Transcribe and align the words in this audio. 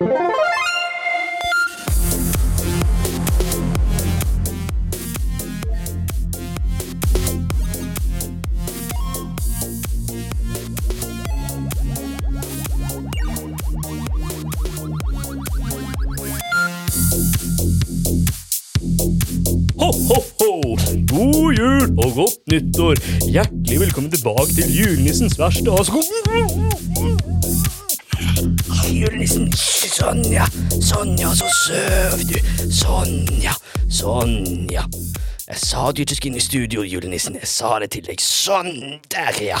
God 0.00 0.08
jul 21.58 21.98
og 21.98 22.12
godt 22.14 22.38
nyttår. 22.50 22.94
Hjertelig 23.30 23.80
velkommen 23.80 24.10
tilbake 24.10 24.52
til 24.54 24.78
julenissens 24.78 25.38
verste 25.38 25.70
avsko... 25.70 26.02
Julenissen, 29.00 29.52
Sonja, 29.90 30.46
Sonja, 30.80 31.34
så 31.34 31.48
søv 31.66 32.20
du. 32.28 32.38
Sonja, 32.70 33.52
Sonja. 33.90 34.84
Jeg 35.48 35.56
sa 35.58 35.90
du 35.90 36.04
ikke 36.04 36.14
skulle 36.14 36.30
inn 36.30 36.38
i 36.38 36.44
studio, 36.44 36.84
julenissen. 36.86 37.34
Jeg 37.40 37.50
sa 37.50 37.72
det 37.82 37.90
til 37.96 38.06
deg. 38.06 38.22
Sånn, 38.22 39.00
der, 39.10 39.34
ja. 39.42 39.58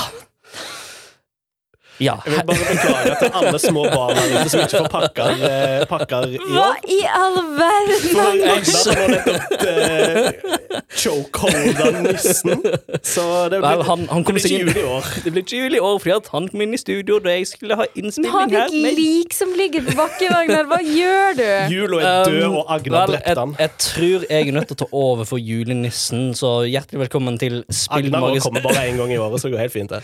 Ja, 2.00 2.14
Jeg 2.24 2.32
vil 2.32 2.44
bare 2.48 2.64
beklage 2.70 3.14
til 3.20 3.30
alle 3.40 3.58
små 3.60 3.82
barn 3.92 4.16
her 4.16 4.30
ute 4.40 4.48
som 4.52 4.60
ikke 4.64 4.78
får 4.80 4.86
pakker, 4.94 5.42
eh, 5.48 5.82
pakker 5.90 6.30
i 6.32 6.38
Hva 6.40 6.68
i 6.88 7.00
all 7.12 7.36
verden? 7.58 8.06
For? 8.14 8.30
Egnar 8.54 8.84
har 9.00 9.08
nettopp 9.12 9.64
uh, 9.68 10.78
chokeholda 11.02 11.90
nissen. 12.06 12.62
Så 13.04 13.24
det 13.52 13.60
Vel, 13.60 13.76
blir, 13.76 13.84
han, 13.90 14.06
han 14.14 14.24
kom 14.24 14.38
det 14.38 14.42
blir 14.42 14.48
ikke 14.48 14.62
inn 14.62 14.70
jul 14.70 14.80
i 14.80 14.86
år. 14.94 15.10
Det 15.26 15.32
ble 15.34 15.44
ikke 15.44 15.60
jul 15.60 15.76
i 15.76 15.82
år 15.90 15.98
fordi 16.00 16.14
at 16.16 16.30
han 16.32 16.48
kom 16.54 16.64
inn 16.64 16.72
i 16.72 16.80
studio 16.80 17.18
da 17.24 17.34
jeg 17.36 17.50
skulle 17.52 17.76
ha 17.76 17.84
Vi 17.84 17.92
har 17.92 18.04
innspilling 18.06 18.56
her. 18.56 18.66
et 18.66 18.96
lik 18.98 19.36
som 19.36 19.52
ligger 19.60 19.84
på 19.90 19.96
bakken, 20.00 20.34
Agnar. 20.40 20.64
Hva 20.72 20.80
gjør 20.84 21.36
du? 21.40 21.46
Jula 21.76 22.00
er 22.00 22.24
død, 22.30 22.40
Um, 22.50 22.56
og 22.62 22.64
Agnar 22.78 23.06
vel, 23.06 23.16
drepte 23.18 23.38
han. 23.44 23.54
Jeg, 23.58 23.68
jeg 23.68 23.70
tror 23.86 24.26
jeg 24.30 24.48
er 24.48 24.52
nødt 24.56 24.68
til 24.72 24.76
å 24.78 24.80
ta 24.84 24.88
over 25.04 25.28
for 25.28 25.38
julenissen, 25.40 26.30
så 26.38 26.54
hjertelig 26.64 27.04
velkommen 27.04 27.36
til 27.40 27.60
Agnar 27.60 27.76
Spillmagasin. 27.84 28.46
kommer 28.48 28.64
bare 28.70 28.88
én 28.88 28.96
gang 29.00 29.12
i 29.12 29.20
året, 29.20 29.40
så 29.44 29.48
det 29.50 29.56
går 29.58 29.66
helt 29.68 29.76
fint, 29.76 29.90
det. 29.92 30.02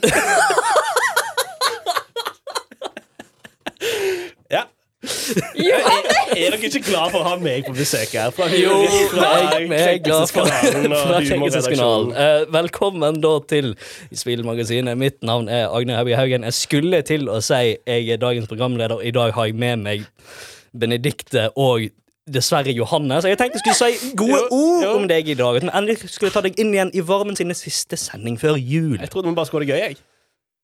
Ja. 4.50 4.64
Er, 5.00 5.84
er 6.36 6.50
dere 6.52 6.58
ikke 6.68 6.82
glad 6.84 7.12
for 7.14 7.22
å 7.22 7.28
ha 7.30 7.36
meg 7.40 7.64
på 7.64 7.72
besøk 7.72 8.12
her? 8.18 8.32
Fra, 8.36 8.48
Jo, 8.52 8.74
fra 9.08 9.30
jeg, 9.38 9.68
er 9.70 10.00
glad 10.04 10.26
for 10.28 10.50
Krenkelseskanalen. 10.50 11.30
Humorredaksjonen. 11.30 12.10
Eh, 12.12 12.42
velkommen 12.52 13.20
da 13.24 13.30
til 13.48 13.72
Spillmagasinet. 14.12 14.98
Mitt 15.00 15.22
navn 15.24 15.48
er 15.48 15.70
Agne 15.72 15.96
Haubie 15.96 16.18
Haugen. 16.20 16.44
Jeg 16.50 16.58
skulle 16.58 17.00
til 17.08 17.30
å 17.32 17.38
si 17.44 17.62
jeg 17.78 18.12
er 18.12 18.20
dagens 18.20 18.50
programleder. 18.50 19.00
I 19.00 19.14
dag 19.16 19.32
har 19.38 19.48
jeg 19.48 19.56
med 19.56 19.86
meg 19.86 20.04
Benedikte 20.76 21.48
og 21.56 21.88
dessverre 22.30 22.72
Johanne. 22.76 23.22
Så 23.24 23.32
jeg 23.32 23.40
tenkte 23.40 23.58
jeg 23.64 23.74
skulle 23.78 23.96
si 23.96 24.12
gode 24.20 24.44
ord 24.52 24.86
om 24.92 25.08
deg 25.10 25.32
i 25.32 25.38
dag. 25.38 25.62
At 25.62 25.64
vi 25.64 25.72
endelig 25.72 26.12
skulle 26.12 26.34
ta 26.34 26.44
deg 26.44 26.60
inn 26.60 26.76
igjen 26.76 26.92
i 26.92 27.02
varmen 27.08 27.38
sine 27.38 27.56
siste 27.58 27.96
sending 27.98 28.36
før 28.40 28.60
jul. 28.60 28.98
Jeg 29.00 29.10
trodde 29.10 29.32
vi 29.32 29.38
bare 29.40 29.48
skulle 29.48 29.64
ha 29.64 29.70
det 29.70 29.80
gøy, 29.80 29.86
jeg. 29.88 30.02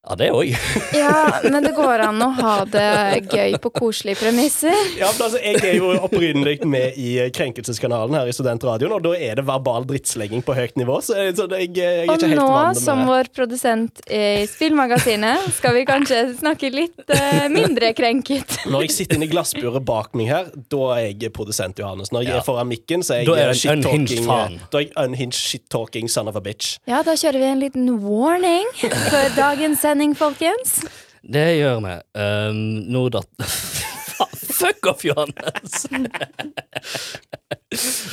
Ja, 0.07 0.15
det 0.15 0.29
òg. 0.31 0.53
Ja, 0.95 1.41
men 1.43 1.63
det 1.65 1.73
går 1.75 1.99
an 2.05 2.21
å 2.23 2.29
ha 2.37 2.53
det 2.71 3.27
gøy 3.27 3.57
på 3.59 3.71
koselige 3.75 4.21
premisser. 4.21 4.71
Ja, 4.95 5.09
men 5.11 5.25
altså, 5.25 5.39
Jeg 5.43 5.59
er 5.67 5.75
jo 5.81 5.89
opprinnelig 6.05 6.61
med 6.67 6.95
i 6.95 7.09
Krenkelseskanalen 7.35 8.15
her 8.15 8.29
i 8.31 8.35
Studentradioen, 8.35 8.93
og 8.95 9.03
da 9.03 9.11
er 9.19 9.35
det 9.41 9.43
verbal 9.47 9.83
drittslenging 9.89 10.45
på 10.47 10.55
høyt 10.55 10.77
nivå, 10.79 10.99
så, 11.03 11.17
så 11.35 11.47
jeg, 11.59 11.73
jeg 11.75 12.05
er 12.05 12.11
Og 12.11 12.15
ikke 12.21 12.29
helt 12.31 12.39
nå, 12.39 12.47
vant 12.55 12.79
som 12.79 13.01
nå, 13.01 13.03
det. 13.03 13.11
vår 13.11 13.31
produsent 13.35 14.01
i 14.07 14.23
Spillmagasinet, 14.47 15.49
skal 15.57 15.75
vi 15.75 15.83
kanskje 15.89 16.21
snakke 16.39 16.71
litt 16.71 17.03
uh, 17.11 17.47
mindre 17.51 17.91
krenket. 17.97 18.57
Når 18.71 18.87
jeg 18.87 18.95
sitter 19.01 19.19
inne 19.19 19.27
i 19.27 19.31
glassburet 19.33 19.83
bak 19.87 20.15
meg 20.17 20.31
her, 20.31 20.49
da 20.71 20.83
er 21.01 21.09
jeg 21.11 21.33
produsent 21.35 21.79
Johannes. 21.83 22.13
Når 22.15 22.23
jeg 22.23 22.31
Ja. 22.31 22.39
er 22.39 22.47
foran 22.47 22.67
mikken, 22.71 23.03
så 23.03 23.15
er 23.17 23.23
jeg 23.23 23.27
Da 23.27 23.35
er 23.41 23.51
du 23.51 23.51
en 23.51 23.59
shit-talking 23.59 24.23
unhinged. 24.29 24.63
Da 24.71 24.77
er 24.79 24.87
jeg 24.87 24.93
unhinged 25.03 25.37
shit-talking 25.39 26.07
son 26.11 26.27
of 26.31 26.35
a 26.39 26.43
bitch. 26.43 26.77
Ja, 26.87 27.01
da 27.03 27.11
kjører 27.19 27.39
vi 27.43 27.47
en 27.51 27.59
liten 27.61 27.89
warning 28.03 28.67
før 28.77 29.29
dagens 29.35 29.79
sending, 29.81 29.95
folkens. 30.15 30.79
Det 31.27 31.47
gjør 31.57 31.81
vi. 31.83 31.95
Um, 32.15 32.59
nå 32.93 33.07
da 33.13 33.23
Fuck 34.57 34.87
off, 34.89 35.03
Johannes! 35.05 35.85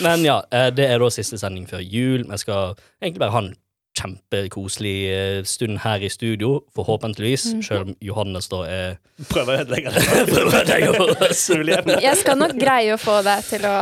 Men 0.03 0.25
ja, 0.27 0.43
eh, 0.53 0.69
det 0.77 0.89
er 0.91 1.01
da 1.01 1.09
siste 1.13 1.39
sending 1.41 1.65
før 1.71 1.81
jul. 1.81 2.25
Vi 2.29 2.39
skal 2.43 2.75
egentlig 3.01 3.23
bare 3.23 3.33
ha 3.33 3.43
en 3.47 3.55
kjempekoselig 3.95 4.95
eh, 5.15 5.41
stund 5.47 5.79
her 5.85 6.03
i 6.03 6.09
studio, 6.11 6.61
forhåpentligvis, 6.77 7.45
selv 7.67 7.89
om 7.89 7.95
Johannes 8.03 8.49
da 8.53 8.63
er 8.69 8.97
Prøver 9.31 9.55
å 9.55 9.63
ødelegge 9.63 9.93
det. 9.95 11.29
Muligheten. 11.55 11.93
Jeg 12.09 12.19
skal 12.19 12.39
nok 12.41 12.57
greie 12.59 12.97
å 12.97 12.99
få 12.99 13.21
deg 13.23 13.45
til 13.47 13.67
å 13.69 13.75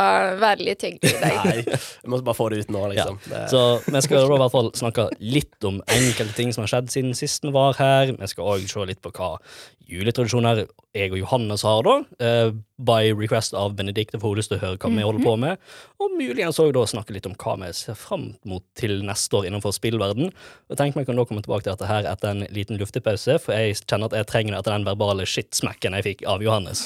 være 0.43 0.67
litt 0.69 0.85
hyggelig 0.85 1.15
i 1.15 1.23
dag. 1.23 1.39
Nei, 1.49 1.79
vi 2.05 2.13
må 2.13 2.21
bare 2.27 2.37
få 2.37 2.51
det 2.53 2.59
ut 2.67 2.75
nå, 2.75 2.83
Ja, 2.83 2.91
liksom. 2.93 3.19
Det- 3.33 3.47
så 3.53 3.63
vi 3.87 4.03
skal 4.05 4.27
da 4.29 4.37
i 4.37 4.43
hvert 4.45 4.53
fall 4.59 4.71
snakke 4.77 5.09
litt 5.25 5.69
om 5.69 5.81
enkelte 5.89 6.37
ting 6.37 6.53
som 6.53 6.67
har 6.67 6.73
skjedd 6.75 6.93
siden 6.93 7.17
sist 7.17 7.49
vi 7.49 7.55
var 7.57 7.79
her. 7.81 8.13
Vi 8.13 8.29
skal 8.35 8.53
òg 8.59 8.69
se 8.69 8.85
litt 8.93 9.01
på 9.05 9.15
hva 9.17 9.33
juletradisjoner 9.89 10.67
jeg 10.93 11.13
og 11.15 11.23
Johannes 11.23 11.63
har, 11.65 11.87
da. 11.87 11.95
uh, 12.21 12.53
by 12.83 13.13
request 13.17 13.55
av 13.57 13.73
Benedicte, 13.79 14.19
for 14.19 14.29
hun 14.29 14.37
har 14.37 14.43
lyst 14.43 14.51
til 14.53 14.59
å 14.59 14.63
høre 14.63 14.79
hva 14.81 14.91
vi 14.93 15.05
holder 15.07 15.25
på 15.25 15.35
med. 15.41 15.61
Og 16.03 16.17
muligens 16.19 16.59
òg 16.61 16.77
snakke 16.91 17.15
litt 17.17 17.29
om 17.29 17.37
hva 17.41 17.55
vi 17.63 17.71
ser 17.77 17.97
fram 17.97 18.33
mot 18.49 18.65
til 18.79 19.01
neste 19.07 19.39
år 19.39 19.49
innenfor 19.49 19.73
spillverden. 19.73 20.33
Og 20.69 20.79
tenk 20.81 20.99
meg 20.99 21.09
kan 21.09 21.17
da 21.17 21.25
komme 21.29 21.45
tilbake 21.45 21.65
til 21.65 21.73
dette 21.73 21.89
her 21.89 22.09
etter 22.11 22.33
en 22.33 22.45
liten 22.53 22.81
luftepause, 22.81 23.39
for 23.41 23.57
jeg 23.57 23.79
kjenner 23.87 24.11
at 24.11 24.19
jeg 24.21 24.29
trenger 24.29 24.53
det 24.53 24.61
etter 24.61 24.77
den 24.77 24.89
verbale 24.89 25.29
shitsmacken 25.29 25.97
jeg 25.97 26.09
fikk 26.11 26.27
av 26.29 26.45
Johannes. 26.45 26.85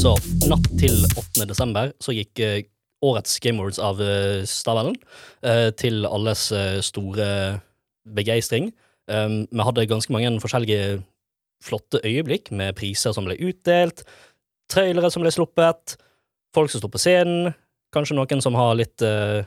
Så 0.00 0.12
natt 0.48 0.68
til 0.80 1.00
8. 1.08 1.48
desember 1.48 1.94
så 2.04 2.16
gikk 2.16 2.44
uh, 2.44 2.60
årets 3.04 3.40
Game 3.40 3.62
Awards 3.62 3.80
av 3.80 4.00
uh, 4.04 4.44
eh, 4.44 5.66
til 5.80 6.04
alles 6.04 6.50
store 6.84 7.28
begeistring. 8.04 8.68
Um, 9.10 9.42
vi 9.50 9.66
hadde 9.66 9.88
ganske 9.90 10.14
mange 10.14 10.30
forskjellige 10.42 11.00
flotte 11.64 12.00
øyeblikk 12.06 12.52
med 12.56 12.76
priser 12.78 13.14
som 13.16 13.26
ble 13.26 13.36
utdelt, 13.36 14.04
trailere 14.70 15.10
som 15.12 15.24
ble 15.24 15.32
sluppet, 15.34 15.96
folk 16.54 16.70
som 16.72 16.82
sto 16.82 16.90
på 16.92 17.00
scenen, 17.00 17.52
kanskje 17.94 18.16
noen 18.16 18.42
som 18.44 18.56
har 18.56 18.76
litt 18.78 19.02
uh, 19.02 19.42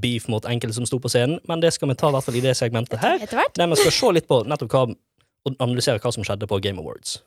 beef 0.00 0.26
mot 0.32 0.46
enkelte 0.48 0.78
som 0.78 0.88
sto 0.88 0.98
på 1.02 1.12
scenen, 1.12 1.38
men 1.48 1.60
det 1.62 1.74
skal 1.76 1.92
vi 1.92 1.98
ta 2.00 2.08
i 2.08 2.16
hvert 2.16 2.26
fall 2.26 2.40
i 2.40 2.44
det 2.44 2.56
segmentet 2.58 3.04
her, 3.04 3.20
der 3.20 3.70
vi 3.70 3.80
skal 3.82 3.96
se 3.98 4.12
litt 4.16 4.30
på 4.30 4.42
nettopp 4.48 4.72
hva 4.72 4.86
og 5.44 5.56
analysere 5.60 6.00
hva 6.00 6.12
som 6.14 6.24
skjedde 6.24 6.48
på 6.48 6.58
Game 6.64 6.80
Awards. 6.80 7.18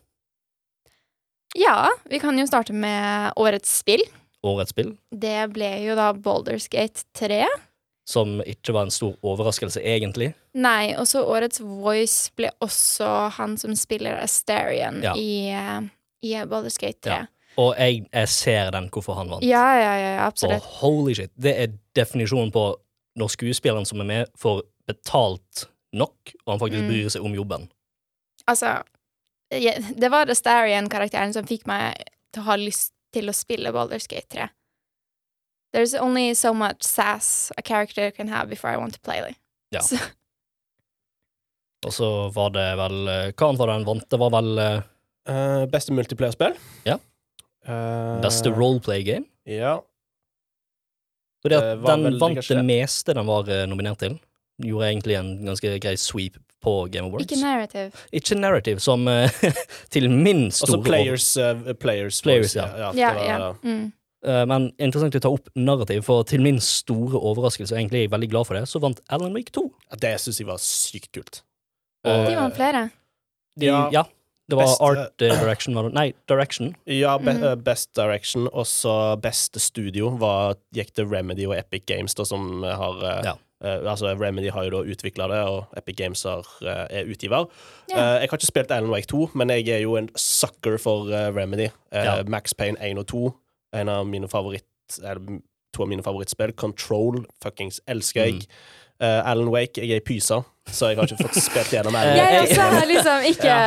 Ja, 1.57 1.89
vi 2.09 2.19
kan 2.19 2.37
jo 2.39 2.47
starte 2.49 2.73
med 2.73 3.37
årets 3.39 3.71
spill. 3.81 4.03
Årets 4.45 4.73
spill. 4.73 4.95
Det 5.11 5.47
ble 5.53 5.69
jo 5.85 5.95
da 5.97 6.11
Boulders 6.13 6.67
Gate 6.73 7.05
3. 7.17 7.45
som 8.07 8.37
ikke 8.47 8.71
var 8.75 8.87
en 8.87 8.91
stor 8.95 9.15
overraskelse, 9.27 9.81
egentlig. 9.83 10.29
Nei, 10.55 10.93
og 10.95 11.07
så 11.09 11.25
årets 11.27 11.59
voice 11.59 12.31
ble 12.39 12.49
også 12.63 13.09
han 13.35 13.57
som 13.59 13.73
spiller 13.75 14.15
Asterion 14.23 15.01
Ja. 15.03 15.13
i, 15.19 15.49
eh, 15.51 15.81
i 16.23 16.33
Baldur's 16.47 16.79
Gate 16.79 17.01
3. 17.03 17.17
Ja. 17.17 17.25
Og 17.57 17.73
jeg, 17.75 18.05
jeg 18.13 18.29
ser 18.29 18.71
den 18.71 18.87
hvorfor 18.93 19.17
han 19.17 19.29
vant. 19.33 19.43
Ja, 19.43 19.65
ja, 19.81 19.93
ja, 19.99 20.11
absolutt. 20.27 20.61
Og 20.63 20.75
holy 20.81 21.13
shit, 21.17 21.31
det 21.35 21.55
er 21.59 21.73
definisjonen 21.97 22.51
på 22.53 22.67
når 23.17 23.31
skuespilleren 23.33 23.85
som 23.89 23.99
er 23.99 24.05
med, 24.05 24.27
får 24.37 24.61
betalt 24.87 25.65
nok, 25.97 26.31
og 26.45 26.51
han 26.53 26.59
faktisk 26.61 26.83
Mm. 26.83 26.87
bryr 26.91 27.09
seg 27.09 27.25
om 27.25 27.33
jobben. 27.33 27.67
Altså, 28.47 28.83
det 29.49 30.11
var 30.11 30.29
Asterion-karakteren 30.31 31.33
som 31.33 31.45
fikk 31.45 31.65
meg 31.67 31.97
til 32.31 32.43
å 32.43 32.45
ha 32.45 32.55
lyst 32.61 32.91
til 33.11 33.27
å 33.31 33.33
spille 33.35 33.71
Baldur's 33.73 34.07
Gate 34.07 34.27
3. 34.29 34.49
There's 35.73 35.93
only 35.93 36.33
so 36.35 36.53
much 36.53 36.83
sass 36.83 37.51
a 37.57 37.61
character 37.61 38.11
can 38.11 38.27
have 38.29 38.49
before 38.49 38.69
I 38.73 38.77
want 38.77 38.93
to 38.93 38.99
play. 38.99 39.21
Like. 39.21 39.37
Ja. 39.71 39.81
Så, 39.81 39.97
Og 41.85 41.93
så 41.93 42.07
var 42.33 42.49
det 42.55 42.65
vel 42.79 42.95
eh, 43.07 43.25
Hva 43.37 43.49
annet 43.51 43.59
var 43.61 43.69
det 43.69 43.75
han 43.77 43.85
vant? 43.87 44.07
Det 44.09 44.17
var 44.19 44.31
vel 44.33 44.49
uh, 44.63 45.65
beste 45.71 45.93
multiplayerspill? 45.93 46.55
Ja. 46.87 46.97
Uh, 47.67 48.17
beste 48.23 48.49
roleplay 48.55 49.03
game. 49.05 49.27
Ja. 49.45 49.77
Fordi 51.43 51.59
at 51.59 51.83
den 51.85 52.07
vel 52.07 52.17
vant 52.19 52.39
kanskje 52.39 52.57
det 52.57 52.65
meste 52.67 53.13
den 53.15 53.27
var 53.29 53.51
nominert 53.69 54.01
til. 54.01 54.17
Gjorde 54.65 54.87
egentlig 54.89 55.19
en 55.19 55.29
ganske 55.45 55.75
grei 55.83 55.93
sweep 56.01 56.39
på 56.65 56.73
Game 56.91 57.11
Awards. 57.11 57.27
ikke 57.27 57.37
narrative. 57.43 57.91
Ikke 58.11 58.35
narrative, 58.39 58.81
som 58.81 59.05
til 59.93 60.09
min 60.09 60.47
store 60.49 60.79
Altså 60.79 60.81
players, 60.89 61.27
uh, 61.37 61.61
players, 61.77 62.21
Players, 62.25 62.55
voice, 62.55 62.57
ja. 62.57 62.65
ja. 62.87 62.91
Ja, 62.97 63.13
var- 63.13 63.29
ja. 63.29 63.51
Mm. 63.61 63.85
Eh, 64.25 64.45
Men 64.45 64.71
interessant 64.79 65.13
å 65.15 65.19
ta 65.21 65.29
opp 65.29 65.49
narrativ, 65.55 66.03
for 66.03 66.23
til 66.23 66.41
min 66.41 66.59
store 66.59 67.19
overraskelse, 67.19 67.71
og 67.71 67.77
egentlig 67.79 67.99
er 67.99 68.07
jeg 68.07 68.11
veldig 68.11 68.29
glad 68.31 68.47
for 68.47 68.53
det, 68.57 68.63
så 68.67 68.79
vant 68.81 68.99
Alan 69.09 69.33
Wake 69.33 69.51
2. 69.51 69.71
Det 69.99 70.15
syns 70.19 70.39
jeg 70.39 70.47
var 70.47 70.57
sykt 70.57 71.11
kult. 71.13 71.41
Og- 72.05 72.27
De 72.27 72.35
vant 72.35 72.55
flere. 72.55 72.91
De, 73.57 73.65
Ja. 73.65 73.89
ja. 73.91 74.03
Det 74.49 74.55
var 74.55 74.63
best, 74.65 74.81
Art 74.81 75.21
eh, 75.21 75.39
Direction, 75.41 75.75
var 75.75 75.83
det? 75.83 75.93
Nei, 75.93 76.13
Direction. 76.27 76.75
Ja, 76.87 77.17
be 77.17 77.33
Mhm. 77.33 77.43
eh, 77.43 77.55
Best 77.55 77.93
Direction, 77.93 78.47
og 78.53 78.65
så 78.65 79.19
beste 79.19 79.59
studio 79.59 80.09
var, 80.17 80.55
gikk 80.73 80.93
til 80.93 81.05
Remedy 81.05 81.45
og 81.45 81.55
Epic 81.57 81.83
Games, 81.85 82.13
da, 82.13 82.23
som 82.23 82.63
har 82.63 83.03
eh, 83.03 83.23
Ja. 83.25 83.33
Uh, 83.59 83.89
altså 83.89 84.15
Remedy 84.15 84.51
har 84.51 84.65
jo 84.65 84.69
da 84.69 84.77
utvikla 84.83 85.27
det, 85.29 85.47
og 85.47 85.65
Epic 85.75 85.95
Games 85.97 86.21
har, 86.23 86.45
uh, 86.61 86.85
er 86.91 87.05
utgiver. 87.05 87.47
Yeah. 87.89 87.99
Uh, 88.17 88.21
jeg 88.21 88.29
har 88.29 88.37
ikke 88.37 88.45
spilt 88.45 88.69
Alan 88.71 88.91
Wake 88.91 89.07
2, 89.07 89.31
men 89.33 89.49
jeg 89.49 89.67
er 89.69 89.79
jo 89.81 89.95
en 89.95 90.09
sucker 90.15 90.77
for 90.77 91.09
eh, 91.11 91.31
Remedy. 91.31 91.71
Eh, 91.91 92.03
Ja. 92.03 92.23
Max 92.27 92.53
Payne 92.53 92.77
1 92.79 92.99
og 92.99 93.07
2, 93.07 93.33
en 93.73 93.89
av 93.89 94.07
mine 94.07 94.27
favoritt... 94.27 94.65
To 95.75 95.83
av 95.83 95.89
mine 95.91 96.01
favorittspill. 96.01 96.53
Control, 96.55 97.25
fuckings 97.43 97.81
elsker 97.91 98.23
jeg. 98.23 98.33
Mm. 98.33 98.51
Uh, 99.03 99.29
Alan 99.29 99.49
Wake, 99.53 99.77
jeg 99.83 99.91
er 99.93 99.99
i 99.99 100.01
pysa, 100.01 100.39
så 100.73 100.87
jeg 100.89 100.97
har 100.97 101.05
ikke 101.05 101.27
fått 101.27 101.35
spilt 101.43 101.73
gjennom 101.75 101.93
Alan 101.99 102.15
Wake. 102.17 102.31
Jeg 102.33 102.47
også 102.47 102.63
har 102.71 102.87
liksom 102.89 103.27
ikke 103.29 103.57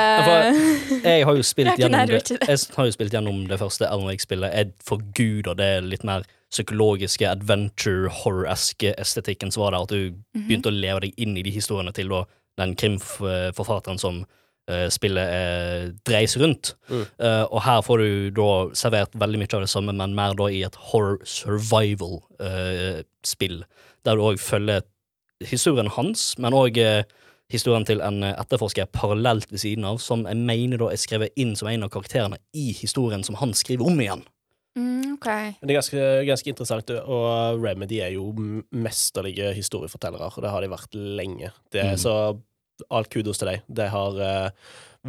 Jeg 1.05 1.26
har 1.29 1.37
jo 1.38 1.44
spilt 1.47 1.79
gjennom 1.79 2.08
det, 2.11 2.32
jeg 2.41 2.58
har 2.75 2.88
jo 2.88 2.94
spilt 2.97 3.14
gjennom 3.14 3.38
det 3.52 3.58
første 3.61 3.87
Alan 3.87 4.08
Wake-spillet. 4.08 4.50
Jeg 4.56 4.73
forguder 4.88 5.55
det 5.61 5.69
litt 5.87 6.02
mer 6.08 6.25
psykologiske, 6.50 7.29
adventure, 7.31 8.11
horror-eske 8.25 8.97
estetikken 8.99 9.52
som 9.55 9.62
var 9.69 9.76
der. 9.76 9.82
At 9.87 9.88
du 9.94 10.11
Mhm. 10.35 10.49
begynte 10.49 10.73
å 10.73 10.75
leve 10.81 11.00
deg 11.06 11.14
inn 11.17 11.37
i 11.38 11.43
de 11.47 11.50
historiene 11.55 11.93
til 11.94 12.08
da, 12.08 12.25
den 12.58 12.75
krimforfatteren 12.75 14.00
som 14.00 14.23
eh, 14.25 14.26
spillet 14.93 15.29
uh, 15.29 15.91
dreies 16.07 16.37
rundt. 16.41 16.65
Mm. 16.91 17.05
Uh, 17.21 17.45
og 17.51 17.61
her 17.67 17.81
får 17.87 17.97
du 18.03 18.09
da 18.37 18.51
servert 18.79 19.13
veldig 19.21 19.39
mye 19.43 19.55
av 19.59 19.63
det 19.67 19.73
samme, 19.73 19.93
men 19.97 20.17
mer 20.17 20.33
da 20.39 20.47
i 20.51 20.65
et 20.67 20.79
horror 20.91 21.17
survival-spill. 21.25 23.59
der 24.05 24.15
du 24.17 24.21
òg 24.25 24.39
følger 24.41 24.81
historien 25.45 25.91
hans, 25.93 26.39
men 26.41 26.57
òg 26.57 26.79
historien 27.51 27.87
til 27.87 28.03
en 28.05 28.23
eh, 28.25 28.37
etterforsker 28.39 28.91
parallelt 28.95 29.51
ved 29.53 29.63
siden 29.63 29.87
av, 29.89 30.01
som 30.03 30.27
jeg 30.29 30.39
mener 30.39 30.81
da 30.81 30.91
er 30.93 31.01
skrevet 31.01 31.35
inn 31.41 31.57
som 31.59 31.71
en 31.71 31.87
av 31.87 31.93
karakterene 31.93 32.39
i 32.57 32.71
historien 32.77 33.25
som 33.27 33.39
han 33.41 33.55
skriver 33.57 33.91
om 33.91 34.01
igjen. 34.01 34.23
Mm, 34.79 35.17
OK. 35.17 35.27
Det 35.59 35.67
er 35.67 35.79
ganske, 35.81 36.05
ganske 36.29 36.53
interessant, 36.53 36.93
og 37.01 37.63
Remedy 37.63 37.99
er 38.05 38.15
jo 38.15 38.29
mesterlige 38.71 39.51
historiefortellere, 39.57 40.31
og 40.31 40.45
det 40.45 40.53
har 40.53 40.63
de 40.63 40.71
vært 40.71 40.95
lenge. 40.95 41.51
Det, 41.73 41.89
Mm. 41.91 41.99
Så 41.99 42.15
alt 42.91 43.11
kudos 43.12 43.38
til 43.41 43.50
deg. 43.53 43.62
Det 43.69 43.88
har 43.93 44.21
eh, 44.21 44.50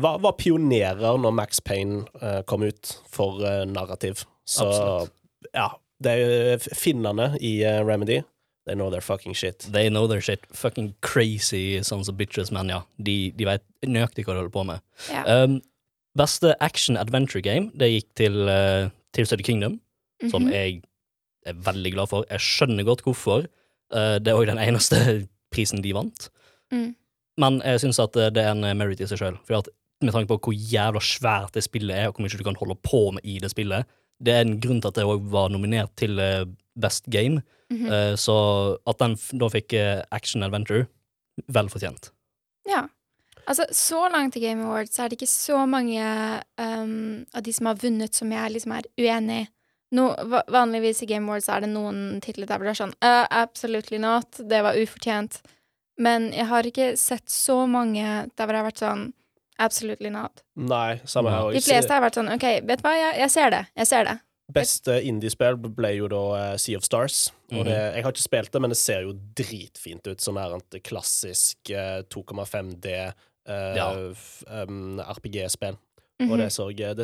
var, 0.01 0.19
var 0.23 0.35
pionerer 0.39 1.17
når 1.21 1.33
Max 1.35 1.59
Payne 1.63 2.03
eh, 2.21 2.41
kom 2.47 2.63
ut 2.67 2.93
for 3.11 3.41
eh, 3.45 3.63
narrativ. 3.69 4.25
Så 4.47 4.67
Absolutt. 4.67 5.13
ja, 5.55 5.69
det 6.03 6.11
er 6.19 6.57
finnene 6.75 7.31
i 7.39 7.59
Remedy. 7.85 8.21
They 8.67 8.75
know 8.75 8.91
their 8.91 9.01
fucking 9.01 9.33
shit. 9.33 9.65
They 9.73 9.89
know 9.89 10.07
their 10.07 10.21
shit. 10.21 10.43
Fucking 10.53 10.93
crazy 11.01 11.81
sons 11.81 12.09
of 12.09 12.15
bitches, 12.17 12.51
men 12.53 12.69
ja. 12.69 12.81
De, 12.97 13.31
de 13.35 13.47
vet 13.47 13.63
nøyaktig 13.87 14.25
hva 14.27 14.35
de 14.35 14.41
holder 14.43 14.53
på 14.53 14.63
med. 14.69 14.83
Ja. 15.09 15.23
Um, 15.43 15.59
beste 16.17 16.53
action 16.61 16.97
adventure 16.99 17.41
game, 17.41 17.71
det 17.73 17.87
gikk 17.89 18.09
til 18.19 18.35
uh, 18.45 18.89
Tears 19.15 19.33
Kingdom, 19.41 19.79
mm 19.79 20.29
Kingdom, 20.29 20.29
som 20.29 20.43
Mhm. 20.45 20.51
jeg 20.53 20.81
er 21.49 21.53
veldig 21.65 21.91
glad 21.95 22.07
for. 22.11 22.25
Jeg 22.29 22.39
skjønner 22.39 22.85
godt 22.85 23.01
hvorfor. 23.01 23.47
Uh, 23.91 24.19
det 24.21 24.27
er 24.29 24.37
òg 24.37 24.45
den 24.51 24.59
eneste 24.61 24.99
prisen 25.53 25.81
de 25.81 25.93
vant. 25.97 26.29
Mm. 26.71 26.91
Men 27.41 27.61
jeg 27.65 27.81
syns 27.83 27.99
at 28.03 28.17
det 28.35 28.41
er 28.41 28.53
en 28.53 28.65
merit 28.77 29.01
i 29.01 29.07
seg 29.09 29.21
sjøl. 29.21 29.39
Med 30.01 30.13
tanke 30.13 30.29
på 30.29 30.39
hvor 30.47 30.55
jævla 30.55 31.01
svært 31.03 31.57
det 31.57 31.65
spillet 31.65 31.97
er, 31.97 32.09
og 32.09 32.15
hvor 32.15 32.25
mye 32.25 32.37
du 32.37 32.45
kan 32.45 32.59
holde 32.59 32.77
på 32.85 33.03
med 33.17 33.25
i 33.25 33.39
det 33.41 33.51
spillet. 33.53 33.89
Det 34.21 34.33
er 34.33 34.45
en 34.45 34.59
grunn 34.61 34.81
til 34.81 34.91
at 34.91 34.97
det 34.97 35.07
òg 35.09 35.27
var 35.33 35.49
nominert 35.53 35.93
til 35.97 36.21
uh, 36.21 36.45
Best 36.77 37.09
Game. 37.09 37.41
Mm 37.71 37.85
-hmm. 37.85 38.15
så 38.15 38.77
at 38.87 38.99
den 38.99 39.15
da 39.39 39.47
fikk 39.47 39.73
uh, 39.73 40.03
Action 40.11 40.43
Adventure, 40.43 40.85
vel 41.47 41.69
fortjent. 41.69 42.11
Ja. 42.67 42.87
Altså, 43.47 43.65
så 43.71 44.09
langt 44.09 44.35
i 44.35 44.39
Game 44.39 44.63
Awards 44.63 44.99
er 44.99 45.09
det 45.09 45.17
ikke 45.21 45.27
så 45.27 45.65
mange 45.65 46.03
um, 46.61 47.25
av 47.33 47.43
de 47.43 47.53
som 47.53 47.65
har 47.65 47.79
vunnet, 47.81 48.15
som 48.15 48.31
jeg 48.31 48.51
liksom 48.51 48.71
er 48.71 48.87
uenig 48.99 49.41
i. 49.41 49.47
No, 49.91 50.13
vanligvis 50.47 51.01
i 51.03 51.05
Game 51.05 51.27
Awards 51.27 51.49
er 51.51 51.65
det 51.65 51.69
noen 51.73 52.21
titler 52.23 52.47
der 52.47 52.57
hvor 52.57 52.69
det 52.69 52.71
er 52.71 52.79
sånn 52.79 52.93
uh, 53.03 53.25
Absolutely 53.27 53.99
not. 53.99 54.39
Det 54.39 54.61
var 54.63 54.79
ufortjent. 54.79 55.41
Men 56.01 56.29
jeg 56.33 56.47
har 56.49 56.67
ikke 56.67 56.91
sett 56.99 57.29
så 57.29 57.59
mange 57.69 58.01
der 58.03 58.45
hvor 58.47 58.55
jeg 58.55 58.63
har 58.63 58.69
vært 58.71 58.81
sånn 58.85 59.09
Absolutely 59.61 60.09
not. 60.09 60.39
Nei, 60.57 60.95
samme 61.05 61.29
her. 61.29 61.51
De 61.53 61.59
fleste 61.61 61.93
har 61.93 62.01
vært 62.01 62.15
sånn 62.17 62.31
OK, 62.33 62.45
vet 62.65 62.81
du 62.81 62.85
hva, 62.87 62.95
jeg, 62.97 63.17
jeg 63.21 63.29
ser 63.29 63.51
det. 63.53 63.59
Jeg 63.77 63.89
ser 63.91 64.07
det. 64.07 64.15
Beste 64.51 64.95
indiespill 65.05 65.59
ble 65.61 65.91
jo 65.99 66.07
da 66.11 66.21
eh, 66.39 66.55
Sea 66.59 66.79
of 66.79 66.83
Stars. 66.87 67.19
Og 67.51 67.59
Mhm. 67.61 67.67
det, 67.69 67.75
jeg 67.95 68.03
har 68.07 68.11
ikke 68.15 68.23
spilt 68.25 68.51
det, 68.55 68.61
men 68.63 68.73
det 68.73 68.79
ser 68.81 69.03
jo 69.05 69.13
dritfint 69.37 70.07
ut. 70.09 70.17
Sånn 70.23 70.39
er 70.41 70.55
et 70.57 70.79
klassisk 70.83 71.69
eh, 71.69 72.01
2,5D 72.09 72.89
eh, 72.97 73.75
Ja. 73.77 73.91
um, 74.65 74.97
RPG-spill. 75.05 75.77
Mhm. 76.21 76.31
Og 76.31 76.37
det 76.41 76.49
så 76.51 76.67
jeg 76.73 76.97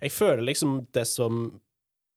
Jeg 0.00 0.10
føler 0.16 0.42
liksom 0.48 0.86
det 0.92 1.06
som 1.06 1.60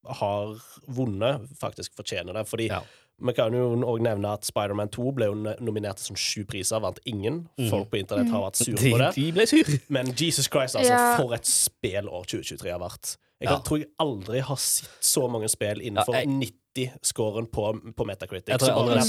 har 0.08 0.56
vunnet, 0.88 1.50
faktisk 1.60 1.96
fortjener 1.98 2.34
det. 2.34 2.46
Fordi 2.48 2.68
Ja. 2.70 2.82
Vi 3.22 3.34
kan 3.34 3.54
jo 3.54 3.76
òg 3.88 4.02
nevne 4.02 4.34
at 4.34 4.44
Spiderman 4.44 4.90
2 4.90 5.12
ble 5.16 5.26
jo 5.30 5.36
nominert 5.64 5.98
til 5.98 6.14
sånn 6.14 6.18
sju 6.20 6.46
priser, 6.46 6.80
vant 6.84 7.00
ingen. 7.06 7.48
Mhm. 7.58 7.70
Folk 7.70 7.90
på 7.90 7.98
internett 8.02 8.30
har 8.32 8.42
vært 8.52 8.56
sure 8.64 8.76
på 8.78 8.98
det. 8.98 9.16
de 9.16 9.32
ble 9.32 9.46
sur. 9.48 9.64
Men 9.90 10.12
Jesus 10.16 10.48
Christ, 10.48 10.76
altså, 10.76 10.90
Ja. 10.92 11.16
for 11.18 11.34
et 11.34 11.44
spillår 11.46 12.26
2023 12.26 12.72
har 12.72 12.80
vært. 12.80 13.18
Jeg 13.42 13.50
Ja. 13.50 13.60
tror 13.60 13.78
jeg 13.80 13.88
aldri 14.00 14.40
har 14.42 14.56
sett 14.58 14.90
så 15.02 15.30
mange 15.30 15.48
spill 15.50 15.80
innenfor 15.82 16.14
Ja, 16.14 16.20
jeg- 16.24 16.52
90-scoren 16.76 17.48
på, 17.52 17.94
på 17.96 18.06
Metacritic. 18.06 18.48
Jeg 18.48 18.60
tror 18.60 18.94
jeg 18.96 19.04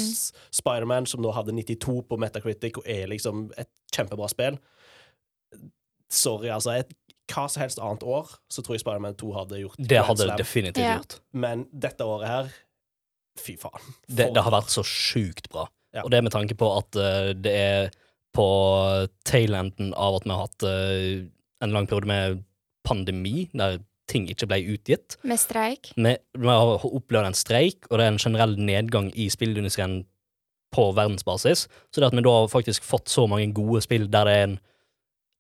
Spiderman, 0.53 1.07
som 1.07 1.21
nå 1.21 1.33
hadde 1.35 1.53
92 1.53 2.03
på 2.09 2.17
Metacritic, 2.19 2.77
og 2.77 2.85
er 2.87 3.07
liksom 3.09 3.51
et 3.59 3.69
kjempebra 3.93 4.29
spill 4.31 4.59
Sorry, 6.09 6.49
altså. 6.49 6.79
Et, 6.79 6.93
hva 7.33 7.49
som 7.51 7.61
helst 7.65 7.81
annet 7.83 8.05
år, 8.07 8.29
så 8.49 8.63
tror 8.63 8.77
jeg 8.77 8.81
Spiderman 8.85 9.17
2 9.19 9.33
hadde 9.35 9.59
gjort 9.65 9.77
Det 9.89 9.99
hadde 10.07 10.27
det 10.29 10.37
definitivt 10.39 10.79
Ja. 10.85 10.99
gjort. 10.99 11.19
Men 11.33 11.67
dette 11.77 11.99
året 12.07 12.27
her 12.29 12.53
Fy 13.41 13.57
faen. 13.61 13.95
Det, 14.07 14.31
det 14.35 14.45
har 14.45 14.55
vært 14.55 14.73
så 14.73 14.85
sjukt 14.87 15.51
bra. 15.53 15.67
Ja. 15.97 16.05
Og 16.05 16.13
det 16.13 16.23
med 16.25 16.35
tanke 16.35 16.57
på 16.59 16.69
at 16.77 16.99
uh, 16.99 17.33
det 17.33 17.55
er 17.57 17.91
på 18.37 18.47
tailenden 19.25 19.95
av 19.97 20.19
at 20.19 20.27
vi 20.27 20.35
har 20.35 20.43
hatt 20.45 20.67
uh, 20.69 21.27
en 21.65 21.73
lang 21.73 21.89
periode 21.89 22.11
med 22.11 22.43
pandemi, 22.87 23.49
der 23.57 23.81
ting 24.11 24.29
ikke 24.31 24.49
ble 24.51 24.61
utgitt. 24.75 25.17
Med 25.27 25.41
streik. 25.41 25.91
Vi, 25.97 26.13
vi 26.15 26.51
har 26.51 26.85
opplevd 26.87 27.31
en 27.31 27.39
streik, 27.39 27.89
og 27.91 27.99
det 27.99 28.07
er 28.07 28.13
en 28.15 28.23
generell 28.23 28.55
nedgang 28.61 29.11
i 29.19 29.29
spillindustrien 29.33 30.05
på 30.75 30.91
verdensbasis. 30.97 31.67
Så 31.91 32.01
det 32.01 32.11
at 32.11 32.17
vi 32.17 32.25
da 32.27 32.35
har 32.41 32.53
faktisk 32.53 32.87
fått 32.87 33.11
så 33.11 33.27
mange 33.31 33.49
gode 33.57 33.83
spill 33.85 34.09
der 34.11 34.29
det 34.29 34.35
er 34.37 34.49
en 34.49 34.59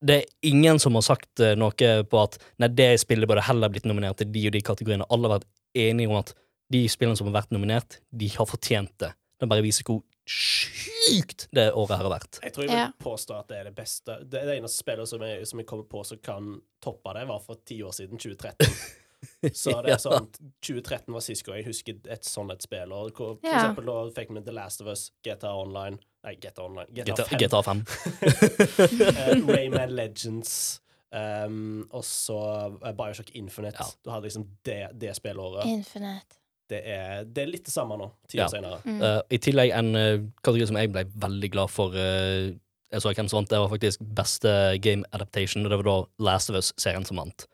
Det 0.06 0.14
er 0.16 0.24
ingen 0.44 0.78
som 0.78 0.94
har 0.94 1.02
sagt 1.02 1.40
eh, 1.40 1.54
noe 1.56 1.92
på 2.04 2.18
at 2.20 2.34
nei, 2.60 2.68
det 2.68 3.00
spillet 3.00 3.26
burde 3.26 3.46
heller 3.46 3.70
blitt 3.72 3.86
nominert 3.88 4.18
til 4.20 4.28
de 4.28 4.42
og 4.46 4.52
de 4.52 4.60
kategoriene. 4.60 5.06
Alle 5.08 5.24
har 5.24 5.38
vært 5.38 5.46
enige 5.72 6.10
om 6.10 6.18
at 6.18 6.34
de 6.72 6.84
spillene 6.90 7.16
som 7.16 7.28
har 7.30 7.42
vært 7.42 7.52
nominert, 7.54 8.00
de 8.10 8.28
har 8.34 8.46
fortjent 8.50 8.92
det. 8.98 9.12
Det 9.38 9.48
bare 9.48 9.62
viser 9.62 9.84
hvor 9.86 10.02
sjukt 10.26 11.46
det 11.54 11.68
året 11.76 11.96
her 11.98 12.04
har 12.08 12.12
vært. 12.18 12.38
Jeg 12.42 12.52
tror 12.56 12.64
jeg 12.64 12.70
vil 12.72 12.78
Ja. 12.80 12.90
påstå 12.98 13.38
at 13.38 13.48
det 13.48 13.56
er 13.60 13.64
det 13.64 13.74
beste 13.76 14.16
Det, 14.24 14.42
det 14.48 14.56
eneste 14.58 14.82
spillet 14.82 15.08
som 15.08 15.20
jeg, 15.22 15.46
som 15.46 15.58
jeg 15.60 15.66
kommer 15.66 15.84
på 15.84 16.04
som 16.04 16.18
kan 16.18 16.60
toppe 16.82 17.12
det, 17.14 17.26
var 17.28 17.38
for 17.40 17.54
ti 17.64 17.82
år 17.82 17.92
siden, 17.94 18.18
2013. 18.18 18.66
Så 19.54 19.72
det 19.82 19.92
er 19.94 19.98
sånn 20.02 20.26
2013 20.62 21.12
var 21.14 21.20
sist 21.24 21.44
gang 21.46 21.56
jeg 21.56 21.66
husker 21.66 21.96
et 22.12 22.24
sånt 22.24 22.52
et 22.52 22.62
spill. 22.62 22.92
Og 22.92 23.12
hvor, 23.16 23.36
for 23.40 23.46
Ja. 23.48 23.60
eksempel 23.60 23.86
da 23.86 24.10
fikk 24.18 24.34
vi 24.34 24.42
The 24.44 24.52
Last 24.52 24.80
of 24.82 24.88
Us, 24.88 25.10
GTA 25.24 25.54
Online 25.56 25.98
Nei, 26.26 26.34
GTA 26.42 26.64
Online. 26.64 26.86
GTA, 26.90 27.22
GTA, 27.38 27.62
5. 27.62 27.84
GTA 27.84 28.42
5. 28.42 29.46
uh, 29.46 29.46
Rayman 29.54 29.94
Legends. 29.94 30.80
Um, 31.12 31.86
og 31.94 32.02
så 32.04 32.36
eh, 32.84 32.92
Bioshock 32.98 33.30
Infinite. 33.38 33.78
Ja. 33.78 33.86
Du 34.04 34.10
hadde 34.10 34.26
liksom 34.26 34.48
det, 34.66 34.88
det 34.98 35.14
spillåret. 35.16 35.64
Infinite. 35.70 36.40
Det 36.70 36.80
er, 36.82 37.24
det 37.30 37.44
er 37.44 37.50
litt 37.50 37.66
det 37.68 37.72
samme 37.74 37.94
nå, 37.98 38.08
ti 38.28 38.38
Ja. 38.40 38.46
år 38.48 38.56
senere. 38.56 38.78
Mm. 38.84 39.00
Uh, 39.02 39.20
I 39.30 39.38
tillegg 39.38 39.70
en 39.76 39.90
uh, 39.94 40.24
kategori 40.42 40.66
som 40.70 40.78
jeg 40.80 40.90
ble 40.94 41.04
veldig 41.26 41.50
glad 41.54 41.70
for. 41.70 41.94
uh, 41.94 42.54
jeg 42.92 43.02
så 43.02 43.12
hvem 43.12 43.28
som 43.28 43.40
vant, 43.40 43.50
Det 43.50 43.58
var 43.58 43.68
faktisk 43.68 44.00
beste 44.16 44.78
game 44.82 45.04
adaptation, 45.12 45.66
og 45.66 45.70
det 45.70 45.78
var 45.78 45.86
da 45.88 45.96
Last 46.30 46.50
of 46.50 46.56
Us-serien 46.56 47.04
som 47.04 47.18
vant. 47.18 47.46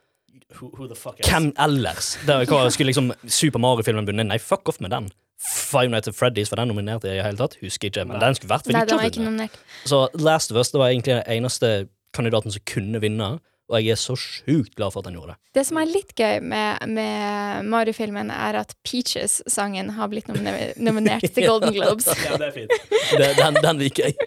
Who, 0.60 0.70
who 0.76 0.86
the 0.86 0.94
fuck 0.94 1.20
is 1.20 1.26
Hvem 1.28 1.52
ellers? 1.58 2.18
Det 2.26 2.34
var, 2.34 2.44
hva, 2.44 2.70
skulle 2.70 2.92
liksom 2.92 3.12
Super 3.26 3.60
Mario-filmen 3.62 4.06
vunnet? 4.08 4.28
Nei, 4.28 4.38
fuck 4.38 4.68
off 4.68 4.80
med 4.80 4.92
den. 4.92 5.10
Five 5.42 5.88
Nights 5.90 6.08
at 6.08 6.14
Freddy's, 6.14 6.52
var 6.52 6.60
den 6.60 6.70
nominert 6.70 7.04
i 7.04 7.10
det 7.16 7.24
hele 7.24 7.40
tatt? 7.40 7.56
Husker 7.62 7.88
ikke, 7.88 8.04
men 8.06 8.18
Nei. 8.18 8.26
den 8.26 8.36
skulle 8.38 8.52
vært 8.52 8.68
Nei, 8.70 8.84
den 8.86 9.00
var 9.00 9.08
ikke 9.10 9.24
nominert. 9.24 9.56
Så 9.88 10.04
Last 10.14 10.52
of 10.52 10.60
Us 10.60 10.70
det 10.70 10.78
var 10.80 10.92
egentlig 10.92 11.16
den 11.16 11.24
eneste 11.38 11.72
kandidaten 12.14 12.52
som 12.54 12.62
kunne 12.68 13.00
vinne, 13.02 13.32
og 13.70 13.78
jeg 13.78 13.90
er 13.94 14.00
så 14.00 14.14
sjukt 14.18 14.74
glad 14.76 14.92
for 14.92 15.00
at 15.00 15.06
han 15.08 15.16
gjorde 15.16 15.34
det. 15.34 15.38
Det 15.56 15.64
som 15.68 15.76
er 15.80 15.86
litt 15.88 16.12
gøy 16.18 16.40
med, 16.44 16.82
med 16.92 17.64
Mario-filmen, 17.72 18.30
er 18.34 18.54
at 18.60 18.70
Peaches-sangen 18.84 19.90
har 19.96 20.06
blitt 20.12 20.28
nominer 20.28 20.74
nominert 20.82 21.24
til 21.24 21.48
Golden 21.48 21.72
Globes. 21.76 22.06
Ja, 22.26 22.36
det 22.40 22.46
er 22.50 22.54
fint. 22.56 22.72
det 23.20 23.28
den, 23.38 23.54
den 23.64 23.76
liker 23.80 24.02
jeg. 24.10 24.16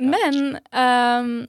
Men 0.00 0.56
um, 0.72 1.46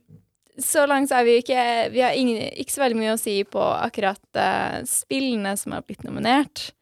så 0.60 0.84
langt 0.90 1.10
så 1.10 1.16
er 1.22 1.24
vi 1.24 1.38
ikke 1.40 1.62
Vi 1.94 2.01
har 2.04 2.12
ingen, 2.20 2.42
ikke 2.60 2.74
så 2.74 2.82
veldig 2.84 3.00
mye 3.00 3.13
å 3.16 3.22
si 3.22 3.38
på 3.48 3.62
akkurat 3.62 4.20
uh, 4.36 4.82
spillene 4.90 5.56
som 5.60 5.72
har 5.78 5.84
blitt 5.88 6.04
nominert. 6.08 6.74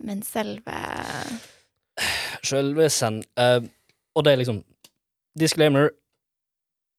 Men 0.00 0.22
selve 0.26 0.78
Selve 2.44 2.88
send... 2.90 3.24
Uh, 3.38 3.62
og 4.14 4.24
det 4.24 4.32
er 4.32 4.40
liksom 4.40 4.62
Disclaimer. 5.38 5.90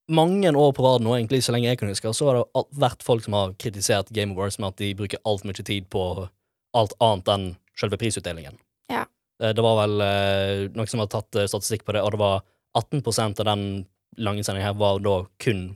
Mange 0.08 0.52
år 0.54 0.74
på 0.78 0.84
rad 0.86 1.02
nå, 1.02 1.16
egentlig 1.16 1.42
så 1.44 1.54
lenge 1.56 1.72
jeg 1.72 1.80
kan 1.82 1.90
huske, 1.90 2.12
så 2.14 2.28
har 2.30 2.38
det 2.38 2.66
vært 2.78 3.02
folk 3.06 3.24
som 3.26 3.34
har 3.34 3.56
kritisert 3.58 4.12
Game 4.14 4.36
Awards 4.36 4.60
med 4.62 4.74
at 4.74 4.82
de 4.82 4.92
bruker 4.98 5.22
altfor 5.26 5.50
mye 5.50 5.66
tid 5.66 5.88
på 5.90 6.04
alt 6.78 6.94
annet 7.02 7.32
enn 7.34 7.48
selve 7.80 7.98
prisutdelingen. 7.98 8.60
Ja. 8.92 9.06
Eh, 9.42 9.54
Det 9.56 9.64
var 9.66 9.80
vel 9.82 10.02
eh, 10.06 10.68
noen 10.76 10.92
som 10.92 11.02
har 11.02 11.10
tatt 11.12 11.36
eh, 11.36 11.50
statistikk 11.50 11.88
på 11.88 11.96
det, 11.96 12.04
og 12.06 12.14
det 12.14 12.22
var 12.22 12.44
18% 12.78 13.42
av 13.42 13.50
den 13.50 13.66
lange 14.22 14.44
sendingen 14.44 14.68
her 14.68 14.78
var 14.80 15.00
da 15.04 15.24
kun 15.42 15.76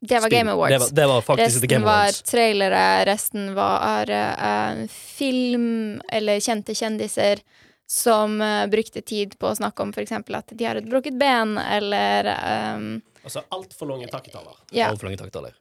Det 0.00 0.20
var. 0.20 0.30
Game 0.30 0.52
Awards. 0.52 0.72
Det 0.72 1.06
var, 1.06 1.20
det 1.20 1.26
var 1.28 1.40
resten 1.42 1.82
var 1.84 2.20
trailere, 2.24 2.84
resten 3.04 3.50
var 3.54 4.10
uh, 4.10 4.86
film 4.88 6.00
eller 6.08 6.40
kjente 6.40 6.74
kjendiser 6.74 7.42
som 7.90 8.40
eh, 8.40 8.66
brukte 8.70 9.02
tid 9.02 9.34
på 9.38 9.48
å 9.50 9.56
snakke 9.58 9.82
om 9.82 9.90
f.eks. 9.90 10.12
at 10.14 10.52
de 10.54 10.66
har 10.66 10.78
et 10.78 10.86
brukket 10.86 11.16
ben, 11.18 11.56
eller 11.58 12.28
um, 12.76 12.92
Altså 13.24 13.42
altfor 13.52 13.90
lange 13.90 14.06
takketaler. 14.08 14.60
Ja. 14.70 14.92
Altfor 14.92 15.08
lange 15.08 15.18
takketaler. 15.18 15.56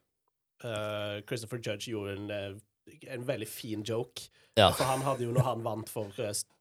Uh, 0.62 1.20
Christopher 1.28 1.58
Judge 1.58 1.90
gjorde 1.90 2.14
en, 2.14 2.30
eh, 2.32 3.10
en 3.16 3.26
veldig 3.26 3.48
fin 3.50 3.82
joke. 3.84 4.30
Ja. 4.54 4.70
For 4.78 4.86
han 4.86 5.02
hadde 5.08 5.26
jo, 5.26 5.34
når 5.34 5.48
han 5.48 5.66
vant 5.66 5.90
for, 5.90 6.14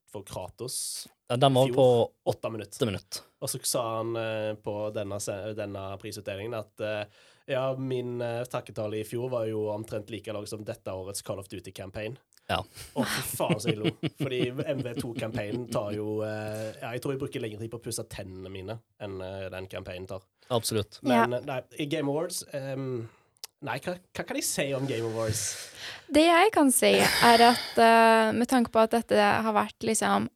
for 0.09 0.25
Kratos, 0.27 1.07
Ja, 1.29 1.37
Den 1.37 1.55
var 1.55 1.69
Fjor. 1.69 1.75
på 1.75 2.33
åtte 2.33 2.51
minutter. 2.51 2.77
åtte 2.81 2.87
minutter. 2.89 3.23
Og 3.45 3.53
så 3.53 3.61
sa 3.69 3.85
han 3.99 4.17
uh, 4.17 4.55
på 4.55 4.79
denne, 4.97 5.21
denne 5.59 5.85
prisutdelingen 6.01 6.57
at 6.57 6.81
eh, 6.81 7.27
ja, 7.49 7.64
min 7.76 8.21
uh, 8.23 8.45
takketale 8.50 9.00
i 9.00 9.07
fjor 9.09 9.31
var 9.33 9.47
jo 9.50 9.69
omtrent 9.73 10.11
like 10.12 10.33
lang 10.33 10.47
som 10.49 10.64
dette 10.67 10.93
årets 10.93 11.25
Call 11.26 11.40
of 11.43 11.49
Duty-campaign. 11.50 12.19
Ja. 12.49 12.62
Å, 12.97 13.05
fy 13.05 13.23
faen 13.37 13.61
så 13.61 13.69
jeg 13.69 13.78
lo. 13.83 13.90
Fordi 14.23 14.40
MV2-campaignen 14.52 15.67
tar 15.73 15.93
jo 15.97 16.23
uh, 16.23 16.71
Ja, 16.81 16.95
jeg 16.95 17.02
tror 17.05 17.14
jeg 17.14 17.21
bruker 17.21 17.45
lengre 17.45 17.61
tid 17.61 17.73
på 17.73 17.81
å 17.81 17.85
pusse 17.85 18.05
tennene 18.09 18.52
mine 18.52 18.78
enn 19.05 19.21
uh, 19.21 19.50
den 19.52 19.69
campaignen 19.69 20.09
tar. 20.09 20.25
Absolutt. 20.55 21.00
Men 21.05 21.37
ja. 21.37 21.43
nei, 21.45 21.61
i 21.76 21.88
Game 21.93 22.09
Awards 22.09 22.40
um, 22.57 23.05
Nei, 23.67 23.75
hva, 23.83 23.97
hva 24.14 24.23
kan 24.23 24.38
jeg 24.38 24.47
si 24.47 24.64
om 24.76 24.87
Game 24.87 25.09
Awards? 25.11 25.43
Det 26.14 26.23
jeg 26.23 26.50
kan 26.55 26.69
si, 26.71 26.93
er 27.02 27.43
at 27.50 27.81
uh, 27.83 28.31
med 28.33 28.47
tanke 28.50 28.71
på 28.71 28.81
at 28.85 28.95
dette 28.95 29.19
har 29.19 29.57
vært 29.57 29.83
liksom 29.83 30.28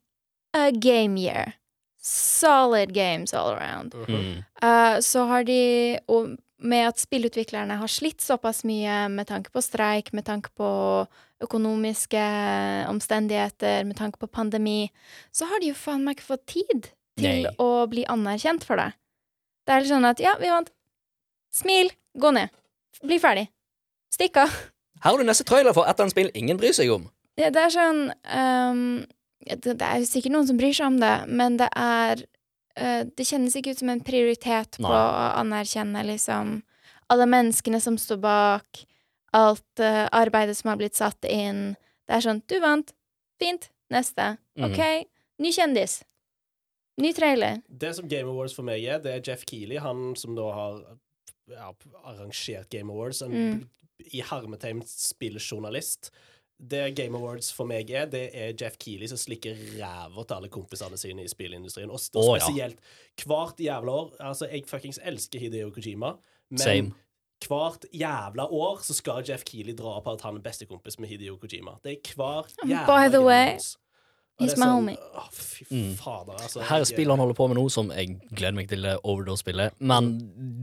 a 0.58 0.64
game 0.74 1.16
year, 1.16 1.54
solid 2.02 2.92
games 2.92 3.32
all 3.32 3.54
around, 3.54 3.94
Mm. 4.08 4.42
Uh, 4.62 4.98
så 5.00 5.24
har 5.30 5.46
de 5.46 5.98
Og 6.10 6.34
med 6.62 6.88
at 6.92 7.02
spillutviklerne 7.02 7.76
har 7.80 7.90
slitt 7.90 8.22
såpass 8.22 8.62
mye 8.68 9.06
med 9.12 9.28
tanke 9.28 9.52
på 9.54 9.62
streik, 9.64 10.12
med 10.16 10.26
tanke 10.28 10.52
på 10.58 10.70
økonomiske 11.42 12.22
omstendigheter, 12.90 13.86
med 13.88 13.98
tanke 13.98 14.20
på 14.22 14.30
pandemi, 14.30 14.90
så 15.34 15.48
har 15.50 15.62
de 15.62 15.72
jo 15.72 15.78
faen 15.78 16.04
meg 16.06 16.18
ikke 16.18 16.30
fått 16.30 16.44
tid 16.54 16.90
til 17.18 17.46
Nei. 17.46 17.54
å 17.60 17.86
bli 17.90 18.06
anerkjent 18.08 18.66
for 18.66 18.80
det. 18.80 18.92
Det 19.66 19.74
er 19.74 19.82
litt 19.82 19.92
sånn 19.92 20.08
at 20.08 20.22
ja, 20.22 20.36
vi 20.40 20.50
vant. 20.52 20.70
Smil, 21.52 21.90
gå 22.18 22.30
ned. 22.34 22.52
Bli 23.02 23.18
ferdig. 23.22 23.48
Stikk 24.14 24.38
av. 24.42 24.54
Her 25.02 25.10
har 25.10 25.18
du 25.18 25.26
neste 25.26 25.46
trailer 25.48 25.74
for 25.74 25.86
et 25.86 25.96
eller 25.96 26.06
annet 26.06 26.14
spill 26.14 26.30
ingen 26.38 26.60
bryr 26.60 26.74
seg 26.76 26.92
om. 26.94 27.08
Det, 27.38 27.50
det 27.54 27.66
er 27.66 27.74
sånn 27.74 28.02
um, 28.12 29.02
det, 29.42 29.74
det 29.80 29.88
er 29.88 30.04
sikkert 30.06 30.34
noen 30.36 30.48
som 30.48 30.58
bryr 30.60 30.74
seg 30.76 30.92
om 30.92 30.98
det, 31.02 31.14
men 31.32 31.58
det 31.60 31.68
er 31.74 32.22
eh, 32.76 33.04
Det 33.04 33.26
kjennes 33.26 33.54
ikke 33.56 33.70
ut 33.74 33.78
som 33.82 33.88
en 33.92 34.00
prioritet 34.04 34.78
på 34.78 34.86
Nei. 34.86 34.92
å 34.92 35.40
anerkjenne 35.42 36.04
liksom 36.08 36.62
alle 37.12 37.26
menneskene 37.28 37.80
som 37.80 37.98
står 38.00 38.16
bak, 38.22 38.84
alt 39.36 39.80
uh, 39.80 40.06
arbeidet 40.12 40.56
som 40.56 40.70
har 40.70 40.78
blitt 40.80 40.94
satt 40.96 41.24
inn. 41.28 41.74
Det 42.08 42.14
er 42.16 42.24
sånn 42.24 42.40
Du 42.48 42.58
vant. 42.60 42.92
Fint. 43.40 43.68
Neste. 43.92 44.38
Mhm. 44.56 44.70
OK. 44.72 45.06
Ny 45.42 45.50
kjendis. 45.52 45.98
Ny 47.00 47.12
trailer. 47.16 47.60
Det 47.68 47.94
som 47.96 48.08
Game 48.08 48.28
Awards 48.30 48.54
for 48.56 48.62
meg 48.64 48.84
er, 48.84 48.98
det 49.00 49.12
er 49.12 49.22
Jeff 49.30 49.44
Keeley, 49.48 49.78
han 49.80 50.14
som 50.16 50.34
da 50.36 50.48
har 50.52 50.80
ja, 51.50 51.72
arrangert 52.04 52.68
Game 52.70 52.92
Awards. 52.92 53.20
En 53.22 53.32
Mm. 53.32 53.68
i 54.12 54.20
hermetegn 54.20 54.82
spilljournalist. 54.86 56.10
Det 56.62 56.94
Game 56.94 57.18
Awards 57.18 57.48
for 57.52 57.66
meg 57.66 57.90
er, 57.90 58.06
det 58.06 58.28
er 58.38 58.52
Jeff 58.54 58.76
Keeley 58.78 59.08
som 59.10 59.18
slikker 59.18 59.56
ræva 59.80 60.22
til 60.22 60.36
alle 60.36 60.48
kompisene 60.52 60.98
sine 61.00 61.24
i 61.24 61.28
spillindustrien. 61.30 61.90
Og, 61.90 61.98
og 62.14 62.36
ja. 62.36 62.44
spesielt 62.44 62.78
hvert 63.26 63.58
jævla 63.58 63.90
år. 63.90 64.12
Altså, 64.20 64.46
jeg 64.46 64.62
fuckings 64.70 65.00
elsker 65.02 65.42
Hideo 65.42 65.70
Kojima, 65.74 66.12
men 66.50 66.58
Same. 66.62 66.92
hvert 67.48 67.84
jævla 67.92 68.46
år 68.46 68.78
så 68.86 68.94
skal 68.94 69.24
Jeff 69.28 69.42
Keeley 69.44 69.74
dra 69.74 69.98
på 70.00 70.12
at 70.14 70.22
han 70.22 70.38
er 70.38 70.44
bestekompis 70.46 70.98
med 71.02 71.08
Hideo 71.10 71.36
Kojima. 71.42 71.78
Det 71.82 71.96
er 71.98 72.14
hver 72.14 72.46
jævla 72.62 72.86
By 72.86 73.10
the 73.10 73.24
way, 73.26 73.56
he's 74.40 74.54
my 74.56 74.62
sånn, 74.64 74.72
homie. 74.78 74.96
Fy 75.34 75.64
Mm. 75.70 75.94
fader, 75.98 76.32
altså. 76.42 76.62
Her 76.62 76.80
er 76.80 76.84
spillet 76.84 77.10
han 77.10 77.18
holder 77.18 77.34
på 77.34 77.46
med 77.50 77.56
nå, 77.58 77.68
som 77.70 77.90
jeg 77.90 78.20
gleder 78.36 78.54
meg 78.54 78.68
til 78.70 78.82
det 78.86 78.98
Overdose-spillet. 79.02 79.74
Men 79.80 80.12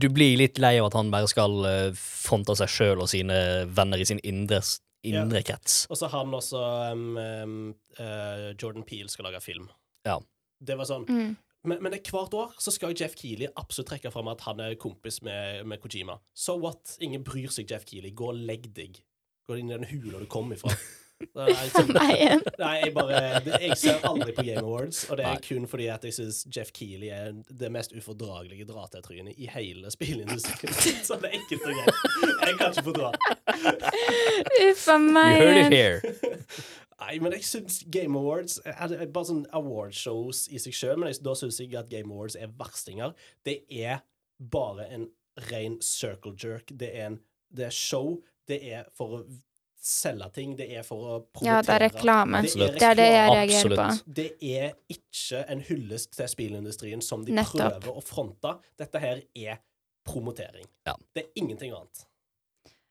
du 0.00 0.08
blir 0.08 0.36
litt 0.40 0.58
lei 0.58 0.78
av 0.80 0.86
at 0.88 0.96
han 0.96 1.10
bare 1.12 1.28
skal 1.28 1.64
eh, 1.68 1.90
fronte 1.96 2.56
seg 2.56 2.68
sjøl 2.72 3.00
og 3.04 3.08
sine 3.12 3.66
venner 3.68 4.00
i 4.00 4.04
sin 4.08 4.20
indre, 4.24 4.62
indre 5.04 5.42
krets. 5.42 5.86
Og 5.90 5.96
så 5.96 6.08
han 6.12 6.34
også 6.36 6.60
um, 6.92 7.16
um, 7.16 7.74
uh, 7.98 8.50
Jordan 8.60 8.84
Peel 8.84 9.08
skal 9.08 9.24
lage 9.28 9.40
film. 9.44 9.68
Ja. 10.06 10.18
Det 10.60 10.76
var 10.76 10.84
sånn 10.88 11.06
Mm. 11.08 11.36
Men, 11.62 11.82
men 11.82 11.92
det- 11.92 12.06
hvert 12.08 12.32
år 12.32 12.54
så 12.56 12.72
skal 12.72 12.94
Jeff 12.96 13.14
Keeley 13.20 13.48
absolutt 13.54 13.90
trekke 13.90 14.10
fram 14.10 14.28
at 14.32 14.40
han 14.46 14.60
er 14.60 14.74
kompis 14.80 15.18
med, 15.22 15.66
med 15.66 15.78
Kojima. 15.82 16.18
So 16.32 16.54
what? 16.56 16.96
Ingen 17.00 17.22
bryr 17.22 17.50
seg, 17.52 17.68
Jeff 17.70 17.84
Keeley. 17.84 18.14
Gå 18.16 18.30
og 18.32 18.34
legg 18.48 18.72
deg. 18.72 19.02
Gå 19.46 19.58
inn 19.58 19.68
i 19.70 19.76
den 19.76 19.84
hula 19.90 20.18
du 20.22 20.24
kom 20.26 20.48
ifra. 20.56 20.72
Er 21.20 21.50
liksom- 21.52 21.92
Nei. 21.98 22.40
Nei, 22.62 22.74
jeg 22.84 22.94
bare 22.96 23.20
Jeg 23.60 23.76
ser 23.78 24.00
aldri 24.08 24.32
på 24.36 24.44
Game 24.46 24.62
Awards, 24.64 25.02
og 25.10 25.18
det 25.20 25.26
er 25.26 25.34
Nei. 25.36 25.44
kun 25.44 25.66
fordi 25.68 25.86
at 25.92 26.04
jeg 26.08 26.16
syns 26.16 26.42
Jeff 26.56 26.72
Keeley 26.76 27.10
er 27.12 27.32
det 27.60 27.70
mest 27.72 27.92
ufordragelige 27.96 28.66
dra-til-trynet 28.68 29.36
i 29.38 29.48
hele 29.52 29.90
spillindustrien. 29.92 30.74
Så 31.06 31.18
det 31.20 31.30
er 31.32 31.38
ekkelt 31.40 31.66
og 31.68 31.76
greit. 31.76 31.94
Jeg 32.46 32.58
kan 32.58 32.72
ikke 32.72 32.86
fordra. 32.88 33.12
Uff 34.70 34.88
a 34.88 34.98
You 35.00 35.14
heard 35.14 35.66
it 35.66 35.72
here. 35.72 36.00
Nei, 37.00 37.14
men 37.24 37.32
jeg 37.32 37.44
syns 37.48 37.78
Game 37.88 38.18
Awards 38.18 38.58
er 38.68 39.06
bare 39.08 39.28
sånn 39.30 39.44
awardshows 39.56 40.44
i 40.52 40.60
seg 40.60 40.74
sjøl, 40.76 40.98
men 41.00 41.08
jeg, 41.12 41.22
da 41.24 41.32
syns 41.38 41.60
jeg 41.62 41.72
at 41.80 41.88
Game 41.92 42.12
Awards 42.12 42.36
er 42.36 42.50
verstinger. 42.60 43.14
Det 43.46 43.62
er 43.72 44.02
bare 44.52 44.84
en 44.92 45.06
ren 45.50 45.78
circle 45.84 46.34
jerk. 46.36 46.68
Det 46.76 46.90
er, 46.92 47.06
en, 47.12 47.16
det 47.56 47.70
er 47.70 47.74
show. 47.76 48.18
Det 48.48 48.60
er 48.74 48.88
for 48.96 49.20
å 49.20 49.22
selge 49.80 50.28
ting. 50.34 50.56
Det 50.58 50.66
er 50.76 50.82
for 50.86 50.96
å 50.98 51.14
promotere. 51.32 51.54
Ja, 51.56 51.62
det 51.62 51.74
er 51.76 51.84
reklame. 51.88 52.42
Det 52.42 52.52
er, 52.56 52.74
Det 52.76 52.86
er 52.90 52.94
det 52.98 53.08
jeg 53.08 53.30
reagerer 53.30 53.76
på. 53.80 54.14
Det 54.20 54.28
er 54.42 54.72
ikke 54.92 55.42
en 55.54 55.60
hyllest 55.70 56.12
til 56.16 56.28
spillindustrien 56.28 57.02
som 57.02 57.24
de 57.24 57.32
Nettopp. 57.32 57.80
prøver 57.80 57.96
å 57.96 58.04
fronte. 58.04 58.54
Dette 58.78 59.00
her 59.02 59.22
er 59.34 59.58
promotering. 60.06 60.66
Ja. 60.86 60.94
Det 61.14 61.24
er 61.24 61.30
ingenting 61.42 61.72
annet. 61.72 62.06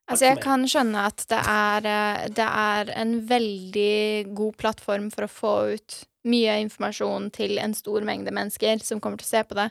Altså, 0.10 0.26
jeg 0.26 0.40
kan 0.42 0.64
skjønne 0.66 1.04
at 1.06 1.22
det 1.30 1.38
er, 1.38 1.86
eh, 1.86 2.28
det 2.34 2.46
er 2.48 2.90
en 2.98 3.12
veldig 3.30 4.34
god 4.34 4.56
plattform 4.58 5.12
for 5.14 5.28
å 5.28 5.30
få 5.30 5.52
ut 5.76 5.98
mye 6.26 6.56
informasjon 6.64 7.30
til 7.32 7.60
en 7.62 7.74
stor 7.78 8.02
mengde 8.02 8.34
mennesker 8.34 8.82
som 8.84 9.00
kommer 9.00 9.22
til 9.22 9.28
å 9.30 9.34
se 9.38 9.44
på 9.46 9.56
det. 9.60 9.70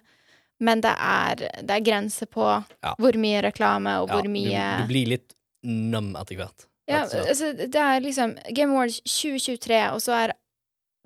Men 0.61 0.81
det 0.81 0.95
er, 0.95 1.35
det 1.63 1.71
er 1.71 1.81
grenser 1.87 2.27
på 2.27 2.47
Ja. 2.83 2.95
hvor 2.99 3.13
mye 3.19 3.43
reklame 3.43 3.99
og 4.03 4.09
hvor 4.11 4.25
ja, 4.25 4.31
mye 4.31 4.87
du 4.87 4.87
blir 4.93 5.07
litt 5.07 5.35
numb 5.65 6.17
etter 6.17 6.37
hvert. 6.37 6.67
Ja, 6.89 7.05
altså, 7.05 7.53
det 7.53 7.81
er 7.83 8.01
liksom 8.01 8.37
Game 8.57 8.73
Awards 8.73 9.01
2023, 9.05 9.81
og 9.93 10.03
så 10.03 10.15
er 10.25 10.37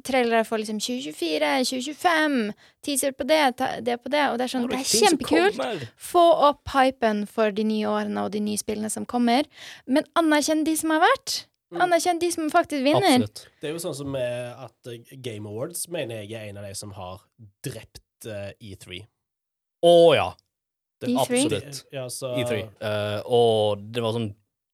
trailere 0.06 0.42
for 0.46 0.58
liksom 0.58 0.80
2024, 0.82 1.50
2025, 1.68 2.36
teaser 2.82 3.14
på 3.14 3.26
det, 3.28 3.40
det 3.86 3.98
på 4.02 4.10
det, 4.12 4.24
og 4.30 4.38
det 4.38 4.46
er 4.46 4.52
sånn 4.54 4.66
Det 4.70 4.80
er 4.80 4.90
kjempekult. 4.90 5.86
Få 6.10 6.24
opp 6.48 6.74
hypen 6.74 7.24
for 7.30 7.54
de 7.54 7.66
nye 7.66 7.88
årene 7.90 8.26
og 8.26 8.34
de 8.34 8.42
nye 8.42 8.60
spillene 8.60 8.90
som 8.92 9.06
kommer, 9.08 9.48
men 9.86 10.06
anerkjenn 10.18 10.64
de 10.66 10.76
som 10.78 10.94
har 10.94 11.02
vært. 11.04 11.42
Mm. 11.72 11.80
Anerkjenn 11.86 12.20
de 12.20 12.28
som 12.34 12.50
faktisk 12.52 12.84
vinner. 12.84 13.22
Absolutt. 13.22 13.46
Det 13.62 13.70
er 13.70 13.76
jo 13.76 13.82
sånn 13.86 13.96
som 13.96 14.16
at 14.18 14.92
eh, 14.92 15.14
Game 15.24 15.48
Awards 15.48 15.86
mener 15.92 16.20
jeg 16.20 16.36
er 16.36 16.50
en 16.50 16.60
av 16.60 16.68
de 16.68 16.74
som 16.76 16.92
har 16.98 17.22
drept 17.64 18.28
eh, 18.28 18.50
E3. 18.60 19.00
Å 19.88 19.96
ja. 20.18 20.28
Det, 21.00 21.08
E3? 21.08 21.22
Absolutt. 21.24 21.80
Ja, 21.94 22.04
så, 22.12 22.34
E3. 22.38 22.60
Uh, 22.82 23.18
og 23.24 23.86
det 23.90 24.04
var 24.04 24.14
sånn 24.18 24.28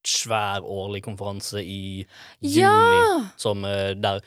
svær 0.08 0.64
årlig 0.64 1.02
konferanse 1.06 1.60
i 1.62 2.06
juni 2.40 2.62
Ja! 2.62 3.30
som 3.36 3.64
eh, 3.68 3.94
der 3.94 4.20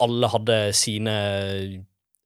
alle 0.00 0.28
hadde 0.28 0.60
sine 0.76 1.18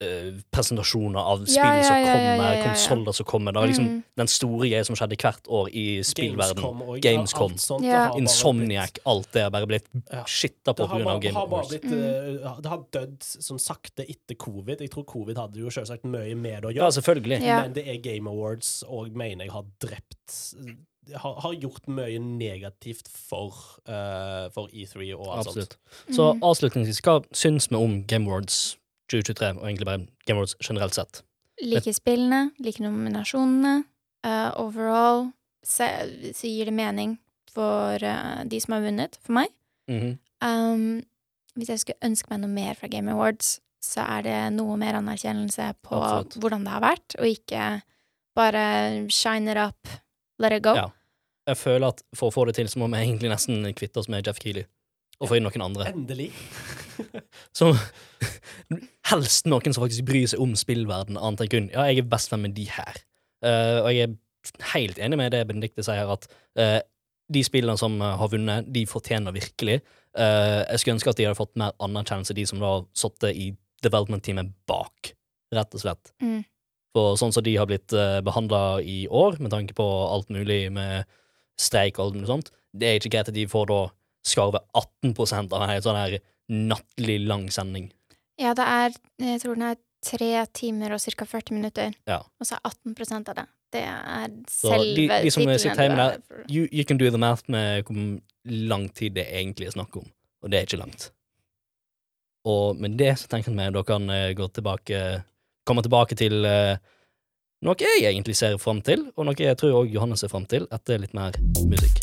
Uh, 0.00 0.38
presentasjoner 0.48 1.20
av 1.20 1.42
spill 1.44 1.58
Ja, 1.60 1.74
ja, 1.76 1.82
som 1.84 1.98
kommer, 2.06 2.22
ja, 2.24 2.36
ja, 2.40 2.52
ja. 2.56 2.62
konsoller 2.64 3.12
som 3.12 3.26
kommer. 3.28 3.52
Det 3.52 3.60
var 3.60 3.66
liksom 3.68 3.84
Mm. 3.90 3.98
den 4.16 4.26
store 4.32 4.68
greia 4.70 4.84
som 4.88 4.96
skjedde 4.96 5.18
hvert 5.20 5.44
år 5.52 5.68
i 5.76 5.82
spillverden. 6.00 6.56
Gamescom 6.56 6.80
og 6.88 7.00
Gamescom. 7.04 7.50
alt 7.52 7.60
sånt, 7.60 7.84
Ja. 7.84 7.90
det 7.90 7.98
har 8.14 8.16
Insomniac, 8.22 8.98
alt 9.04 9.28
det 9.32 9.42
har 9.42 9.50
bare 9.50 9.66
blitt 9.68 9.84
Ja. 10.10 10.24
shitta 10.24 10.72
på 10.72 10.76
Det 10.76 10.88
har 10.88 10.98
pga. 11.04 11.20
Game 11.20 11.34
har 11.34 11.46
Awards. 11.46 11.68
blitt 11.68 11.84
Mm. 11.84 12.44
eh, 12.46 12.60
Det 12.62 12.70
har 12.70 12.78
dødd 12.92 13.22
som 13.22 13.58
sakte 13.58 14.08
etter 14.08 14.34
covid. 14.38 14.78
Jeg 14.80 14.90
tror 14.90 15.04
covid 15.04 15.36
hadde 15.36 15.56
jo 15.60 15.66
selvsagt 15.68 16.04
mye 16.04 16.34
med 16.34 16.62
det 16.62 16.70
å 16.70 16.74
Ja, 16.74 16.88
gjøre. 16.88 16.92
selvfølgelig. 17.02 17.42
Ja. 17.42 17.60
Men 17.60 17.72
det 17.74 17.86
er 17.86 17.96
Game 18.00 18.26
Awards 18.30 18.82
og 18.88 19.12
mener 19.14 19.44
jeg 19.44 19.52
har 19.52 19.64
drept 19.80 20.54
Har, 21.16 21.34
har 21.40 21.54
gjort 21.56 21.86
mye 21.88 22.18
negativt 22.20 23.08
for, 23.08 23.54
uh, 23.88 24.48
for 24.54 24.68
E3 24.68 25.14
og 25.16 25.26
alt 25.32 25.46
Absolutt. 25.48 25.76
sånt. 25.76 26.14
Så 26.16 26.26
Mm. 26.34 26.42
avslutningsvis, 26.42 27.00
hva 27.02 27.24
syns 27.32 27.68
vi 27.70 27.76
om 27.76 28.04
Game 28.06 28.26
Awards 28.28 28.76
2023, 29.10 29.56
og 29.58 29.64
egentlig 29.66 29.86
bare 29.86 30.06
Game 30.26 30.38
Awards 30.38 30.54
generelt 30.62 30.94
sett? 30.94 31.22
Liker 31.62 31.92
spillene, 31.92 32.52
liker 32.60 32.84
nominasjonene. 32.84 33.84
Uh, 34.24 34.50
overall 34.60 35.32
så, 35.64 35.88
så 36.36 36.46
gir 36.46 36.66
det 36.66 36.74
mening 36.76 37.18
for 37.50 37.94
uh, 38.04 38.44
de 38.44 38.60
som 38.60 38.74
har 38.76 38.82
vunnet, 38.84 39.16
for 39.24 39.32
meg. 39.32 39.48
Mhm. 39.88 40.18
Um, 40.42 41.02
hvis 41.56 41.68
jeg 41.68 41.78
skulle 41.80 42.04
ønske 42.06 42.30
meg 42.30 42.40
noe 42.40 42.48
mer 42.54 42.74
fra 42.78 42.88
Game 42.88 43.10
Awards, 43.10 43.58
så 43.82 44.04
er 44.06 44.22
det 44.22 44.52
noe 44.54 44.76
mer 44.76 44.94
anerkjennelse 45.00 45.74
på 45.82 45.96
Absolutt. 45.96 46.36
hvordan 46.40 46.64
det 46.64 46.70
har 46.76 46.80
vært, 46.84 47.16
og 47.18 47.26
ikke 47.26 47.82
bare 48.36 49.08
shine 49.10 49.48
it 49.50 49.56
up, 49.58 49.88
let 50.42 50.56
it 50.56 50.64
go. 50.64 50.74
Ja. 50.78 50.88
Jeg 51.50 51.58
føler 51.58 51.94
at 51.94 52.02
for 52.16 52.30
å 52.30 52.34
få 52.34 52.44
det 52.48 52.56
til, 52.58 52.68
så 52.70 52.80
må 52.82 52.90
vi 52.92 53.00
egentlig 53.00 53.32
nesten 53.32 53.64
kvitte 53.76 54.02
oss 54.02 54.10
med 54.12 54.26
Jeff 54.26 54.38
Keeley. 54.42 54.68
Og 55.20 55.28
få 55.28 55.36
inn 55.36 55.44
noen 55.44 55.64
andre. 55.64 55.90
Endelig. 55.92 56.30
Som 57.58 57.76
Helst 59.10 59.48
noen 59.50 59.74
som 59.74 59.82
faktisk 59.82 60.04
bryr 60.06 60.28
seg 60.30 60.40
om 60.40 60.52
spillverden, 60.58 61.16
annet 61.18 61.40
enn 61.42 61.50
kun 61.50 61.64
Ja, 61.72 61.86
jeg 61.90 62.04
er 62.04 62.10
best 62.12 62.30
venn 62.30 62.44
med 62.44 62.52
de 62.54 62.68
her. 62.70 63.00
Uh, 63.42 63.80
og 63.82 63.88
jeg 63.90 64.06
er 64.06 64.68
helt 64.74 65.00
enig 65.02 65.18
med 65.18 65.32
det 65.34 65.40
Benedicte 65.48 65.82
sier, 65.82 66.12
at 66.12 66.28
uh, 66.60 66.78
de 67.30 67.42
spillene 67.46 67.78
som 67.78 67.96
eh, 68.02 68.16
har 68.20 68.30
vunnet, 68.32 68.68
de 68.74 68.84
fortjener 68.90 69.34
virkelig. 69.34 69.80
Eh, 70.18 70.60
jeg 70.64 70.82
skulle 70.82 70.96
ønske 70.98 71.12
at 71.12 71.20
de 71.20 71.28
hadde 71.28 71.38
fått 71.38 71.58
mer 71.60 71.76
anerkjennelse, 71.82 72.36
de 72.36 72.46
som 72.48 72.62
da 72.62 72.72
satt 72.96 73.28
i 73.30 73.52
development-teamet 73.84 74.50
bak, 74.68 75.12
rett 75.54 75.76
og 75.76 75.84
slett. 75.84 76.12
Mm. 76.22 76.42
For 76.96 77.14
sånn 77.20 77.32
som 77.32 77.44
de 77.46 77.52
har 77.56 77.68
blitt 77.70 77.92
uh, 77.94 78.18
behandla 78.26 78.80
i 78.82 79.04
år, 79.06 79.38
med 79.38 79.52
tanke 79.52 79.74
på 79.78 79.84
alt 80.10 80.28
mulig 80.34 80.72
med 80.74 81.04
streik 81.60 81.98
og 81.98 82.06
alt 82.08 82.16
mulig 82.18 82.30
sånt, 82.30 82.50
det 82.74 82.88
er 82.88 82.98
ikke 82.98 83.12
greit 83.14 83.28
at 83.30 83.36
de 83.36 83.44
får 83.50 83.68
da 83.70 83.78
skarve 84.26 84.58
18% 85.04 85.54
av 85.56 85.62
en 85.68 85.82
sånn 85.84 85.96
her 86.00 86.18
nattlig 86.50 87.20
lang 87.28 87.46
sending. 87.54 87.92
Ja, 88.40 88.54
det 88.58 88.64
er 88.66 88.90
Jeg 89.20 89.40
tror 89.42 89.54
den 89.54 89.68
er 89.68 89.78
tre 90.02 90.46
timer 90.56 90.94
og 90.96 91.00
ca. 91.04 91.24
40 91.28 91.54
minutter, 91.54 91.92
Ja. 92.08 92.18
og 92.40 92.46
så 92.48 92.56
er 92.56 92.70
18% 92.70 93.28
av 93.28 93.34
det. 93.36 93.46
Det 93.70 93.82
er 93.84 94.28
Så 94.48 94.72
selve 94.72 94.94
de- 94.96 95.22
de 95.22 95.30
som 95.30 95.42
sitter 95.44 95.76
hjemme 95.86 95.96
der- 95.96 96.18
er 96.18 96.44
You, 96.50 96.66
you 96.72 96.84
can 96.84 96.98
do 96.98 97.10
the 97.10 97.18
math 97.18 97.44
med 97.48 97.84
hvor 97.84 98.20
lang 98.44 98.88
tid 98.88 99.14
det 99.14 99.28
egentlig 99.28 99.66
er 99.68 99.76
snakk 99.78 99.94
om, 99.96 100.10
og 100.42 100.50
det 100.50 100.58
er 100.58 100.66
ikke 100.66 100.80
langt. 100.82 101.10
Og 102.46 102.76
med 102.80 102.96
det 102.96 103.12
så 103.18 103.28
tenker 103.28 103.52
jeg 103.54 103.68
at 103.68 103.74
da 103.74 103.82
kan 103.82 104.08
eh, 104.10 104.32
gå 104.34 104.48
tilbake 104.52 105.22
komme 105.70 105.84
tilbake 105.86 106.18
til 106.18 106.42
eh, 106.48 106.80
noe 107.62 107.78
jeg 107.78 108.02
egentlig 108.08 108.34
ser 108.38 108.56
fram 108.58 108.80
til, 108.82 109.06
og 109.14 109.28
noe 109.28 109.38
jeg 109.38 109.58
tror 109.60 109.82
òg 109.82 109.92
Johannes 109.94 110.24
ser 110.24 110.32
fram 110.32 110.46
til, 110.50 110.66
etter 110.74 110.98
litt 111.02 111.14
mer 111.14 111.36
musikk. 111.70 112.00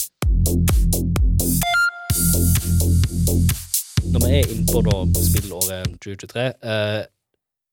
Når 4.08 4.24
vi 4.24 4.32
er 4.38 4.54
inne 4.54 4.68
på 4.70 4.82
da 4.88 4.96
spillåret 5.20 5.98
2023 6.00 6.48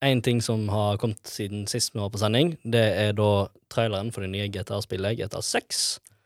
Én 0.04 0.10
En 0.10 0.20
ting 0.20 0.42
som 0.42 0.66
har 0.68 0.98
kommet 1.00 1.22
siden 1.24 1.62
sist 1.70 1.94
vi 1.94 2.00
var 2.02 2.10
på 2.12 2.18
sending, 2.20 2.50
det 2.64 2.82
er 3.00 3.14
da 3.16 3.46
traileren 3.72 4.10
for 4.12 4.20
det 4.20 4.34
nye 4.34 4.50
GTA-spillet, 4.52 5.16
GTA 5.22 5.40
6. 5.40 5.78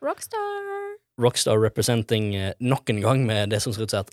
Rockstar! 0.03 0.97
Rockstar 1.21 1.61
representing 1.61 2.33
eh, 2.35 2.51
nok 2.59 2.89
en 2.89 2.99
gang 3.05 3.23
med 3.29 3.53
det 3.53 3.61
som 3.63 3.71
ser 3.71 3.85
ut 3.85 3.93
som 3.93 4.03
et 4.03 4.11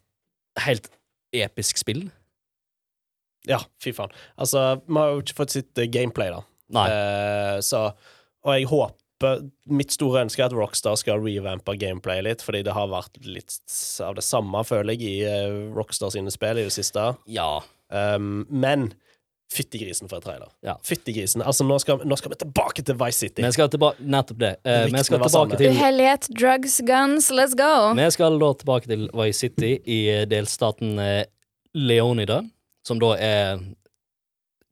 helt 0.69 0.87
episk 1.35 1.83
spill. 1.83 2.05
Ja, 3.47 3.61
fy 3.83 3.95
faen. 3.97 4.13
Altså, 4.37 4.67
vi 4.87 4.99
har 4.99 5.15
jo 5.15 5.25
ikke 5.25 5.41
fått 5.41 5.55
sitt 5.55 5.79
eh, 5.79 5.91
gameplay, 5.93 6.33
da. 6.35 6.43
Nei. 6.75 6.87
Eh, 6.91 7.57
så 7.63 7.89
Og 8.47 8.57
jeg 8.57 8.67
håper 8.71 9.47
Mitt 9.73 9.95
store 9.95 10.27
ønske 10.27 10.43
er 10.43 10.51
at 10.51 10.55
Rockstar 10.57 10.97
skal 11.01 11.23
revampe 11.23 11.73
gameplay 11.81 12.21
litt, 12.27 12.43
fordi 12.45 12.61
det 12.67 12.75
har 12.77 12.91
vært 12.91 13.17
litt 13.25 13.55
av 14.05 14.19
det 14.19 14.25
samme, 14.27 14.61
føler 14.69 14.93
jeg, 14.93 15.09
i 15.09 15.23
eh, 15.25 15.55
Rockstar 15.73 16.13
sine 16.13 16.33
spill 16.35 16.61
i 16.61 16.67
det 16.67 16.75
siste. 16.75 17.15
Ja. 17.33 17.63
Um, 17.89 18.43
men 18.51 18.91
fyttegrisen 19.55 20.11
for 20.11 20.19
en 20.19 20.27
trailer. 20.27 20.51
Ja. 20.67 20.75
Fyttegrisen. 20.85 21.41
Altså, 21.41 21.65
nå 21.65 21.79
skal, 21.81 22.03
nå 22.05 22.19
skal 22.21 22.35
vi 22.35 22.39
tilbake 22.43 22.85
til 22.85 22.99
Vice 23.01 23.23
City. 23.23 23.45
Vi 23.47 23.53
skal 23.57 23.71
tilbake 23.73 24.05
Nettopp 24.05 24.43
det. 24.43 24.53
Eh, 24.67 24.85
vi 24.91 25.05
skal 25.07 25.23
tilbake 25.23 25.61
til 25.63 25.79
Uhellighet, 25.79 26.29
drugs, 26.37 26.77
guns, 26.85 27.31
let's 27.33 27.57
go! 27.57 27.95
Vi 27.97 28.11
skal 28.19 28.37
da 28.43 28.51
tilbake 28.61 28.91
til 28.91 29.07
Vice 29.17 29.47
City 29.47 29.73
i 29.81 30.01
eh, 30.13 30.27
delstaten 30.29 30.99
Leonida, 31.77 32.43
som 32.87 33.01
da 33.03 33.15
er 33.19 33.59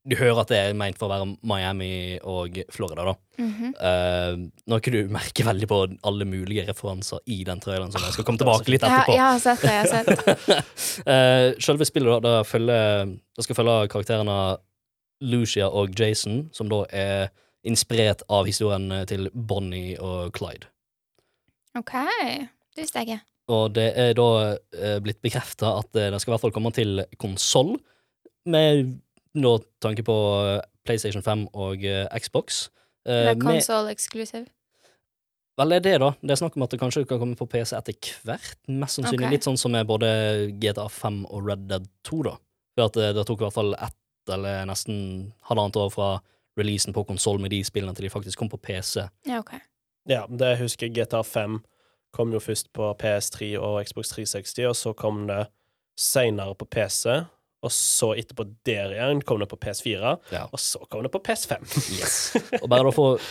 Du 0.05 0.13
hører 0.21 0.43
at 0.43 0.51
det 0.53 0.59
er 0.61 0.75
meint 0.77 0.99
for 1.01 1.09
å 1.09 1.15
være 1.15 1.27
Miami 1.49 2.19
og 2.29 2.59
Florida, 2.75 3.07
da. 3.09 3.15
Nå 3.41 3.71
Eh, 3.81 4.35
noe 4.69 4.81
du 4.93 4.99
merke 5.09 5.47
veldig 5.47 5.67
på 5.71 5.79
alle 6.05 6.27
mulige 6.29 6.67
referanser 6.69 7.23
i 7.33 7.39
den 7.49 7.59
traileren, 7.65 7.91
som 7.91 8.05
jeg 8.05 8.13
skal 8.13 8.27
komme 8.29 8.39
tilbake 8.43 8.69
litt 8.69 8.85
Ja, 8.85 8.99
etterpå. 9.01 9.15
jeg 9.17 9.25
har 9.25 9.41
sett 9.41 9.63
det. 9.65 9.73
jeg 9.73 9.81
har 9.81 9.89
sett 9.95 10.27
det. 10.47 10.59
Eh, 11.15 11.47
selve 11.65 11.89
spillet 11.89 12.21
da, 12.21 12.21
da, 12.21 12.43
følger, 12.45 13.15
da 13.35 13.43
skal 13.47 13.57
følge 13.57 13.89
karakterene 13.95 14.37
Lucia 15.25 15.71
og 15.73 15.97
Jason, 15.99 16.51
som 16.53 16.69
da 16.69 16.83
er 16.93 17.31
inspirert 17.65 18.23
av 18.29 18.45
historien 18.45 18.91
eh, 18.93 19.07
til 19.09 19.31
Bonnie 19.33 19.97
og 20.05 20.35
Clyde. 20.37 20.69
OK. 21.81 21.95
Det 22.77 22.85
visste 22.85 23.01
jeg 23.01 23.09
ikke. 23.09 23.23
Og 23.55 23.73
det 23.77 23.89
er 24.01 24.13
da 24.17 24.29
eh, 24.53 24.99
blitt 25.05 25.21
bekrefta 25.25 25.79
at 25.81 25.91
det 25.97 26.13
skal 26.21 26.33
i 26.33 26.37
hvert 26.37 26.45
fall 26.45 26.55
komme 26.55 26.73
til 26.77 27.03
konsoll, 27.21 27.75
med 28.47 28.95
nå 29.35 29.57
tanke 29.83 30.05
på 30.07 30.15
eh, 30.45 30.61
PlayStation 30.87 31.25
5 31.25 31.49
og 31.53 31.85
eh, 31.85 32.07
Xbox. 32.21 32.69
Det 32.69 32.85
Eh, 33.07 33.31
er 33.31 33.35
med, 33.35 33.43
console 33.43 33.91
exclusive. 33.91 34.47
vel, 35.59 35.69
det 35.69 35.77
er 35.77 35.81
det, 35.81 35.99
da. 36.01 36.13
Det 36.21 36.31
er 36.31 36.41
snakk 36.41 36.57
om 36.57 36.63
at 36.63 36.71
det 36.71 36.81
kanskje 36.81 37.05
kan 37.07 37.21
komme 37.21 37.37
på 37.37 37.47
PC 37.47 37.77
etter 37.77 37.95
hvert. 38.25 38.57
Mest 38.69 38.99
sannsynlig 38.99 39.27
okay. 39.27 39.37
litt 39.37 39.47
sånn 39.47 39.61
som 39.61 39.75
med 39.75 39.87
både 39.87 40.09
GTA 40.61 40.89
5 40.89 41.25
og 41.29 41.45
Red 41.47 41.69
Dead 41.69 41.87
2, 42.09 42.23
da. 42.27 42.39
For 42.75 42.89
at 42.89 42.97
det, 42.99 43.13
det 43.19 43.27
tok 43.29 43.43
i 43.43 43.47
hvert 43.47 43.59
fall 43.59 43.77
ett 43.77 44.33
eller 44.35 44.65
nesten 44.67 44.97
halvannet 45.51 45.77
år 45.77 45.93
fra 45.93 46.09
releasen 46.59 46.95
på 46.97 47.05
konsoll 47.05 47.39
med 47.43 47.53
de 47.53 47.61
spillene 47.67 47.95
til 47.95 48.07
de 48.07 48.15
faktisk 48.15 48.41
kom 48.41 48.51
på 48.51 48.59
PC. 48.63 49.05
Ja, 49.29 49.43
okay. 49.43 49.61
Ja, 50.09 50.25
det 50.29 50.57
husker 50.63 50.89
jeg. 50.89 50.97
GTA 50.97 51.23
5 51.23 51.61
kom 52.15 52.33
jo 52.33 52.41
først 52.41 52.73
på 52.73 52.89
PS3 52.99 53.55
og 53.59 53.83
Xbox 53.85 54.15
360, 54.15 54.67
og 54.71 54.77
så 54.79 54.95
kom 54.97 55.27
det 55.29 55.45
seinere 55.99 56.55
på 56.59 56.67
PC. 56.71 57.21
Og 57.65 57.73
så 57.73 58.11
etterpå 58.21 58.45
der 58.69 58.93
igjen 58.97 59.23
kom 59.25 59.41
det 59.41 59.49
på 59.51 59.59
PS4, 59.63 60.15
Ja. 60.35 60.45
og 60.53 60.61
så 60.61 60.83
kom 60.93 61.03
det 61.07 61.11
på 61.15 61.23
PS5. 61.25 61.65
Yes. 61.97 62.17
Og 62.63 62.69
bare, 62.69 62.85
da 62.85 62.93
for, 62.95 63.23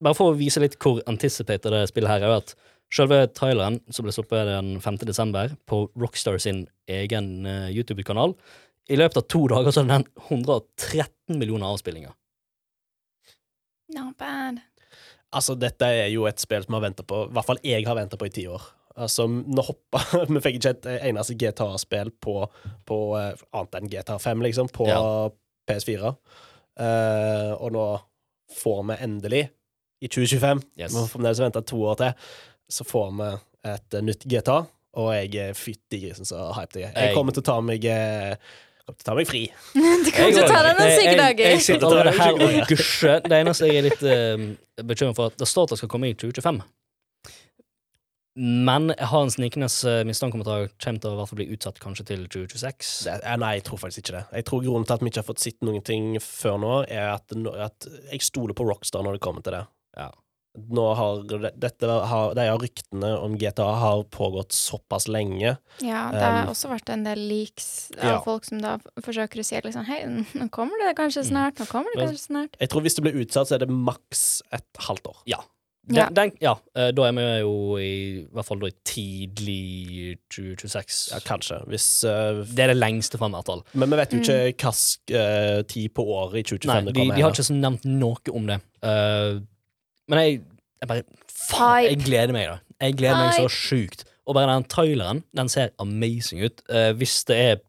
bare 0.00 0.16
for 0.16 0.32
å 0.32 0.38
vise 0.38 0.62
litt 0.62 0.78
hvor 0.80 1.02
anticipated 1.10 1.74
det 1.76 1.82
spillet 1.92 2.08
her 2.10 2.24
er, 2.24 2.38
at 2.40 2.54
selve 2.90 3.20
traileren, 3.36 3.76
som 3.92 4.06
ble 4.06 4.14
sluppet 4.16 4.48
den 4.48 4.72
5. 4.82 4.96
desember 5.06 5.52
på 5.70 5.84
Rockstar 6.00 6.40
sin 6.42 6.64
egen 6.90 7.44
eh, 7.46 7.68
YouTube-kanal, 7.76 8.34
i 8.90 8.96
løpet 8.98 9.20
av 9.20 9.28
to 9.30 9.44
dager 9.52 9.70
så 9.70 9.84
hadde 9.84 10.00
den 10.00 10.08
113 10.32 11.36
millioner 11.38 11.68
avspillinger. 11.70 12.16
Not 13.94 14.16
bad. 14.18 14.58
Altså, 15.34 15.54
dette 15.58 15.86
er 15.86 16.08
jo 16.10 16.24
et 16.26 16.42
spill 16.42 16.64
som 16.64 16.74
har 16.74 16.82
venta 16.88 17.04
på 17.06 17.20
I 17.28 17.32
hvert 17.36 17.46
fall 17.46 17.60
jeg 17.62 17.84
har 17.86 17.94
venta 17.98 18.18
på 18.18 18.26
i 18.26 18.32
ti 18.34 18.48
år. 18.50 18.64
Altså, 19.00 19.24
nå 19.28 19.62
hoppa 19.64 20.02
Vi 20.34 20.40
fikk 20.44 20.58
ikke 20.60 20.72
et 20.76 20.88
eneste 21.10 21.36
GTA-spill 21.40 22.10
på, 22.20 22.34
på 22.88 22.98
eh, 23.18 23.44
annet 23.56 23.78
enn 23.80 23.88
GTA 23.92 24.18
5, 24.20 24.42
liksom, 24.46 24.68
på 24.76 24.88
Ja. 24.90 25.00
PS4. 25.70 26.14
Uh, 26.80 27.52
og 27.60 27.72
nå 27.74 27.84
får 28.60 28.78
vi 28.88 28.94
endelig, 29.04 29.42
i 30.00 30.08
2025 30.08 30.62
Yes. 30.80 30.94
Vi 30.94 30.96
må 30.96 31.02
fremdeles 31.10 31.40
vente 31.42 31.60
to 31.68 31.80
år 31.90 31.98
til, 32.00 32.14
så 32.72 32.86
får 32.88 33.10
vi 33.18 33.26
et 33.70 33.96
eh, 33.98 34.04
nytt 34.06 34.24
GTA, 34.32 34.56
og 34.96 35.10
jeg 35.14 35.34
er 35.42 35.52
fytti 35.58 36.00
grisen 36.06 36.26
så 36.28 36.48
hyped 36.56 36.80
jeg 36.80 36.88
er. 36.88 36.94
Jeg 36.96 37.10
Jeg- 37.10 37.16
kommer 37.18 37.36
til 37.36 37.44
å 37.44 37.48
ta 37.50 37.58
meg 37.60 37.84
eh, 37.84 38.34
kommer 38.86 38.96
til 38.96 39.04
å 39.04 39.08
ta 39.10 39.14
meg 39.18 39.28
fri. 39.28 39.42
Du 39.76 40.10
kommer 40.10 40.32
til 40.34 40.42
å 40.42 40.48
ta 40.48 40.62
deg 40.64 40.78
noen 40.80 40.88
Jeg- 40.88 40.96
jeg- 40.96 41.04
sykedager. 41.04 41.50
Jeg 41.52 41.62
sitter 41.68 42.12
her 42.16 42.32
og 42.40 42.72
gusjer. 42.72 43.20
Det 43.28 43.40
eneste 43.44 43.68
jeg 43.70 43.76
er 43.82 43.88
litt 43.90 44.02
uh, 44.08 44.82
bekymret 44.88 45.16
for, 45.20 45.30
at 45.30 45.36
det 45.38 45.46
står 45.52 45.68
at 45.68 45.74
det 45.76 45.78
skal 45.82 45.92
komme 45.92 46.08
i 46.10 46.16
2025. 46.16 46.62
Men 48.38 48.92
jeg 48.94 49.08
har 49.10 49.24
en 49.26 49.32
snikende 49.32 49.66
eh, 49.90 50.04
mistanke 50.06 50.38
om 50.38 50.44
at 50.44 50.50
det 50.50 50.72
kommer 50.78 51.02
til 51.02 51.10
å 51.10 51.18
hvert 51.18 51.32
fall 51.32 51.40
bli 51.40 51.50
utsatt 51.56 51.80
kanskje 51.82 52.06
til 52.12 52.24
2026. 52.30 52.90
Det, 53.08 53.18
nei, 53.42 53.52
jeg 53.58 53.66
tror 53.66 53.82
faktisk 53.82 54.04
ikke 54.04 54.16
det. 54.20 54.24
Jeg 54.38 54.46
tror 54.46 54.64
Grunnen 54.64 54.86
til 54.86 54.96
at 54.96 55.02
vi 55.02 55.10
ikke 55.10 55.22
har 55.24 55.30
fått 55.32 55.42
sett 55.42 55.66
noen 55.66 55.84
ting 55.86 56.14
før 56.22 56.58
nå, 56.62 56.74
er 56.86 57.14
at, 57.16 57.34
at 57.66 57.88
jeg 58.12 58.26
stoler 58.28 58.54
på 58.56 58.66
Rockstar 58.68 59.02
når 59.06 59.18
det 59.18 59.24
kommer 59.26 59.46
til 59.46 59.58
det. 59.58 59.64
Ja. 59.98 60.12
Nå 60.50 60.84
har 60.98 61.20
dette 61.62 61.86
har, 62.10 62.32
De 62.34 62.46
ryktene 62.58 63.10
om 63.22 63.36
GTA 63.38 63.68
har 63.82 64.02
pågått 64.10 64.54
såpass 64.54 65.06
lenge. 65.06 65.54
Ja, 65.78 66.08
det 66.10 66.24
har 66.24 66.40
Um, 66.40 66.50
også 66.50 66.70
vært 66.72 66.90
en 66.90 67.04
del 67.06 67.22
leaks 67.30 67.68
av 67.98 68.08
ja. 68.08 68.16
folk 68.24 68.46
som 68.48 68.58
da 68.62 68.76
forsøker 69.02 69.42
å 69.42 69.46
si 69.46 69.58
at 69.58 69.66
liksom 69.66 69.86
Hei, 69.86 70.00
nå 70.08 70.48
kommer 70.54 70.82
det 70.82 70.96
kanskje 70.98 71.26
snart, 71.28 71.60
nå 71.60 71.68
kommer 71.70 71.94
det 71.94 72.08
kanskje 72.08 72.24
snart. 72.24 72.58
Jeg 72.58 72.72
tror 72.72 72.86
hvis 72.86 72.98
det 72.98 73.06
blir 73.06 73.22
utsatt, 73.22 73.50
så 73.50 73.58
er 73.58 73.62
det 73.62 73.70
maks 73.70 74.42
et 74.54 74.82
halvt 74.88 75.12
år. 75.12 75.22
Ja. 75.30 75.42
Ja. 75.90 76.06
Den, 76.08 76.14
den, 76.14 76.32
ja, 76.40 76.52
eh, 76.76 76.90
da 76.94 77.06
er 77.08 77.12
vi 77.16 77.24
jo 77.42 77.52
i, 77.82 77.92
hvert 78.32 78.46
fall 78.46 78.60
da 78.62 78.68
i 78.70 78.74
tidlig 78.86 80.18
2026. 80.30 80.98
Ja, 81.12 81.18
kanskje. 81.26 81.58
Hvis 81.70 81.86
uh, 82.06 82.44
Det 82.46 82.64
er 82.64 82.72
det 82.72 82.76
lengste 82.78 83.18
fram, 83.18 83.32
i 83.34 83.38
hvert 83.40 83.50
fall. 83.50 83.64
Men 83.74 83.90
vi 83.90 83.98
vet 84.00 84.12
jo 84.14 84.20
ikke 84.20 84.70
hvilken 84.70 85.66
tid 85.72 85.88
på 85.96 86.04
året 86.14 86.38
i 86.40 86.44
2025 86.46 86.70
Nei, 86.70 86.84
det 86.86 86.94
de, 86.94 87.00
kommer. 87.00 87.16
de 87.18 87.24
har 87.26 87.34
ikke 87.34 87.48
så 87.50 87.56
nevnt 87.58 87.88
noe 87.90 88.34
om 88.38 88.46
det. 88.50 88.60
Uh, 88.84 89.40
men 90.10 90.22
jeg, 90.24 90.38
jeg 90.82 90.88
bare 90.92 91.02
Faen, 91.40 91.88
jeg 91.88 92.00
gleder 92.04 92.34
meg, 92.36 92.46
da. 92.52 92.58
Jeg 92.86 92.96
gleder 93.00 93.18
meg 93.18 93.34
så 93.38 93.48
sjukt. 93.50 94.06
Og 94.28 94.36
bare 94.36 94.52
den 94.54 94.66
traileren, 94.70 95.24
den 95.36 95.48
ser 95.50 95.72
amazing 95.82 96.44
ut. 96.46 96.62
Uh, 96.70 96.92
hvis 97.00 97.24
det 97.28 97.38
er 97.50 97.60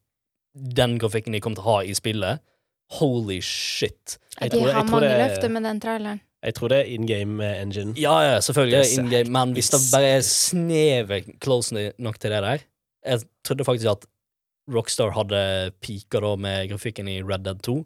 den 0.78 0.98
grafikken 1.00 1.34
de 1.34 1.40
kommer 1.42 1.58
til 1.58 1.66
å 1.66 1.76
ha 1.78 1.84
i 1.88 1.94
spillet, 1.98 2.42
holy 3.00 3.40
shit. 3.42 4.18
Jeg 4.42 4.52
de 4.52 4.58
tror- 4.58 4.68
jeg 4.68 4.76
har 4.76 4.84
tror 4.84 4.92
mange 5.00 5.08
det- 5.10 5.22
løfter 5.24 5.50
med 5.50 5.64
den 5.64 5.80
traileren. 5.80 6.22
Jeg 6.42 6.56
tror 6.58 6.72
det 6.74 6.80
er 6.82 6.90
in 6.90 7.06
game 7.06 7.46
engine. 7.62 7.94
Ja, 8.02 8.16
ja, 8.26 8.40
selvfølgelig 8.42 8.98
in 8.98 9.10
game, 9.12 9.30
men 9.30 9.54
hvis 9.54 9.70
det 9.70 9.82
bare 9.92 10.16
er 10.18 10.24
snevet 10.26 11.30
close 11.44 11.92
nok 12.02 12.18
til 12.20 12.34
det 12.34 12.42
der 12.44 12.64
Jeg 13.06 13.22
trodde 13.46 13.66
faktisk 13.68 13.90
at 13.92 14.08
Rockstar 14.72 15.14
hadde 15.14 15.72
peaka 15.82 16.22
da 16.22 16.36
med 16.38 16.70
grafikken 16.70 17.08
i 17.10 17.22
Red 17.22 17.46
Dead 17.46 17.62
2. 17.66 17.80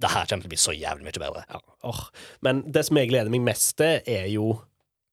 Det 0.00 0.10
her 0.12 0.26
kommer 0.30 0.44
til 0.44 0.48
å 0.48 0.54
bli 0.54 0.60
så 0.60 0.74
jævlig 0.76 1.08
mye 1.08 1.20
bedre. 1.24 1.44
Ja, 1.48 1.60
Oh. 1.86 2.00
Men 2.42 2.64
det 2.66 2.84
som 2.88 2.98
jeg 2.98 3.08
gleder 3.08 3.30
meg 3.30 3.44
mest 3.46 3.76
til, 3.78 4.00
er 4.06 4.26
jo 4.32 4.56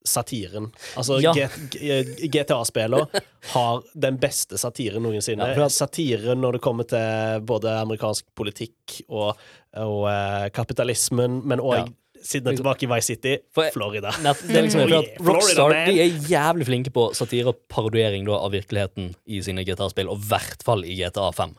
satiren. 0.05 0.71
Altså, 0.97 1.19
Ja. 1.21 1.31
GTA-spiller 1.33 3.05
har 3.53 3.83
den 3.93 4.17
beste 4.21 4.57
satiren 4.57 5.03
noensinne. 5.05 5.47
Ja, 5.51 5.57
for 5.57 5.73
Satiren 5.73 6.41
når 6.41 6.57
det 6.57 6.61
kommer 6.65 6.87
til 6.89 7.45
både 7.45 7.73
amerikansk 7.81 8.25
politikk 8.37 8.99
og, 9.09 9.37
og 9.77 10.01
uh, 10.09 10.47
kapitalismen, 10.53 11.41
men 11.45 11.59
òg 11.63 11.77
Ja. 11.83 11.85
Siden 12.25 12.51
er 12.51 12.57
tilbake 12.59 12.87
i 12.87 12.89
Vice 12.91 13.13
City, 13.13 13.35
For- 13.55 13.69
Florida. 13.75 14.11
Nett, 14.25 14.41
det 14.47 14.57
er 14.59 14.65
liksom 14.67 14.85
for 14.85 14.97
at 14.99 15.19
Rockstar 15.21 15.59
Florida, 15.59 15.91
de 15.91 16.01
er 16.05 16.31
jævlig 16.31 16.67
flinke 16.71 16.93
på 16.95 17.09
satire 17.17 17.53
og 17.53 17.61
parodiering 17.71 18.25
da, 18.27 18.39
av 18.41 18.55
virkeligheten 18.55 19.13
i 19.29 19.41
sine 19.45 19.65
GTA-spill, 19.67 20.09
og 20.11 20.19
i 20.23 20.29
hvert 20.33 20.65
fall 20.65 20.85
i 20.87 20.97
GTA 20.99 21.29
5. 21.37 21.55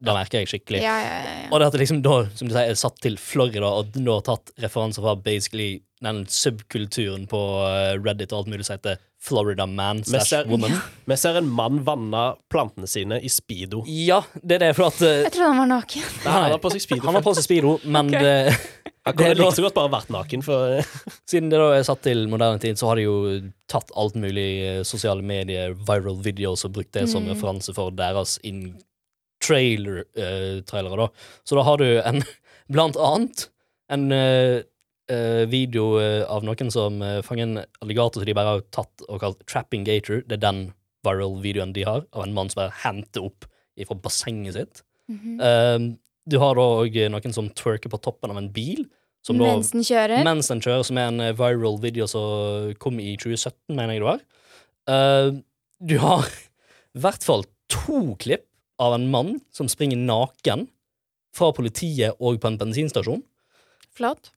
Da 0.00 0.14
merker 0.16 0.40
jeg 0.40 0.48
skikkelig. 0.48 0.78
Ja, 0.80 0.94
ja, 0.96 1.16
ja, 1.20 1.32
ja. 1.42 1.48
Og 1.52 1.60
det 1.60 1.66
at 1.68 1.74
det 1.76 1.82
liksom 1.82 1.98
da, 2.04 2.14
som 2.32 2.48
du 2.48 2.54
sier, 2.54 2.70
er 2.72 2.78
satt 2.80 2.96
til 3.04 3.18
Florida, 3.20 3.68
og 3.68 3.96
nå 4.00 4.14
har 4.16 4.24
tatt 4.30 4.52
referanser 4.64 5.04
fra 5.04 5.12
basically 5.20 5.82
den 6.04 6.24
subkulturen 6.26 7.26
på 7.28 7.38
eh, 7.68 7.94
Reddit 8.00 8.32
og 8.32 8.42
alt 8.42 8.52
mulig 8.52 8.66
som 8.66 8.78
heter 8.78 9.00
Florida 9.20 9.66
man 9.68 10.00
slash 10.04 10.46
woman. 10.48 10.78
vi 11.10 11.16
ser 11.20 11.36
en 11.36 11.48
mann 11.52 11.82
vanne 11.84 12.22
plantene 12.52 12.88
sine 12.88 13.18
i 13.20 13.28
speedo. 13.28 13.82
Ja, 13.86 14.22
det 14.40 14.56
er 14.56 14.64
det, 14.64 14.70
for 14.78 14.88
at 14.88 15.02
eh, 15.04 15.26
Jeg 15.26 15.34
trodde 15.34 15.50
han 15.52 15.60
var 15.60 15.72
naken. 15.74 16.06
Nei, 16.24 16.32
han 16.32 16.54
har 16.54 16.62
på 16.62 16.72
seg 16.72 16.84
speedo. 16.86 17.04
Han 17.08 17.18
har 17.18 17.26
på 17.26 17.34
seg 17.36 17.46
speedo, 17.48 17.74
men 17.84 18.08
okay. 18.14 18.24
det, 18.24 18.80
Han 19.08 19.16
kunne 19.16 19.36
like 19.36 19.52
så 19.56 19.64
godt 19.64 19.76
bare 19.78 19.92
vært 19.94 20.10
naken, 20.12 20.42
for 20.44 20.80
siden 21.30 21.52
det 21.52 21.60
da 21.60 21.68
er 21.76 21.84
satt 21.88 22.02
til 22.04 22.26
moderne 22.32 22.60
tid, 22.60 22.80
så 22.80 22.90
har 22.90 23.00
de 23.00 23.06
jo 23.06 23.16
tatt 23.70 23.92
alt 24.00 24.16
mulig 24.20 24.48
eh, 24.64 24.80
sosiale 24.88 25.24
medier, 25.24 25.76
viral 25.88 26.20
videos, 26.24 26.64
og 26.68 26.76
brukt 26.76 26.92
det 26.96 27.06
som 27.12 27.24
Mm. 27.24 27.34
referanse 27.34 27.76
for 27.76 27.92
deres 27.92 28.38
in 28.46 28.78
trailer, 29.44 30.04
eh, 30.16 30.60
trailere, 30.68 30.96
da. 30.96 31.08
Så 31.44 31.56
da 31.56 31.64
har 31.68 31.80
du 31.80 31.88
en, 32.00 32.22
blant 32.72 32.96
annet, 32.96 33.48
en 33.92 34.12
eh, 34.12 34.62
eh, 35.10 35.44
video 35.50 35.98
eh, 36.00 36.22
av 36.30 36.44
noen 36.46 36.70
som 36.72 37.00
eh, 37.04 37.20
fanger 37.26 37.48
en 37.48 37.62
alligator 37.84 38.22
som 38.22 38.28
de 38.30 38.36
bare 38.36 38.56
har 38.56 38.62
tatt 38.74 39.04
og 39.08 39.20
kalt 39.22 39.42
Trapping 39.50 39.84
Gator. 39.88 40.22
Det 40.26 40.38
er 40.38 40.44
den 40.44 40.62
viral-videoen 41.06 41.74
de 41.76 41.84
har, 41.88 42.04
av 42.12 42.26
en 42.26 42.36
mann 42.36 42.50
som 42.52 42.62
bare 42.62 42.76
henter 42.84 43.26
opp 43.28 43.48
fra 43.80 43.96
bassenget 43.96 44.56
sitt. 44.58 44.82
Mhm. 45.08 45.40
Eh, 45.40 45.90
du 46.30 46.36
har 46.38 46.54
da 46.54 46.62
òg 46.84 46.96
noen 47.10 47.32
som 47.34 47.48
twerker 47.56 47.90
på 47.90 47.98
toppen 48.04 48.30
av 48.30 48.38
en 48.38 48.50
bil. 48.52 48.84
Som 49.24 49.36
da 49.40 49.50
Mens 49.50 49.72
den 49.72 49.82
kjører. 49.84 50.22
mens 50.24 50.48
den 50.48 50.60
kjører, 50.64 50.84
som 50.84 50.96
er 50.96 51.08
en 51.10 51.20
eh, 51.20 51.32
viral 51.36 51.78
video 51.80 52.06
som 52.08 52.72
kom 52.80 53.00
i 53.00 53.16
2017, 53.20 53.52
mener 53.76 53.94
jeg 53.94 54.00
det 54.00 54.08
var. 54.08 54.20
Eh, 54.88 55.30
du 55.80 55.96
har 56.00 56.28
i 56.94 57.00
hvert 57.00 57.24
fall 57.24 57.44
to 57.68 58.16
klipp 58.20 58.46
av 58.80 58.94
en 58.96 59.10
mann 59.12 59.40
som 59.52 59.68
springer 59.68 60.00
naken 60.00 60.68
fra 61.36 61.52
politiet 61.52 62.16
og 62.18 62.40
på 62.40 62.48
en 62.48 62.58
bensinstasjon. 62.60 63.22
Flott. 63.92 64.32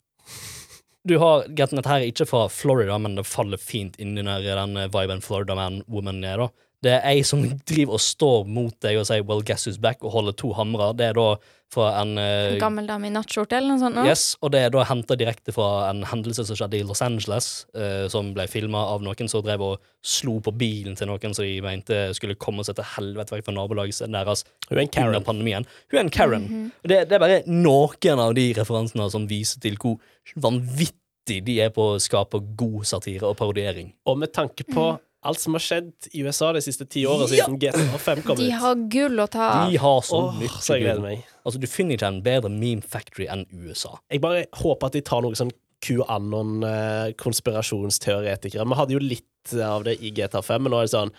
Du 1.03 1.17
har 1.19 1.47
Getten 1.51 1.79
dette 1.79 1.91
her 1.91 2.03
er 2.03 2.11
ikke 2.11 2.27
fra 2.29 2.45
Florida, 2.51 2.95
men 3.01 3.17
det 3.17 3.25
faller 3.27 3.59
fint 3.59 3.97
inn 3.99 4.15
i 4.15 4.23
den 4.23 4.77
eh, 4.79 4.91
viben 4.93 5.23
Florida 5.23 5.55
Man 5.59 5.81
Woman 5.91 6.23
er, 6.23 6.45
da. 6.45 6.69
Det 6.83 6.91
er 6.97 7.05
ei 7.13 7.23
som 7.27 7.43
driver 7.69 7.97
og 7.97 8.03
står 8.03 8.47
mot 8.49 8.75
deg 8.83 8.99
og 8.99 9.07
sier 9.07 9.23
'well, 9.23 9.43
guess 9.45 9.67
who's 9.67 9.79
back', 9.79 10.03
og 10.03 10.11
holder 10.11 10.35
to 10.35 10.53
hamrer. 10.53 10.95
Det 10.97 11.05
er 11.09 11.13
da 11.17 11.35
fra 11.73 11.89
en 12.01 12.17
eh, 12.17 12.53
En 12.53 12.61
gammel 12.61 12.87
dame 12.87 13.09
i 13.09 13.13
nattskjorte 13.13 13.57
eller 13.57 13.73
noe 13.73 13.81
sånt. 13.81 13.97
nå. 13.97 14.05
Yes, 14.07 14.35
og 14.41 14.53
det 14.53 14.63
er 14.65 14.73
da 14.73 14.85
henta 14.87 15.17
direkte 15.19 15.53
fra 15.55 15.89
en 15.89 16.03
hendelse 16.09 16.45
som 16.47 16.57
skjedde 16.59 16.79
i 16.79 16.85
Los 16.87 17.01
Angeles, 17.05 17.65
eh, 17.73 18.05
som 18.13 18.33
ble 18.35 18.45
filma 18.51 18.83
av 18.93 19.03
noen 19.05 19.29
som 19.31 19.43
drev 19.45 19.65
og 19.65 19.87
slo 20.03 20.39
på 20.43 20.53
bilen 20.59 20.97
til 20.99 21.09
noen 21.09 21.35
som 21.35 21.45
de 21.45 21.61
mente 21.63 22.01
skulle 22.17 22.37
komme 22.39 22.65
seg 22.67 22.77
til 22.79 22.89
helvete 22.95 23.35
vekk 23.35 23.47
fra 23.47 23.57
nabolaget 23.57 24.11
deres 24.13 24.45
Hun 24.69 24.77
er 24.77 24.81
en 24.81 24.89
under 24.89 25.19
Karen. 25.19 25.23
pandemien. 25.23 25.65
Hun 25.91 25.99
er 25.99 26.03
en 26.03 26.09
Karen. 26.09 26.43
Mm 26.43 26.65
-hmm. 26.65 26.87
det, 26.87 27.09
det 27.09 27.15
er 27.15 27.19
bare 27.19 27.43
noen 27.47 28.19
av 28.19 28.33
de 28.33 28.53
referansene 28.53 29.09
som 29.11 29.27
viser 29.27 29.59
til 29.59 29.77
hvor 29.77 29.97
vanvittig 30.35 31.43
de 31.45 31.61
er 31.61 31.69
på 31.69 31.95
å 31.95 31.99
skape 31.99 32.39
god 32.55 32.85
satire 32.85 33.23
og 33.23 33.37
parodiering. 33.37 33.93
Og 34.05 34.17
med 34.17 34.33
tanke 34.33 34.63
på 34.63 34.99
alt 35.23 35.39
som 35.39 35.53
har 35.57 35.61
skjedd 35.63 35.91
i 36.13 36.21
USA 36.25 36.51
de 36.55 36.61
siste 36.61 36.85
ti 36.89 37.05
årene 37.07 37.27
Ja. 37.31 37.45
siden 37.45 37.59
GTA 37.61 37.97
5 37.97 38.21
kom 38.23 38.31
ut. 38.37 38.43
De 38.43 38.49
har 38.51 38.75
gull 38.91 39.19
å 39.23 39.27
ta 39.31 39.45
av. 39.49 39.71
De 39.71 39.77
har 39.77 40.01
så 40.01 40.15
Åh, 40.29 40.33
mye 40.39 40.49
så 40.59 40.73
jeg 40.77 40.81
gleder 40.85 41.01
meg. 41.01 41.23
Altså, 41.45 41.59
du 41.59 41.67
finner 41.67 41.93
ikke 41.97 42.07
en 42.07 42.21
bedre 42.23 42.49
meme 42.51 42.81
factory 42.81 43.27
enn 43.31 43.45
USA. 43.51 43.97
Jeg 44.11 44.21
bare 44.23 44.45
håper 44.61 44.85
at 44.87 44.93
de 44.97 45.01
tar 45.01 45.21
noe 45.25 45.35
sånn 45.35 45.51
QAnon-konspirasjonsteoretikere. 45.83 48.65
Vi 48.67 48.75
hadde 48.79 48.93
jo 48.95 48.99
litt 49.03 49.53
av 49.63 49.83
det 49.87 49.95
i 50.01 50.11
GTA 50.15 50.41
5, 50.41 50.61
men 50.63 50.71
nå 50.71 50.77
er 50.79 50.83
det 50.87 50.93
sånn 50.95 51.11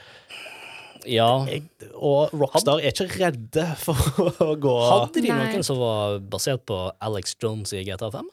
Ja. 1.07 1.45
jeg, 1.45 1.63
Og 2.01 2.31
Rockstar 2.33 2.79
er 2.81 2.89
ikke 2.95 3.11
redde 3.21 3.67
for 3.77 3.95
å 4.41 4.57
gå 4.57 4.73
Hadde 4.89 5.21
de 5.21 5.29
Nei. 5.29 5.53
noen 5.53 5.63
som 5.67 5.77
var 5.77 6.17
basert 6.21 6.65
på 6.65 6.79
Alex 7.05 7.37
Jones 7.43 7.73
i 7.77 7.83
GTA 7.85 8.09
5? 8.11 8.25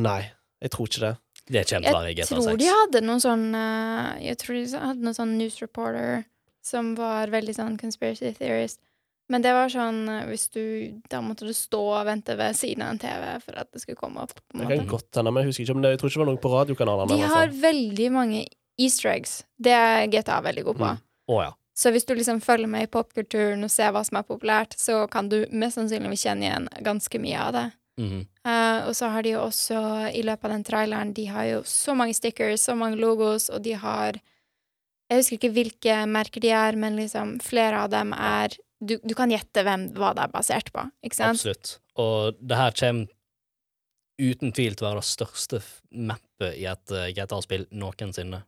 Nei, 0.00 0.30
jeg 0.62 0.70
tror 0.72 0.86
ikke 0.88 1.00
det. 1.04 1.12
Det 1.46 1.66
kommer 1.68 1.84
til 1.84 1.92
å 1.94 1.98
være 2.00 2.10
i 2.10 2.14
Jeg 2.14 2.24
GTA 2.24 2.34
tror 2.38 2.46
6. 2.54 2.58
de 2.62 2.68
hadde 2.72 3.00
noen 3.04 3.20
sånn 3.20 3.44
eh, 3.54 4.24
Jeg 4.30 4.38
tror 4.40 4.54
de 4.56 4.64
hadde 4.86 5.04
noen 5.04 5.14
sånn 5.18 5.36
news 5.38 5.58
reporter 5.60 6.24
som 6.64 6.94
var 6.96 7.28
veldig 7.28 7.52
sånn 7.54 7.74
conspiracy 7.76 8.30
theorist. 8.38 8.80
Men 9.28 9.40
det 9.44 9.52
var 9.56 9.68
sånn 9.72 10.02
eh, 10.08 10.24
hvis 10.28 10.48
du 10.52 10.62
Da 11.12 11.20
måtte 11.24 11.44
du 11.48 11.52
stå 11.56 11.80
og 12.00 12.06
vente 12.08 12.36
ved 12.36 12.56
siden 12.56 12.82
av 12.86 12.94
en 12.94 12.98
TV 13.02 13.26
for 13.44 13.60
at 13.60 13.70
det 13.72 13.80
skulle 13.84 14.00
komme 14.00 14.24
opp. 14.24 14.32
på 14.34 14.54
en 14.56 14.60
Det 14.60 14.68
måte. 14.68 14.78
kan 14.78 14.92
godt 14.96 15.20
hende, 15.20 15.32
men 15.32 15.42
jeg 15.44 15.52
husker 15.52 15.64
ikke 15.66 15.76
om 15.76 15.82
det 15.84 15.90
Jeg 15.94 15.98
tror 16.00 16.10
ikke 16.10 16.18
det 16.18 16.24
var 16.24 16.32
noen 16.32 16.44
på 16.44 16.54
radiokanalene. 16.54 17.18
De 17.20 17.34
har 17.34 17.48
veldig 17.48 18.08
mange 18.12 18.46
easter 18.80 19.10
eggs. 19.12 19.44
Det 19.60 19.72
er 19.72 20.06
GTA 20.08 20.40
veldig 20.42 20.64
god 20.64 20.76
på. 20.80 20.88
Mm. 20.96 21.04
Oh, 21.28 21.42
ja. 21.44 21.52
Så 21.76 21.90
hvis 21.90 22.04
du 22.06 22.14
liksom 22.14 22.40
følger 22.40 22.68
med 22.70 22.84
i 22.86 22.90
popkulturen 22.90 23.64
og 23.66 23.70
ser 23.70 23.90
hva 23.92 24.04
som 24.06 24.16
er 24.20 24.22
populært, 24.26 24.76
så 24.78 25.08
kan 25.10 25.28
du 25.28 25.40
mest 25.50 25.74
sannsynlig 25.78 26.18
kjenne 26.20 26.46
igjen 26.46 26.68
ganske 26.86 27.18
mye 27.18 27.38
av 27.40 27.52
det. 27.56 27.64
Mhm. 28.00 28.24
uh, 28.42 28.88
og 28.88 28.96
så 28.98 29.08
har 29.12 29.22
de 29.22 29.36
jo 29.36 29.44
også, 29.44 29.80
i 30.10 30.22
løpet 30.26 30.48
av 30.48 30.50
den 30.56 30.64
traileren, 30.66 31.12
de 31.14 31.28
har 31.30 31.44
jo 31.46 31.60
så 31.68 31.94
mange 31.94 32.16
stickers, 32.16 32.64
så 32.66 32.74
mange 32.74 32.98
logos, 32.98 33.50
og 33.50 33.62
de 33.62 33.76
har 33.78 34.20
Jeg 35.10 35.20
husker 35.20 35.36
ikke 35.36 35.52
hvilke 35.52 35.96
merker 36.08 36.40
de 36.40 36.48
er, 36.48 36.76
men 36.80 36.96
liksom 36.96 37.36
flere 37.44 37.84
av 37.84 37.90
dem 37.92 38.14
er 38.16 38.56
Du, 38.80 38.96
du 39.04 39.14
kan 39.14 39.30
gjette 39.30 39.62
hvem, 39.62 39.92
hva 39.94 40.14
det 40.16 40.24
er 40.24 40.32
basert 40.32 40.72
på, 40.72 40.82
ikke 41.04 41.16
sant? 41.16 41.38
Absolutt. 41.38 41.78
Og 41.96 42.34
det 42.40 42.56
her 42.58 42.74
kommer 42.76 43.06
uten 44.20 44.52
tvil 44.52 44.74
til 44.74 44.84
å 44.84 44.90
være 44.90 45.02
det 45.02 45.08
største 45.08 45.60
mappet 45.90 46.58
i 46.58 46.66
et 46.68 46.92
uh, 46.92 47.06
GTA-spill 47.14 47.64
noensinne. 47.72 48.42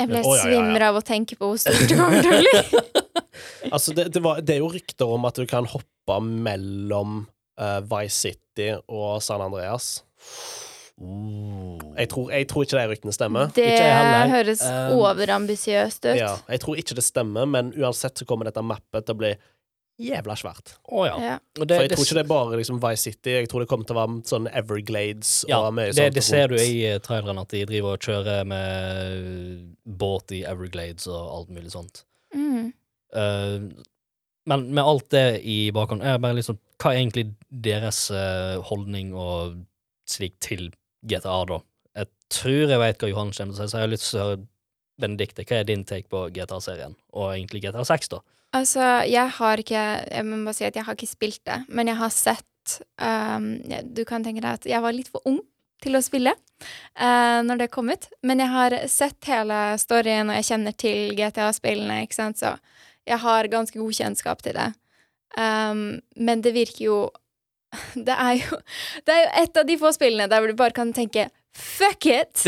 Jeg 0.00 0.08
ble 0.10 0.22
Å, 0.24 0.34
ja, 0.40 0.48
ja, 0.50 0.64
ja. 0.64 0.88
av 0.88 0.98
å 0.98 1.04
tenke 1.04 1.36
på 1.38 1.52
hvor 1.52 1.60
stort 1.60 1.84
det 1.86 1.96
kommer 2.00 2.24
til 2.24 2.32
å 2.32 2.40
bli. 2.42 2.82
Altså, 3.72 3.94
det, 3.96 4.08
det, 4.12 4.20
var, 4.20 4.42
det 4.44 4.56
er 4.56 4.60
jo 4.60 4.68
rykter 4.72 5.08
om 5.08 5.24
at 5.24 5.38
du 5.38 5.46
kan 5.48 5.64
hoppe 5.70 6.16
mellom 6.20 7.22
eh, 7.60 7.78
Vice 7.92 8.16
City 8.28 8.72
og 8.88 9.22
San 9.24 9.44
Andreas. 9.44 9.94
Jeg 11.02 12.08
tror, 12.12 12.28
jeg 12.30 12.46
tror 12.50 12.66
ikke 12.66 12.76
de 12.78 12.90
ryktene 12.92 13.14
stemmer. 13.14 13.48
Det 13.56 13.70
høres 14.30 14.60
Um, 14.62 14.98
overambisiøst 15.00 16.04
ut. 16.04 16.18
Ja, 16.18 16.36
jeg 16.48 16.60
tror 16.62 16.78
ikke 16.78 16.94
det 16.94 17.04
stemmer, 17.04 17.48
men 17.48 17.72
uansett 17.74 18.20
så 18.20 18.26
kommer 18.28 18.46
dette 18.46 18.62
mappet 18.62 19.08
til 19.08 19.16
å 19.16 19.20
bli 19.24 19.32
jævla 20.02 20.36
svært. 20.38 20.76
Oh, 20.84 21.04
ja. 21.06 21.16
Ja. 21.20 21.34
Det, 21.58 21.66
For 21.74 21.84
jeg 21.84 21.92
tror 21.94 22.06
ikke 22.06 22.18
det 22.18 22.22
er 22.24 22.30
bare 22.30 22.58
liksom 22.60 22.78
Vice 22.82 23.02
City. 23.10 23.34
Jeg 23.34 23.50
tror 23.50 23.64
det 23.64 23.68
kommer 23.70 23.88
til 23.88 23.96
å 23.96 24.00
være 24.00 24.18
sånn 24.30 24.48
Everglades 24.52 25.32
og 25.48 25.52
ja, 25.52 25.60
mye 25.74 25.90
det, 25.90 25.96
sånt 25.98 26.16
det 26.18 26.24
ser 26.26 26.52
du 26.52 26.56
i 26.58 26.78
eh, 26.88 26.98
traileren, 27.04 27.40
at 27.42 27.52
de 27.54 27.64
driver 27.68 27.96
og 27.96 28.06
kjører 28.08 28.46
med 28.48 29.66
båt 30.02 30.34
i 30.38 30.42
Everglades 30.48 31.08
og 31.10 31.20
alt 31.36 31.52
mulig 31.54 31.74
sånt. 31.74 32.04
Mm. 32.34 32.72
Eh, 33.14 33.58
men 34.48 34.64
med 34.74 34.84
alt 34.84 35.10
det 35.14 35.42
i 35.46 35.70
bakhånd, 35.74 36.02
er 36.02 36.20
bare 36.22 36.38
liksom 36.40 36.58
Hva 36.82 36.92
er 36.92 37.02
egentlig 37.02 37.28
deres 37.64 38.08
eh, 38.10 38.56
holdning 38.66 39.12
og 39.14 39.60
slik 40.10 40.34
til 40.42 40.72
GTA, 41.06 41.44
da? 41.46 41.60
Jeg 41.94 42.08
tror 42.32 42.72
jeg 42.72 42.80
vet 42.82 43.04
hva 43.04 43.10
Johan 43.12 43.30
kommer 43.30 43.54
til 43.54 43.62
å 43.62 43.68
si, 43.68 43.70
så 43.70 43.78
jeg 43.78 43.86
har 43.86 43.92
lyst 43.92 44.08
til 44.08 44.18
å 44.18 44.24
høre 44.24 44.40
Benedicte, 45.02 45.44
hva 45.48 45.60
er 45.60 45.68
din 45.68 45.84
take 45.88 46.10
på 46.12 46.26
GTA-serien, 46.34 46.96
og 47.16 47.32
egentlig 47.32 47.62
GTA 47.64 47.84
6, 47.86 48.10
da? 48.12 48.20
Altså, 48.52 48.82
jeg 49.08 49.32
har 49.38 49.62
ikke 49.62 49.82
Jeg 50.12 50.24
må 50.28 50.42
bare 50.44 50.58
si 50.58 50.66
at 50.66 50.76
jeg 50.76 50.84
har 50.84 50.98
ikke 50.98 51.08
spilt 51.08 51.40
det, 51.48 51.62
men 51.72 51.88
jeg 51.88 51.96
har 51.96 52.12
sett 52.12 52.74
um, 53.00 53.54
Du 53.96 54.04
kan 54.08 54.24
tenke 54.24 54.42
deg 54.44 54.58
at 54.58 54.68
jeg 54.68 54.84
var 54.84 54.92
litt 54.92 55.08
for 55.12 55.24
ung 55.28 55.40
til 55.82 55.96
å 55.98 56.02
spille 56.04 56.34
uh, 56.34 57.40
når 57.42 57.64
det 57.64 57.72
kom 57.74 57.88
ut, 57.90 58.04
men 58.22 58.38
jeg 58.38 58.52
har 58.52 58.76
sett 58.92 59.30
hele 59.30 59.56
storyen, 59.82 60.30
og 60.30 60.38
jeg 60.38 60.50
kjenner 60.52 60.76
til 60.78 61.16
GTA-spillene, 61.18 62.04
ikke 62.04 62.18
sant, 62.20 62.38
så 62.38 62.52
jeg 63.08 63.18
har 63.22 63.48
ganske 63.52 63.78
god 63.78 63.92
kjennskap 63.98 64.42
til 64.44 64.56
det. 64.58 64.70
Um, 65.38 66.00
men 66.16 66.42
det 66.44 66.52
virker 66.54 66.84
jo 66.84 66.96
det 68.08 68.12
er 68.12 68.34
jo 68.42 68.58
Det 69.06 69.14
er 69.14 69.22
jo 69.22 69.30
et 69.42 69.56
av 69.62 69.64
de 69.68 69.78
få 69.80 69.92
spillene 69.96 70.26
der 70.28 70.42
hvor 70.42 70.52
du 70.52 70.58
bare 70.58 70.76
kan 70.76 70.92
tenke 70.92 71.28
Fuck 71.52 72.06
it! 72.08 72.44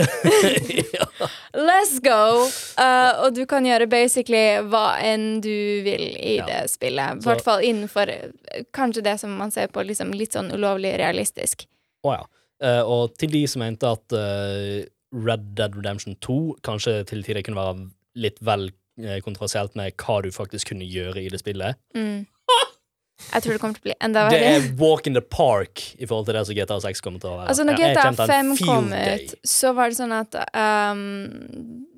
Let's 1.69 1.99
go! 2.01 2.47
Uh, 2.81 3.25
og 3.25 3.35
du 3.37 3.43
kan 3.49 3.67
gjøre 3.69 3.85
basically 3.93 4.63
hva 4.69 4.95
enn 5.05 5.43
du 5.45 5.83
vil 5.85 6.07
i 6.17 6.39
Ja. 6.39 6.47
det 6.49 6.71
spillet. 6.73 7.21
I 7.21 7.27
hvert 7.27 7.45
fall 7.45 7.65
innenfor 7.69 8.09
uh, 8.09 8.63
kanskje 8.73 9.05
det 9.05 9.19
som 9.21 9.35
man 9.37 9.53
ser 9.53 9.69
på 9.73 9.85
liksom 9.85 10.15
litt 10.17 10.33
sånn 10.37 10.49
ulovlig 10.57 10.95
realistisk. 11.01 11.67
Å 12.05 12.17
ja. 12.17 12.25
Uh, 12.65 12.81
og 12.89 13.19
til 13.21 13.33
de 13.35 13.43
som 13.51 13.61
mente 13.65 13.89
at 13.93 14.17
uh, 14.17 14.81
Red 15.15 15.53
Dead 15.59 15.77
Redemption 15.77 16.17
2 16.25 16.39
kanskje 16.65 17.03
til 17.11 17.25
tider 17.27 17.45
kunne 17.45 17.61
være 17.61 17.85
litt 18.25 18.41
vel 18.47 18.69
eh, 18.71 18.75
kontroversielt 19.25 19.75
med 19.79 19.97
hva 19.99 20.21
du 20.23 20.31
faktisk 20.35 20.71
kunne 20.73 20.87
gjøre 20.87 21.25
i 21.25 21.31
det 21.33 21.41
spillet. 21.43 21.81
Mm. 21.97 22.27
Jeg 23.33 23.45
tror 23.45 23.55
det 23.55 23.61
kommer 23.63 23.79
til 23.79 23.85
å 23.85 23.87
bli 23.87 23.95
enda 24.03 24.25
Det 24.33 24.41
er 24.43 24.65
walk 24.79 25.07
in 25.07 25.15
the 25.15 25.23
park 25.23 25.83
i 25.97 26.07
forhold 26.07 26.27
til 26.29 26.37
det 26.37 26.45
som 26.49 26.57
GTA 26.59 26.79
6 26.83 27.05
kommer 27.05 27.23
til 27.23 27.31
å 27.31 27.37
være. 27.39 27.49
Altså, 27.53 27.67
når 27.67 27.79
GTA 27.79 28.07
kjente 28.09 28.27
5 28.31 28.53
kom 28.67 28.91
ut, 28.93 29.35
så 29.55 29.73
var 29.77 29.93
det 29.93 29.99
sånn 30.01 30.15
at 30.17 30.39
um, 30.51 31.05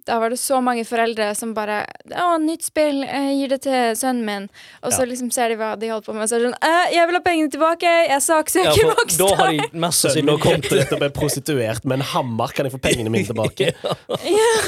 Da 0.06 0.20
var 0.22 0.30
det 0.30 0.38
så 0.38 0.60
mange 0.62 0.84
foreldre 0.86 1.34
som 1.34 1.52
bare 1.54 1.80
'Å, 2.06 2.38
nytt 2.38 2.62
spill, 2.62 3.02
jeg 3.02 3.38
gir 3.40 3.48
det 3.48 3.60
til 3.62 3.96
sønnen 3.98 4.24
min.' 4.24 4.48
Og 4.84 4.92
så 4.92 5.00
Ja. 5.02 5.06
liksom 5.10 5.32
ser 5.32 5.48
de 5.48 5.56
hva 5.56 5.74
de 5.78 5.88
holder 5.90 6.06
på 6.06 6.14
med, 6.14 6.22
og 6.22 6.28
så 6.30 6.36
er 6.36 6.38
det 6.44 6.52
sånn 6.52 6.62
«Eh, 6.62 6.92
'Jeg 6.94 7.06
vil 7.06 7.16
ha 7.16 7.20
pengene 7.26 7.50
tilbake! 7.50 7.90
Jeg 8.08 8.20
saksøker 8.22 8.82
ja, 8.82 8.94
Rockstar!' 8.94 9.28
da 9.28 9.34
har 9.34 9.50
de 9.52 9.68
mest 9.74 10.04
sannsynlig 10.04 10.38
kommet 10.40 10.70
ut 10.72 10.92
og 10.92 11.02
er 11.02 11.10
prostituert 11.10 11.84
med 11.84 11.98
en 11.98 12.06
hammer. 12.06 12.46
Kan 12.54 12.66
jeg 12.66 12.72
få 12.72 12.78
pengene 12.80 13.10
mine 13.10 13.26
tilbake? 13.26 13.74
ja. 13.82 14.62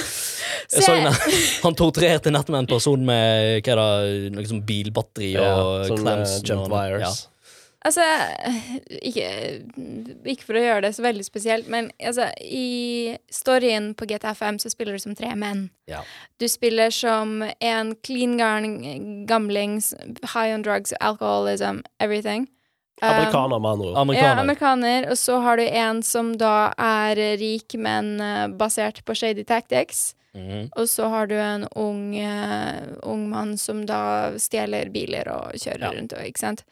Jeg 0.72 0.83
så 0.83 0.92
en- 0.92 1.12
Han 1.62 1.74
torturerte 1.74 2.31
nettopp 2.35 2.59
en 2.59 2.66
person 2.66 3.05
med 3.07 3.62
hva 3.62 3.74
da, 3.79 4.42
sånn 4.42 4.64
bilbatteri 4.66 5.37
og 5.38 5.87
Ja, 5.87 5.88
sånn, 5.88 6.03
clamps. 6.03 6.38
Uh, 6.42 6.46
jump 6.51 6.62
og- 6.66 6.70
wires. 6.72 7.27
Altså, 7.88 8.05
ikke, 9.01 9.29
ikke 10.29 10.44
for 10.44 10.59
å 10.59 10.64
gjøre 10.64 10.83
det 10.85 10.90
så 10.96 11.05
veldig 11.07 11.24
spesielt, 11.24 11.70
men 11.72 11.88
altså, 12.05 12.27
i 12.42 13.16
storyen 13.33 13.94
på 13.96 14.09
GTA 14.11 14.35
5 14.37 14.59
så 14.64 14.72
spiller 14.72 14.98
du 14.98 15.03
som 15.03 15.14
tre 15.16 15.31
menn. 15.38 15.68
Ja. 15.88 16.03
Du 16.37 16.44
spiller 16.53 16.92
som 16.92 17.40
en 17.46 17.94
clean 18.05 18.37
garn 18.40 18.68
gamling, 19.31 19.79
high 20.35 20.53
on 20.53 20.66
drugs, 20.66 20.92
alcoholism, 21.01 21.81
everything. 21.98 22.48
Amerikaner, 23.01 23.59
med 23.62 23.70
andre 23.70 23.88
ord. 23.92 24.14
Ja, 24.16 24.35
Amerikaner. 24.40 25.11
Og 25.11 25.18
så 25.18 25.38
har 25.40 25.57
du 25.57 25.62
en 25.64 26.03
som 26.03 26.33
da 26.38 26.72
er 26.77 27.16
rik, 27.38 27.77
men 27.79 28.16
eh, 28.20 28.46
basert 28.59 29.05
på 29.07 29.14
shady 29.14 29.44
tactics. 29.46 30.16
Mhm. 30.35 30.70
Og 30.77 30.88
så 30.88 31.09
har 31.09 31.27
du 31.27 31.35
en 31.40 31.64
ung, 31.77 32.12
uh, 32.20 32.83
ung 33.03 33.29
mann 33.31 33.57
som 33.59 33.87
da 33.87 34.33
stjeler 34.38 34.90
biler 34.92 35.31
og 35.33 35.57
kjører 35.57 35.87
Ja. 35.87 35.92
rundt 35.96 36.12
og 36.12 36.27
ikke 36.27 36.42
sant. 36.42 36.64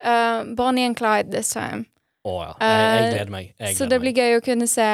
Eh, 0.00 0.44
Bonnie 0.54 0.84
and 0.86 0.96
Clyde 0.96 1.30
this 1.32 1.50
time. 1.54 1.84
Å 2.26 2.34
ja. 2.44 2.52
Jeg, 2.60 2.68
jeg 2.68 3.04
Eh, 3.08 3.12
gleder 3.14 3.30
meg. 3.32 3.54
Jeg 3.58 3.76
så 3.78 3.86
det 3.88 4.00
blir 4.02 4.12
meg. 4.12 4.20
gøy 4.20 4.36
å 4.38 4.44
kunne 4.44 4.66
se 4.68 4.84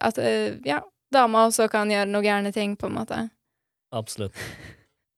at 0.00 0.18
eh, 0.18 0.58
ja, 0.66 0.80
damer 1.14 1.48
også 1.48 1.68
kan 1.72 1.90
gjøre 1.90 2.08
noe 2.10 2.22
gærne 2.22 2.52
ting, 2.52 2.76
på 2.76 2.86
en 2.90 2.96
måte. 2.98 3.20
Absolutt. 3.94 4.34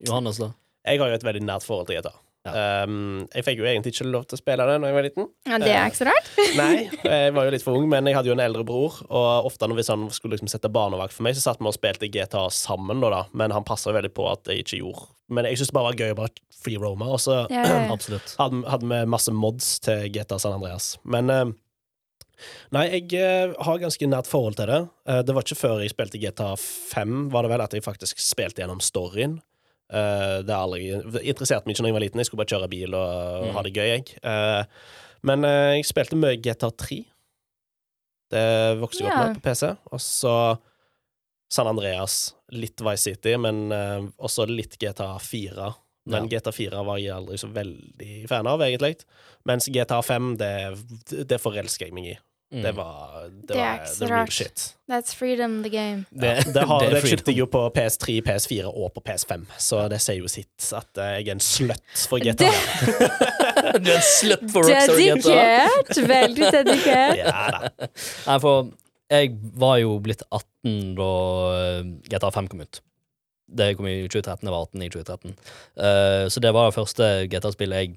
Johannes, 0.07 0.37
da? 0.41 0.51
Jeg 0.87 0.99
har 1.01 1.11
jo 1.11 1.17
et 1.19 1.25
veldig 1.27 1.43
nært 1.45 1.65
forhold 1.67 1.87
til 1.89 1.99
GTA. 1.99 2.13
Um, 2.41 3.27
jeg 3.29 3.45
fikk 3.45 3.59
jo 3.61 3.67
egentlig 3.69 3.91
ikke 3.93 4.07
lov 4.09 4.23
til 4.25 4.33
å 4.33 4.41
spille 4.41 4.65
det 4.65 4.77
når 4.81 4.89
jeg 4.89 4.97
var 4.97 5.05
liten. 5.05 5.27
Ja, 5.45 5.59
det 5.61 5.73
er 5.75 5.91
ikke 5.91 5.99
så 5.99 6.07
rart. 6.09 6.29
Nei, 6.57 6.75
jeg 7.05 7.35
var 7.35 7.45
jo 7.45 7.53
litt 7.53 7.65
for 7.65 7.77
ung, 7.77 7.85
men 7.91 8.09
jeg 8.09 8.17
hadde 8.17 8.31
jo 8.31 8.35
en 8.37 8.41
eldre 8.41 8.65
bror, 8.65 8.97
og 9.09 9.49
ofte 9.51 9.69
når 9.69 9.77
vi 9.77 9.85
sånn 9.85 10.07
skulle 10.15 10.37
liksom 10.37 10.49
sette 10.49 10.71
barnevakt 10.73 11.13
for 11.13 11.27
meg, 11.27 11.37
så 11.37 11.45
satt 11.45 11.61
vi 11.61 11.69
og 11.69 11.77
spilte 11.77 12.09
GTA 12.09 12.47
sammen, 12.55 13.03
da, 13.03 13.11
da. 13.13 13.23
men 13.37 13.53
han 13.53 13.67
passa 13.67 13.93
veldig 13.93 14.13
på 14.17 14.25
at 14.31 14.49
jeg 14.49 14.65
ikke 14.65 14.81
gjorde 14.81 15.09
Men 15.31 15.47
jeg 15.47 15.59
syntes 15.59 15.69
det 15.69 15.77
bare 15.77 15.91
var 15.91 16.01
gøy 16.01 16.15
å 16.15 16.17
bare 16.17 16.47
free-roame, 16.61 17.09
og 17.13 17.21
så 17.21 17.43
Ja, 17.53 17.65
ja, 17.65 17.83
hadde, 18.41 18.63
hadde 18.73 18.89
vi 18.89 19.03
masse 19.13 19.33
mods 19.33 19.75
til 19.85 20.09
GTA 20.13 20.41
San 20.41 20.57
Andreas. 20.57 20.95
Men 21.05 21.29
eh, 21.29 21.45
Nei, 22.73 22.87
jeg 22.89 23.19
eh, 23.21 23.51
har 23.53 23.81
ganske 23.81 24.07
nært 24.09 24.29
forhold 24.29 24.57
til 24.57 24.69
det. 24.71 24.81
Eh, 25.05 25.21
det 25.27 25.35
var 25.37 25.45
ikke 25.45 25.59
før 25.59 25.81
jeg 25.83 25.93
spilte 25.93 26.21
GTA 26.21 26.55
5, 26.57 27.27
var 27.33 27.45
det 27.45 27.51
vel, 27.53 27.63
at 27.67 27.75
jeg 27.77 27.85
faktisk 27.85 28.21
spilte 28.23 28.63
gjennom 28.63 28.81
storyen. 28.81 29.37
Eh, 29.91 30.37
det 30.47 30.55
aldri 30.55 30.85
interesserte 31.27 31.67
meg 31.67 31.75
ikke 31.75 31.83
da 31.83 31.89
jeg 31.91 31.97
var 31.97 32.05
liten. 32.05 32.21
Jeg 32.21 32.29
skulle 32.29 32.41
bare 32.45 32.53
kjøre 32.53 32.69
bil 32.71 32.95
og 32.95 33.45
Mm. 33.47 33.53
ha 33.57 33.63
det 33.67 33.73
gøy, 33.75 33.87
jeg. 33.91 34.13
Uh, 34.23 34.63
men 35.27 35.43
uh, 35.43 35.75
jeg 35.75 35.85
spilte 35.89 36.15
mye 36.19 36.39
GTA 36.39 36.69
3. 36.71 36.99
Det 38.31 38.45
vokste 38.79 39.03
jeg 39.03 39.11
opp 39.11 39.27
med 39.27 39.41
på 39.41 39.43
PC. 39.49 39.73
Og 39.91 39.99
så 39.99 40.35
San 41.51 41.67
Andreas, 41.67 42.33
litt 42.55 42.79
Vice 42.79 43.03
City, 43.09 43.35
men 43.35 43.73
også 44.15 44.45
litt 44.47 44.77
GTA 44.79 45.17
4. 45.19 45.65
Men 46.07 46.29
GTA 46.31 46.53
4 46.55 46.83
var 46.87 46.97
jeg 47.01 47.11
aldri 47.11 47.35
så 47.37 47.49
veldig 47.51 48.13
fan 48.31 48.47
av, 48.47 48.63
egentlig. 48.63 49.03
Mens 49.45 49.67
GTA 49.67 49.99
5, 50.01 50.37
det, 50.39 50.53
det 51.27 51.41
forelsker 51.43 51.89
jeg 51.89 51.93
meg 51.97 52.07
i. 52.13 52.15
Mm. 52.51 52.63
Det 52.65 52.71
var, 52.75 53.29
det 53.31 53.47
Det 53.47 53.59
er 53.63 53.77
ikke 53.79 53.91
så 53.95 54.07
rart. 54.11 54.33
shit. 54.35 54.63
That's 54.91 55.13
freedom, 55.15 55.61
the 55.63 55.69
game. 55.71 56.05
Det, 56.11 56.33
Det, 56.53 56.65
har, 56.67 56.83
det 56.91 56.99
kjøpte 57.05 57.31
jeg 57.31 57.39
jo 57.39 57.45
på 57.47 57.61
PS3, 57.77 58.17
PS4 58.27 58.67
og 58.67 58.91
på 58.97 59.03
PS5, 59.07 59.45
så 59.57 59.85
det 59.91 60.01
sier 60.03 60.19
jo 60.19 60.27
sitt 60.27 60.67
at 60.75 60.99
eh, 60.99 61.13
jeg 61.21 61.29
er 61.29 61.37
en 61.37 61.43
slutt 61.45 62.05
for 62.11 62.19
GTA. 62.19 62.51
Du 63.81 63.87
er 63.87 63.95
en 63.95 64.03
slutt 64.03 64.45
for 64.51 64.67
Rockstar 64.67 64.99
GTA. 64.99 65.15
Dedikert! 65.15 65.97
Veldig 66.11 66.51
dedikert. 66.57 67.17
Ja 67.21 67.47
da. 67.55 67.71
Nei, 68.27 68.37
for 68.43 68.71
jeg 69.11 69.33
var 69.63 69.77
jo 69.79 69.95
blitt 70.03 70.23
18 70.27 70.95
da 70.99 71.09
eh, 71.55 71.81
GTA 72.11 72.31
5 72.35 72.51
kom 72.51 72.65
ut. 72.65 72.81
Det 73.51 73.73
kom 73.79 73.87
i 73.87 73.95
2013. 74.07 74.47
Jeg 74.47 74.51
var 74.53 74.67
18 74.67 74.83
i 74.83 74.89
2013. 74.91 75.33
Uh, 75.75 76.27
så 76.31 76.39
det 76.43 76.53
var 76.55 76.69
det 76.69 76.75
første 76.77 77.07
GTA-spillet 77.31 77.81
jeg 77.83 77.95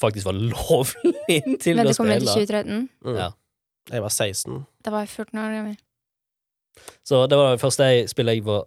faktisk 0.00 0.28
var 0.28 0.36
lovlig 0.36 1.40
til 1.44 1.56
å 1.56 1.58
spille. 1.60 1.82
Men 1.82 1.90
det 1.90 1.96
kom 1.98 2.12
ut 2.12 2.22
i 2.22 2.30
2013. 2.30 2.86
Mm. 3.04 3.18
Ja. 3.20 3.28
Jeg 3.92 4.02
var 4.02 4.10
16. 4.10 4.62
Da 4.84 4.90
var 4.94 5.04
jeg 5.04 5.08
14 5.14 5.38
år 5.38 5.56
gammel. 5.58 5.76
Så 7.06 7.22
det 7.30 7.36
var 7.38 7.52
det 7.54 7.60
første 7.62 7.84
jeg- 7.88 8.08
spillet 8.10 8.34
jeg 8.40 8.44
var 8.44 8.64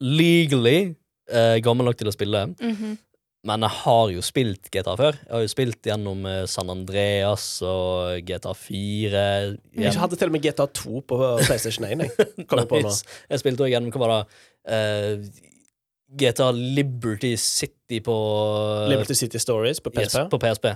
legally 0.00 0.94
eh, 1.32 1.56
gammel 1.64 1.86
nok 1.86 1.96
til 1.98 2.08
å 2.10 2.14
spille. 2.14 2.46
Mhm. 2.60 2.98
Men 3.44 3.60
jeg 3.66 3.70
har 3.74 4.10
jo 4.14 4.20
spilt 4.22 4.68
GTA 4.70 4.92
før. 4.96 5.16
Jeg 5.18 5.32
har 5.34 5.40
jo 5.42 5.48
spilt 5.50 5.82
gjennom 5.82 6.26
eh, 6.30 6.44
San 6.46 6.70
Andreas 6.70 7.60
og 7.66 8.20
GTA 8.28 8.52
4. 8.54 9.22
Jeg 9.74 9.94
hadde 9.98 10.16
til 10.20 10.28
og 10.30 10.32
med 10.36 10.42
GTA 10.44 10.66
2 10.70 11.00
på 11.10 11.18
PlayStation 11.46 11.84
1. 11.88 12.04
Jeg. 12.06 12.28
Nice. 12.84 13.02
Jeg 13.30 13.40
spilte 13.42 13.64
også 13.64 13.72
gjennom 13.72 13.90
hva 13.96 14.02
var 14.06 14.12
det 14.14 14.28
eh, 14.70 15.32
GTA 16.22 16.50
Liberty 16.54 17.34
City 17.40 17.98
på 18.04 18.14
Liberty 18.92 19.14
City 19.18 19.38
Stories 19.42 19.80
på 19.80 19.90
Yes, 19.98 20.12
PSP. 20.14 20.28
på 20.30 20.38
PSP. 20.38 20.66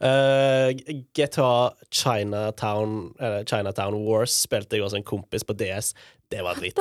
Eh, 0.00 0.70
GTA 1.14 1.72
Chinatown, 1.90 3.14
eller 3.18 3.44
Chinatown 3.44 3.94
Wars 4.06 4.32
spilte 4.44 4.76
jeg 4.78 4.84
også 4.86 4.96
en 5.00 5.06
kompis 5.06 5.44
på 5.46 5.56
DS. 5.58 5.94
Det 6.30 6.42
var 6.44 6.54
dritt. 6.60 6.78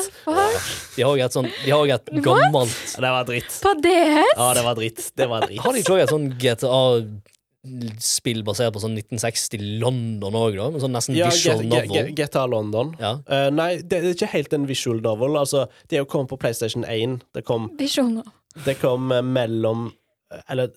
De 0.96 1.04
har 1.04 1.16
jo 1.16 1.24
et 1.24 1.34
sånn 1.34 1.48
De 1.48 1.72
har 1.72 1.80
også 1.80 1.96
et 1.96 2.10
gammelt 2.26 2.96
Det 3.00 3.12
var 3.16 3.24
dritt. 3.30 3.54
På 3.64 3.72
DS? 3.80 4.34
Ja, 4.36 4.48
det 4.58 4.64
var 4.66 4.76
dritt. 4.78 5.02
Det 5.16 5.28
var 5.32 5.40
dritt. 5.48 5.62
Har 5.64 5.74
de 5.74 5.80
ikke 5.82 5.94
også 5.96 6.04
et 6.04 6.14
sånn 6.14 6.28
GTA-spill 6.44 8.42
basert 8.46 8.74
på 8.76 8.82
sånn 8.84 8.98
1960 9.00 9.64
London 9.82 10.34
òg, 10.38 10.54
da? 10.60 10.68
Med 10.76 10.84
sånn 10.84 10.96
nesten 10.98 11.16
Ja, 11.18 11.28
visual 11.32 11.64
novel? 11.64 12.12
GTA 12.18 12.44
London. 12.52 12.88
Ja. 13.00 13.14
Uh, 13.24 13.48
nei, 13.56 13.72
det 13.82 14.02
er 14.02 14.10
ikke 14.12 14.34
helt 14.36 14.52
en 14.58 14.68
visual 14.70 15.00
novel. 15.06 15.32
Altså, 15.40 15.60
det 15.88 15.94
er 15.98 16.02
jo 16.04 16.12
kommet 16.12 16.30
på 16.34 16.42
PlayStation 16.44 16.84
1. 16.84 17.22
Det 17.40 17.44
kom, 17.48 17.62
det 18.68 18.76
kom 18.84 19.02
eh, 19.16 19.24
mellom 19.24 19.80
Eller 20.52 20.68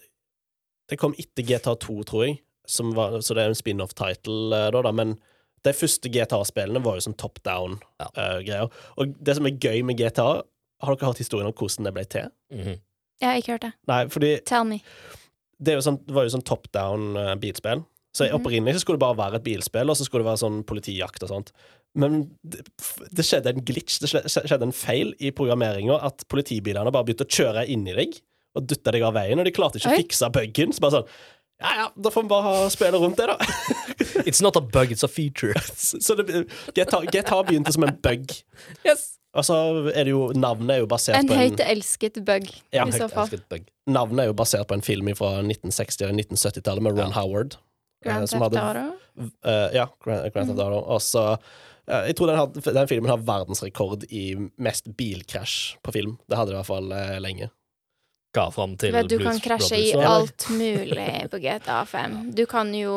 det 0.91 0.99
kom 1.01 1.15
etter 1.19 1.47
GTA 1.47 1.77
2, 1.79 1.97
tror 2.11 2.27
jeg, 2.27 2.41
som 2.71 2.93
var, 2.97 3.21
så 3.25 3.35
det 3.35 3.45
er 3.45 3.53
en 3.55 3.59
spin-off-title, 3.59 4.51
eh, 4.57 4.71
da, 4.75 4.83
da. 4.87 4.93
Men 4.95 5.17
de 5.65 5.73
første 5.77 6.09
GTA-spillene 6.13 6.83
var 6.85 6.97
jo 6.99 7.05
sånn 7.09 7.17
top 7.21 7.41
down-greier. 7.45 8.45
Ja. 8.47 8.69
Og 8.99 9.15
det 9.21 9.35
som 9.37 9.47
er 9.49 9.59
gøy 9.61 9.83
med 9.85 9.99
GTA 10.01 10.43
Har 10.81 10.97
dere 10.97 11.11
hørt 11.11 11.19
historien 11.21 11.51
om 11.51 11.53
hvordan 11.53 11.85
det 11.85 11.93
ble 11.93 12.05
til? 12.09 12.31
Mhm. 12.55 12.79
Jeg 13.21 13.29
har 13.29 13.37
ikke 13.43 13.53
hørt 13.53 13.65
det. 13.67 13.73
Nei, 13.91 13.99
fordi 14.09 14.31
Tell 14.49 14.65
me. 14.65 14.79
det, 15.61 15.75
er 15.75 15.77
jo 15.77 15.83
sånn, 15.85 15.99
det 16.07 16.15
var 16.17 16.25
jo 16.25 16.33
sånn 16.33 16.45
top 16.49 16.71
down-bilspill. 16.73 17.83
Så 18.17 18.25
Mhm. 18.31 18.41
opprinnelig 18.41 18.75
så 18.75 18.81
skulle 18.81 18.97
det 18.99 19.05
bare 19.05 19.17
være 19.19 19.35
et 19.37 19.45
bilspill, 19.45 19.91
og 19.91 19.97
så 19.97 20.05
skulle 20.09 20.25
det 20.25 20.31
være 20.33 20.41
sånn 20.41 20.65
politijakt 20.65 21.23
og 21.23 21.29
sånt. 21.29 21.53
Men 21.95 22.31
det, 22.43 22.65
det 23.13 23.25
skjedde 23.27 23.53
en 23.53 23.61
glitch, 23.61 23.99
det 24.01 24.09
skjedde 24.09 24.63
en 24.63 24.73
feil 24.73 25.13
i 25.21 25.31
programmeringa, 25.31 26.03
at 26.03 26.25
politibilene 26.29 26.91
bare 26.91 27.05
begynte 27.05 27.27
å 27.29 27.35
kjøre 27.37 27.69
inn 27.69 27.87
i 27.87 27.93
deg 27.93 28.17
og 28.59 28.67
dytta 28.71 28.91
deg 28.97 29.03
av 29.07 29.15
veien, 29.15 29.39
og 29.39 29.45
de 29.47 29.53
klarte 29.55 29.79
ikke 29.79 29.93
å 29.93 30.01
fikse 30.01 30.31
bugen. 30.35 30.73
Så 30.75 30.83
bare 30.85 31.01
sånn 31.01 31.13
Ja, 31.61 31.71
ja, 31.77 31.87
da 31.95 32.09
får 32.11 32.25
vi 32.25 32.29
bare 32.33 32.53
spille 32.73 32.97
rundt 33.03 33.19
det, 33.21 33.27
da. 33.29 33.37
It's 34.29 34.41
not 34.43 34.57
a 34.57 34.63
bug, 34.65 34.91
it's 34.95 35.05
a 35.05 35.09
feature. 35.09 35.53
så 35.77 36.15
det, 36.17 36.47
GTA, 36.75 37.03
GTA 37.13 37.43
begynte 37.45 37.73
som 37.77 37.85
en 37.85 37.97
bug. 38.03 38.31
yes. 38.87 39.11
Og 39.37 39.45
så 39.47 39.55
er 39.95 40.09
det 40.09 40.11
jo 40.11 40.25
Navnet 40.35 40.73
er 40.75 40.81
jo 40.83 40.87
basert 40.91 41.15
En 41.21 41.29
på 41.29 41.37
en 41.37 41.45
høyt 41.45 41.61
elsket 41.63 42.17
bug, 42.27 42.49
Ja, 42.75 42.83
i 42.89 42.91
så 42.97 43.07
fall. 43.13 43.29
elsket 43.29 43.45
bug. 43.53 43.69
Navnet 43.87 44.25
er 44.25 44.31
jo 44.33 44.35
basert 44.41 44.67
på 44.67 44.75
en 44.75 44.83
film 44.83 45.13
fra 45.15 45.37
1960- 45.45 46.03
eller 46.09 46.17
1970-tallet 46.25 46.83
med 46.83 46.97
Ron 46.99 47.13
Ja. 47.13 47.21
Howard. 47.21 47.55
eh, 47.55 48.09
Grand 48.09 48.27
som 48.33 48.41
Theft 48.43 48.57
Auto. 48.59 48.89
Uh, 49.45 49.69
ja, 49.77 49.85
Grand, 50.03 50.33
Grand 50.35 50.49
Theft 50.51 50.65
Auto. 50.65 50.81
Og 50.97 50.99
så 51.05 51.25
uh, 51.37 52.03
Jeg 52.09 52.17
tror 52.19 52.33
den, 52.33 52.41
had, 52.41 52.59
den 52.81 52.89
filmen 52.91 53.13
har 53.13 53.23
verdensrekord 53.23 54.09
i 54.11 54.25
mest 54.59 54.91
bilkrasj 54.99 55.77
på 55.85 55.93
film. 55.95 56.17
Det 56.27 56.41
hadde 56.41 56.51
det 56.51 56.57
i 56.57 56.63
hvert 56.63 56.73
fall 56.73 56.91
uh, 56.91 57.19
lenge. 57.23 57.53
Hva 58.31 58.45
fram 58.55 58.77
til 58.79 58.93
Vet, 58.95 59.09
du 59.11 59.17
Blues 59.19 59.27
kan 59.27 59.41
krasje 59.43 59.79
i 59.81 59.91
alt 59.97 60.47
mulig 60.55 61.07
på 61.33 61.41
GTA 61.43 61.81
5. 61.89 62.19
Du 62.39 62.45
kan 62.47 62.71
jo 62.75 62.95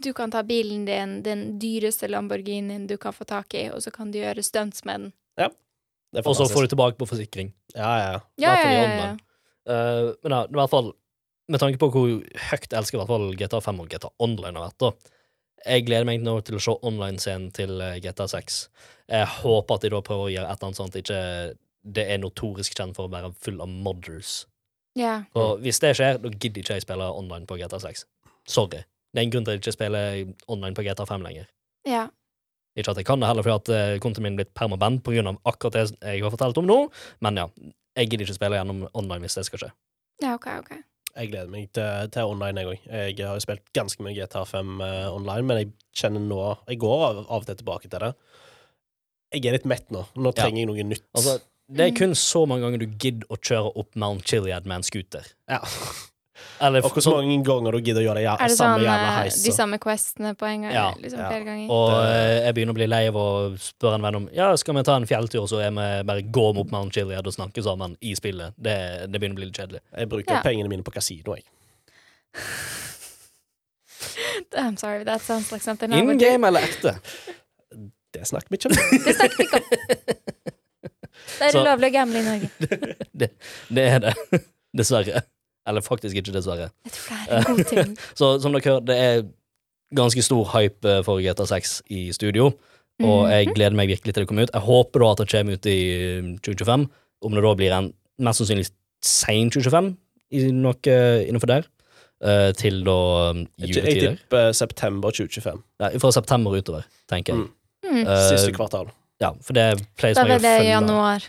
Du 0.00 0.12
kan 0.16 0.32
ta 0.32 0.40
bilen 0.46 0.86
din, 0.88 1.18
den 1.26 1.44
dyreste 1.60 2.08
Lamborghinien 2.08 2.86
du 2.88 2.96
kan 2.96 3.12
få 3.12 3.28
tak 3.28 3.52
i, 3.54 3.66
og 3.68 3.84
så 3.84 3.92
kan 3.92 4.10
du 4.10 4.18
gjøre 4.22 4.44
stunts 4.46 4.84
med 4.88 5.06
den. 5.06 5.12
Er 6.16 6.24
Og 6.24 6.36
så 6.38 6.46
får 6.48 6.66
du 6.66 6.72
tilbake 6.72 6.96
på 6.96 7.08
forsikring. 7.08 7.52
Ja, 7.74 7.90
ja. 7.98 8.20
ja. 8.40 8.54
Ja, 8.56 8.72
ja, 8.72 8.82
ja. 8.96 9.10
Eh, 9.66 10.14
men 10.22 10.32
ja, 10.32 10.44
i 10.46 10.56
hvert 10.56 10.72
fall 10.72 10.92
med 11.50 11.62
tanke 11.62 11.78
på 11.78 11.90
hvor 11.94 12.08
høyt 12.08 12.66
jeg 12.70 12.78
elsker 12.78 12.96
i 12.96 13.00
hvert 13.02 13.10
fall 13.10 13.28
GTA 13.38 13.60
5 13.62 13.82
og 13.82 13.90
GTA 13.90 14.10
Online 14.22 14.58
har 14.58 14.70
vært, 14.70 14.80
da. 14.82 15.12
Jeg 15.66 15.86
gleder 15.86 16.06
meg 16.06 16.22
nå 16.22 16.36
til 16.46 16.58
å 16.58 16.62
se 16.62 16.74
online-scenen 16.86 17.50
til 17.54 17.80
eh, 17.82 17.98
GTA 18.02 18.28
6. 18.30 18.58
Jeg 19.10 19.30
håper 19.40 19.78
at 19.78 19.86
de 19.86 19.92
da 19.94 20.02
prøver 20.06 20.28
å 20.28 20.32
gjøre 20.32 20.50
et 20.50 20.58
eller 20.58 20.70
annet 20.70 20.80
sånt, 20.80 20.98
ikke 20.98 21.20
det 21.86 22.04
er 22.10 22.18
notorisk 22.22 22.74
kjent 22.76 22.96
for 22.98 23.06
å 23.06 23.12
være 23.12 23.32
full 23.42 23.60
av 23.62 23.68
modders. 23.70 24.44
Ja. 24.96 25.22
Og 25.36 25.60
hvis 25.64 25.78
det 25.82 25.94
skjer, 25.98 26.18
da 26.22 26.30
gidder 26.32 26.62
ikke 26.62 26.78
jeg 26.78 26.86
spille 26.86 27.06
online 27.12 27.46
på 27.48 27.58
GTA 27.60 27.78
6. 27.82 28.04
Sorry. 28.48 28.82
Det 29.12 29.20
er 29.22 29.26
en 29.26 29.32
grunn 29.32 29.44
til 29.46 29.52
at 29.54 29.58
jeg 29.58 29.64
ikke 29.66 29.76
spiller 29.76 30.34
online 30.52 30.76
på 30.76 30.84
GTA 30.86 31.06
5 31.08 31.24
lenger. 31.24 31.46
Ja. 31.88 32.06
Ikke 32.76 32.92
at 32.92 32.98
jeg 33.00 33.06
kan 33.08 33.20
det 33.22 33.28
heller, 33.30 33.44
fordi 33.46 33.56
at 33.56 33.70
eh, 33.94 33.98
kontoen 34.04 34.26
min 34.26 34.34
er 34.36 34.42
blitt 34.42 34.54
permaband 34.56 35.00
av 35.08 35.38
akkurat 35.48 35.72
det 35.78 35.84
jeg 36.02 36.22
har 36.24 36.32
fortalt 36.34 36.58
om 36.60 36.66
nå, 36.68 36.78
men 37.24 37.36
ja. 37.40 37.46
Jeg 37.96 38.10
gidder 38.10 38.26
ikke 38.26 38.36
spille 38.36 38.58
gjennom 38.58 38.82
online 38.92 39.24
hvis 39.24 39.38
det 39.38 39.46
skal 39.48 39.58
skje. 39.62 39.70
ja, 40.20 40.34
OK, 40.34 40.46
OK. 40.60 40.72
Jeg 41.16 41.30
gleder 41.30 41.48
meg 41.48 41.70
til, 41.72 42.10
til 42.12 42.28
online, 42.28 42.60
jeg 42.60 42.68
òg. 42.68 42.82
Jeg 42.92 43.24
har 43.24 43.38
jo 43.38 43.40
spilt 43.40 43.62
ganske 43.72 44.04
mye 44.04 44.12
GTA 44.18 44.42
5 44.44 44.74
uh, 44.82 45.14
online, 45.16 45.46
men 45.48 45.56
jeg 45.62 45.70
kjenner 45.96 46.20
nå 46.20 46.40
Jeg 46.68 46.76
går 46.82 47.04
av, 47.06 47.20
av 47.24 47.38
og 47.40 47.46
til 47.48 47.56
tilbake 47.56 47.88
til 47.88 48.02
det. 48.04 48.10
Jeg 49.32 49.46
er 49.48 49.56
litt 49.56 49.64
mett 49.64 49.88
nå. 49.90 50.02
Nå 50.14 50.32
Ja. 50.34 50.42
trenger 50.42 50.60
jeg 50.60 50.68
noe 50.68 50.84
nytt. 50.90 51.06
Altså, 51.16 51.38
det 51.68 51.86
er 51.88 51.94
kun 51.96 52.14
så 52.14 52.44
mange 52.46 52.62
ganger 52.66 52.78
du 52.78 52.86
gidder 53.00 53.26
å 53.32 53.36
kjøre 53.42 53.72
opp 53.76 53.96
Mount 53.98 54.22
Chiliad 54.28 54.66
med 54.66 54.76
en 54.82 54.86
scooter. 54.86 55.24
ja. 55.50 55.60
Eller, 56.60 56.84
Og 56.84 56.90
hvor 56.92 57.00
så, 57.04 57.10
mange 57.16 57.44
ganger 57.44 57.72
du 57.72 57.78
gidder 57.84 58.00
å 58.00 58.04
gjøre 58.06 58.14
det 58.20 58.24
ja, 58.26 58.34
Er 58.40 58.48
det 58.52 58.56
samme 58.56 58.76
sånn 58.76 58.84
jævla 58.84 59.08
eh, 59.08 59.16
heis. 59.22 59.36
de 59.44 59.52
samme 59.52 59.78
questene 59.80 60.30
på 60.36 60.44
en 60.48 60.62
gang? 60.66 60.72
Ja, 60.72 60.86
liksom 61.00 61.20
ja. 61.20 61.28
flere 61.32 61.44
ganger? 61.44 61.70
og 61.72 61.90
eh, 62.04 62.44
jeg 62.46 62.54
begynner 62.56 62.74
å 62.74 62.78
bli 62.78 62.86
lei 62.88 63.00
av 63.10 63.16
å 63.20 63.26
spørre 63.60 63.94
en 63.98 64.04
venn 64.06 64.18
om 64.20 64.26
Ja, 64.36 64.46
skal 64.60 64.74
vi 64.76 64.82
ta 64.88 64.94
en 65.00 65.06
fjelltur, 65.08 65.44
så 65.48 65.56
er 65.64 65.70
vi 65.76 65.86
bare 66.08 66.22
gå 66.36 66.44
opp 66.52 66.70
Mount 66.72 66.92
Chiliad 66.96 67.26
og 67.28 67.34
snakke 67.36 67.60
sammen 67.64 67.96
i 68.04 68.14
spillet. 68.16 68.50
Det, 68.56 68.76
det 69.08 69.16
begynner 69.20 69.36
å 69.36 69.40
bli 69.40 69.48
litt 69.50 69.58
kjedelig. 69.60 69.80
Jeg 69.96 70.08
bruker 70.12 70.34
Ja. 70.38 70.42
pengene 70.44 70.68
mine 70.72 70.82
på 70.84 70.92
kasino, 70.96 71.30
jeg. 71.36 71.44
I'm 74.56 74.76
sorry, 74.76 75.04
that 75.04 75.20
sounds 75.20 75.52
like 75.52 75.62
something 75.64 75.92
In 75.92 76.18
game 76.18 76.44
eller 76.44 76.60
ekte? 76.60 76.94
Det 78.12 78.26
snakker 78.28 78.48
vi 78.52 78.56
ikke 78.60 78.68
om. 78.72 78.76
Det 79.08 79.14
snakker 79.16 79.36
vi 79.36 79.42
ikke 79.48 79.60
om. 79.60 79.64
Det 81.26 81.48
er 81.48 81.50
Så- 81.54 81.62
ulovlig 81.64 81.88
å 81.90 81.94
gamble 81.96 82.20
i 82.20 82.26
Norge. 82.26 82.50
Det, 83.22 83.30
det 83.72 83.84
er 83.94 83.98
det. 84.06 84.14
Dessverre. 84.76 85.22
Eller 85.66 85.82
faktisk 85.82 86.14
ikke 86.20 86.32
dessverre. 86.36 86.68
Jeg 86.86 86.92
tror 86.92 87.16
det 87.26 87.32
er 87.32 87.36
en 87.50 87.56
god 87.56 87.64
ting. 87.72 87.96
Så 88.18 88.28
som 88.44 88.52
dere 88.54 88.62
hører, 88.70 88.84
det 88.86 88.96
er 89.02 89.22
ganske 89.96 90.22
stor 90.22 90.44
hype 90.54 90.96
for 91.06 91.20
GTA 91.24 91.46
6 91.50 91.82
i 91.90 92.00
studio. 92.12 92.52
Og 93.02 93.26
Mhm. 93.26 93.30
jeg 93.30 93.46
gleder 93.54 93.76
meg 93.76 93.88
virkelig 93.88 94.14
til 94.14 94.22
det 94.24 94.28
kommer 94.28 94.46
ut. 94.46 94.54
Jeg 94.54 94.62
håper 94.62 95.00
da 95.02 95.10
at 95.12 95.18
det 95.18 95.28
kommer 95.32 95.52
ut 95.58 95.66
i 95.66 95.78
eh, 95.92 96.28
2025. 96.46 96.86
Om 97.26 97.34
det 97.34 97.42
da 97.44 97.54
blir 97.58 97.72
en 97.76 97.92
mest 98.18 98.40
sannsynlig 98.40 98.70
sein 99.04 99.50
2025, 99.50 99.96
i 100.32 100.46
noe 100.52 100.74
eh, 100.92 101.26
innenfor 101.28 101.46
der. 101.50 101.66
eh, 102.24 102.52
til 102.56 102.78
da 102.86 102.94
juletider. 103.60 103.90
Jeg, 103.92 104.18
tipper 104.22 104.52
september 104.56 105.10
2025. 105.12 105.58
Ja, 105.82 105.90
fra 106.00 106.10
september 106.16 106.54
utover, 106.56 106.86
tenker 107.10 107.34
jeg. 107.34 107.42
Mm. 107.44 107.90
Mm. 107.92 108.06
Eh, 108.06 108.22
Siste 108.30 108.52
kvartal. 108.56 108.88
Ja, 109.22 109.32
for 109.42 109.56
det 109.56 109.70
pleier 109.96 110.16
som 110.16 110.28
regel 110.28 110.42
det 110.42 110.50
å 110.50 110.58
følge 110.58 110.70
januar. 110.70 111.26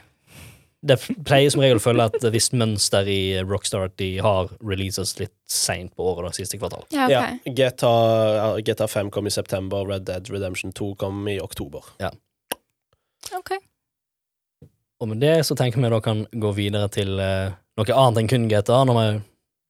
Det 0.87 0.97
pleier 1.25 1.51
som 1.51 1.63
regel 1.63 1.79
å 1.79 1.83
følge 1.83 2.05
et 2.11 2.27
visst 2.35 2.53
mønster 2.57 3.07
i 3.09 3.21
Rockstar 3.41 3.87
at 3.89 3.95
de 3.99 4.09
har 4.23 4.51
releases 4.61 5.15
litt 5.19 5.33
seint 5.49 5.93
på 5.95 6.05
året, 6.11 6.27
da, 6.27 6.35
siste 6.37 6.59
kvartal. 6.59 6.85
Ja, 6.93 7.07
okay. 7.07 7.39
Ja, 7.47 7.55
GTA, 7.71 7.93
GTA 8.67 8.89
5 8.91 9.11
kom 9.13 9.27
i 9.27 9.33
september, 9.33 9.87
Red 9.87 10.05
Dead 10.09 10.29
Redemption 10.31 10.75
2 10.75 10.93
kom 11.01 11.25
i 11.31 11.39
oktober. 11.43 11.87
ok. 13.39 13.57
Og 14.97 15.11
med 15.11 15.21
det 15.21 15.39
så 15.45 15.57
tenker 15.57 15.81
vi 15.81 15.89
da 15.93 15.99
kan 16.01 16.25
gå 16.33 16.51
videre 16.57 16.89
til 16.93 17.19
uh, 17.21 17.53
noe 17.77 17.97
annet 17.97 18.23
enn 18.23 18.31
kun 18.31 18.47
GTA, 18.49 18.83
når 18.89 19.01
vi 19.01 19.09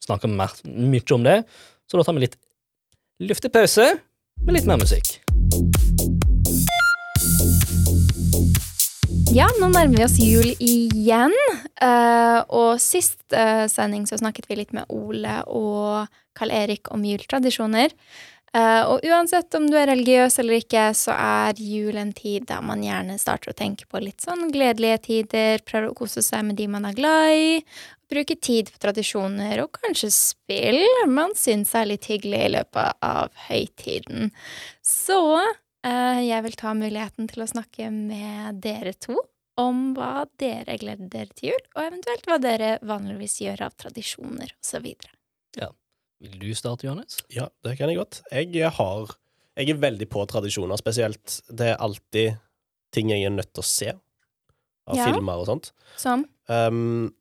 snakker 0.07 0.31
mer, 0.31 0.53
mye 0.63 1.15
om 1.15 1.27
det. 1.27 1.41
Så 1.87 1.99
da 1.99 2.07
tar 2.07 2.15
vi 2.17 2.27
litt 2.27 2.39
luftig 3.23 3.51
pause 3.51 3.91
med 4.43 4.55
litt 4.59 4.69
mer 4.69 4.79
musikk. 4.79 5.17
Ja, 9.37 9.45
nå 9.61 9.67
nærmer 9.69 9.99
vi 9.99 10.05
oss 10.05 10.15
jul 10.17 10.47
igjen. 10.63 11.33
Uh, 11.77 12.39
og 12.57 12.79
sist 12.81 13.19
uh, 13.37 13.67
sending 13.69 14.07
så 14.09 14.17
snakket 14.17 14.47
vi 14.49 14.55
litt 14.57 14.71
med 14.73 14.89
Ole 14.89 15.43
og 15.45 16.07
Karl 16.33 16.53
Erik 16.57 16.89
om 16.89 17.03
jultradisjoner. 17.05 17.93
Uh, 18.55 18.81
og 18.89 19.05
uansett 19.05 19.53
om 19.59 19.67
du 19.69 19.75
er 19.77 19.91
religiøs 19.91 20.39
eller 20.41 20.57
ikke, 20.57 20.87
så 20.97 21.13
er 21.13 21.61
jul 21.61 21.99
en 22.01 22.15
tid 22.17 22.47
der 22.49 22.65
man 22.65 22.81
gjerne 22.81 23.19
starter 23.21 23.53
å 23.53 23.59
tenke 23.59 23.85
på 23.85 24.01
litt 24.01 24.25
sånn 24.25 24.47
gledelige 24.55 25.03
tider, 25.05 25.61
prøver 25.69 25.91
å 25.91 25.99
kose 26.01 26.25
seg 26.25 26.47
med 26.47 26.57
de 26.57 26.65
man 26.73 26.89
er 26.89 26.97
glad 26.97 27.35
i, 27.37 27.53
bruke 28.09 28.39
tid 28.41 28.73
på 28.73 28.81
tradisjoner 28.87 29.61
og 29.61 29.77
kanskje 29.83 30.09
spill 30.17 30.81
man 31.13 31.37
syns 31.37 31.77
er 31.77 31.91
litt 31.91 32.09
hyggelig 32.09 32.41
i 32.47 32.51
løpet 32.57 33.05
av 33.05 33.29
høytiden. 33.51 34.31
Så 34.81 35.21
Jeg 35.87 36.43
vil 36.43 36.55
ta 36.59 36.73
muligheten 36.77 37.29
til 37.31 37.43
å 37.45 37.49
snakke 37.49 37.89
med 37.93 38.61
dere 38.63 38.93
to 38.99 39.15
om 39.57 39.93
hva 39.97 40.25
dere 40.37 40.75
gleder 40.77 41.07
dere 41.09 41.33
til 41.33 41.53
jul, 41.53 41.63
og 41.75 41.83
eventuelt 41.87 42.27
hva 42.29 42.37
dere 42.43 42.73
vanligvis 42.85 43.39
gjør 43.41 43.63
av 43.69 43.77
tradisjoner 43.79 44.51
osv. 44.59 44.89
Vil 46.17 46.39
du 46.41 46.49
starte, 46.57 46.87
Johannes? 46.87 47.19
Ja, 47.29 47.45
det 47.65 47.75
kan 47.77 47.91
jeg 47.91 47.99
godt. 47.99 48.23
Jeg 48.33 48.71
har 48.73 49.11
Jeg 49.57 49.69
er 49.73 49.79
veldig 49.81 50.05
på 50.13 50.21
tradisjoner, 50.29 50.77
spesielt. 50.77 51.39
Det 51.49 51.71
er 51.71 51.79
alltid 51.81 52.37
ting 52.93 53.09
jeg 53.09 53.23
er 53.25 53.33
nødt 53.33 53.53
til 53.53 53.63
å 53.63 53.65
se. 53.65 53.93
Av 54.87 54.95
Ja. 54.95 55.05
filmer 55.09 55.37
og 55.41 55.47
sånt. 55.49 55.71
Som 55.95 56.25
Um, 56.49 57.13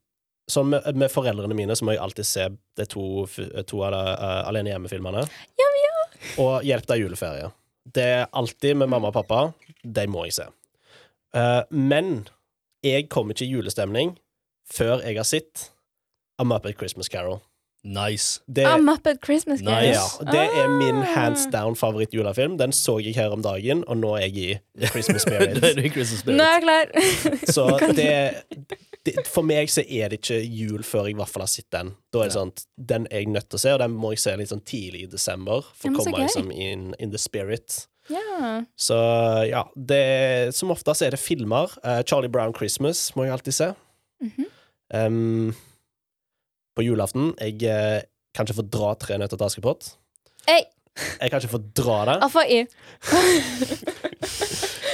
sånn 0.49 0.69
med, 0.71 0.85
med 0.95 1.11
foreldrene 1.11 1.53
mine 1.59 1.75
så 1.75 1.83
må 1.83 1.97
jeg 1.97 1.99
alltid 1.99 2.27
se 2.29 2.45
de 2.79 2.85
to, 2.87 3.27
to 3.67 3.81
av 3.83 3.91
de 3.91 4.03
uh, 4.23 4.47
Alene 4.47 4.71
hjemme-filmene. 4.71 5.25
Ja, 5.59 5.71
ja. 5.83 5.95
Og 6.39 6.63
Hjelp 6.63 6.87
deg 6.87 7.01
juleferie. 7.01 7.49
Det 7.95 8.03
er 8.03 8.31
alltid 8.35 8.81
med 8.83 8.91
mamma 8.91 9.13
og 9.13 9.17
pappa. 9.19 9.41
De 9.83 10.07
må 10.11 10.27
jeg 10.27 10.39
se. 10.41 10.47
Uh, 11.37 11.63
men 11.71 12.27
jeg 12.87 13.09
kommer 13.13 13.35
ikke 13.35 13.47
i 13.47 13.55
julestemning 13.55 14.17
før 14.67 15.05
jeg 15.05 15.19
har 15.19 15.29
sett 15.29 15.69
A 16.41 16.45
Muppet 16.45 16.77
Christmas 16.79 17.11
Carol. 17.13 17.39
Nice. 17.87 18.41
Det, 18.51 18.65
ah, 18.67 18.79
Muppet 18.83 19.21
Christmas 19.25 19.61
Nice. 19.63 19.95
Ja, 19.95 20.33
det 20.33 20.43
er 20.59 20.69
min 20.75 20.97
Ah. 21.05 21.13
hands 21.15 21.47
down 21.53 21.77
favoritt-julefilm. 21.79 22.57
Den 22.59 22.73
så 22.75 22.97
jeg 22.99 23.15
her 23.15 23.31
om 23.31 23.43
dagen, 23.45 23.85
og 23.87 23.97
nå 24.01 24.17
er 24.19 24.27
jeg 24.27 24.37
i 24.37 24.87
Christmas 24.93 25.23
Spirit. 25.23 25.61
Nå 26.27 26.43
er 26.43 26.59
jeg 26.59 26.63
klar. 26.67 26.91
Så 27.55 27.67
det, 27.95 28.11
det 29.07 29.15
For 29.31 29.47
meg 29.47 29.71
så 29.71 29.85
er 29.87 30.11
det 30.11 30.19
ikke 30.21 30.41
jul 30.43 30.83
før 30.83 31.07
jeg 31.07 31.15
i 31.15 31.19
hvert 31.21 31.31
fall 31.31 31.45
har 31.47 31.53
sett 31.53 31.71
den. 31.71 31.95
Da 32.13 32.25
er 32.25 32.29
det 32.31 32.35
Ja. 32.35 32.41
sånn 32.41 32.53
Den 32.77 33.07
er 33.11 33.23
jeg 33.23 33.29
nødt 33.37 33.49
til 33.51 33.57
å 33.61 33.63
se, 33.63 33.73
og 33.77 33.79
den 33.85 33.95
må 33.95 34.11
jeg 34.17 34.19
se 34.25 34.35
litt 34.37 34.51
sånn 34.51 34.65
tidlig 34.67 35.05
i 35.05 35.11
desember. 35.13 35.63
For 35.75 35.89
å 35.95 36.01
komme 36.03 36.25
liksom 36.27 36.51
in, 36.53 36.95
in 36.99 37.11
the 37.15 37.19
spirit. 37.23 37.87
ja. 38.11 38.65
Så 38.79 38.99
ja, 39.49 39.63
det 39.77 40.55
Som 40.55 40.71
oftest 40.75 41.03
er 41.03 41.11
det 41.15 41.21
filmer. 41.23 41.71
Uh, 41.85 42.03
Charlie 42.03 42.29
Brown 42.29 42.53
Christmas 42.55 43.13
må 43.15 43.25
jeg 43.29 43.33
alltid 43.39 43.55
se. 43.55 43.71
Mhm. 44.23 44.45
Em, 44.95 45.55
på 46.77 46.85
julaften 46.85 47.33
Jeg 47.41 47.63
eh, 47.67 48.03
kan 48.37 48.47
ikke 48.47 48.59
få 48.61 48.67
dra 48.69 48.95
Tre 49.01 49.17
nøtter 49.21 49.41
til 49.41 49.47
Askepott. 49.49 49.95
Hey, 50.47 50.67
Jeg 51.21 51.31
kan 51.33 51.41
ikke 51.41 51.53
få 51.57 51.63
dra 51.77 51.97
det. 52.09 52.17
Alfa 52.25 52.43
Y. 52.49 52.61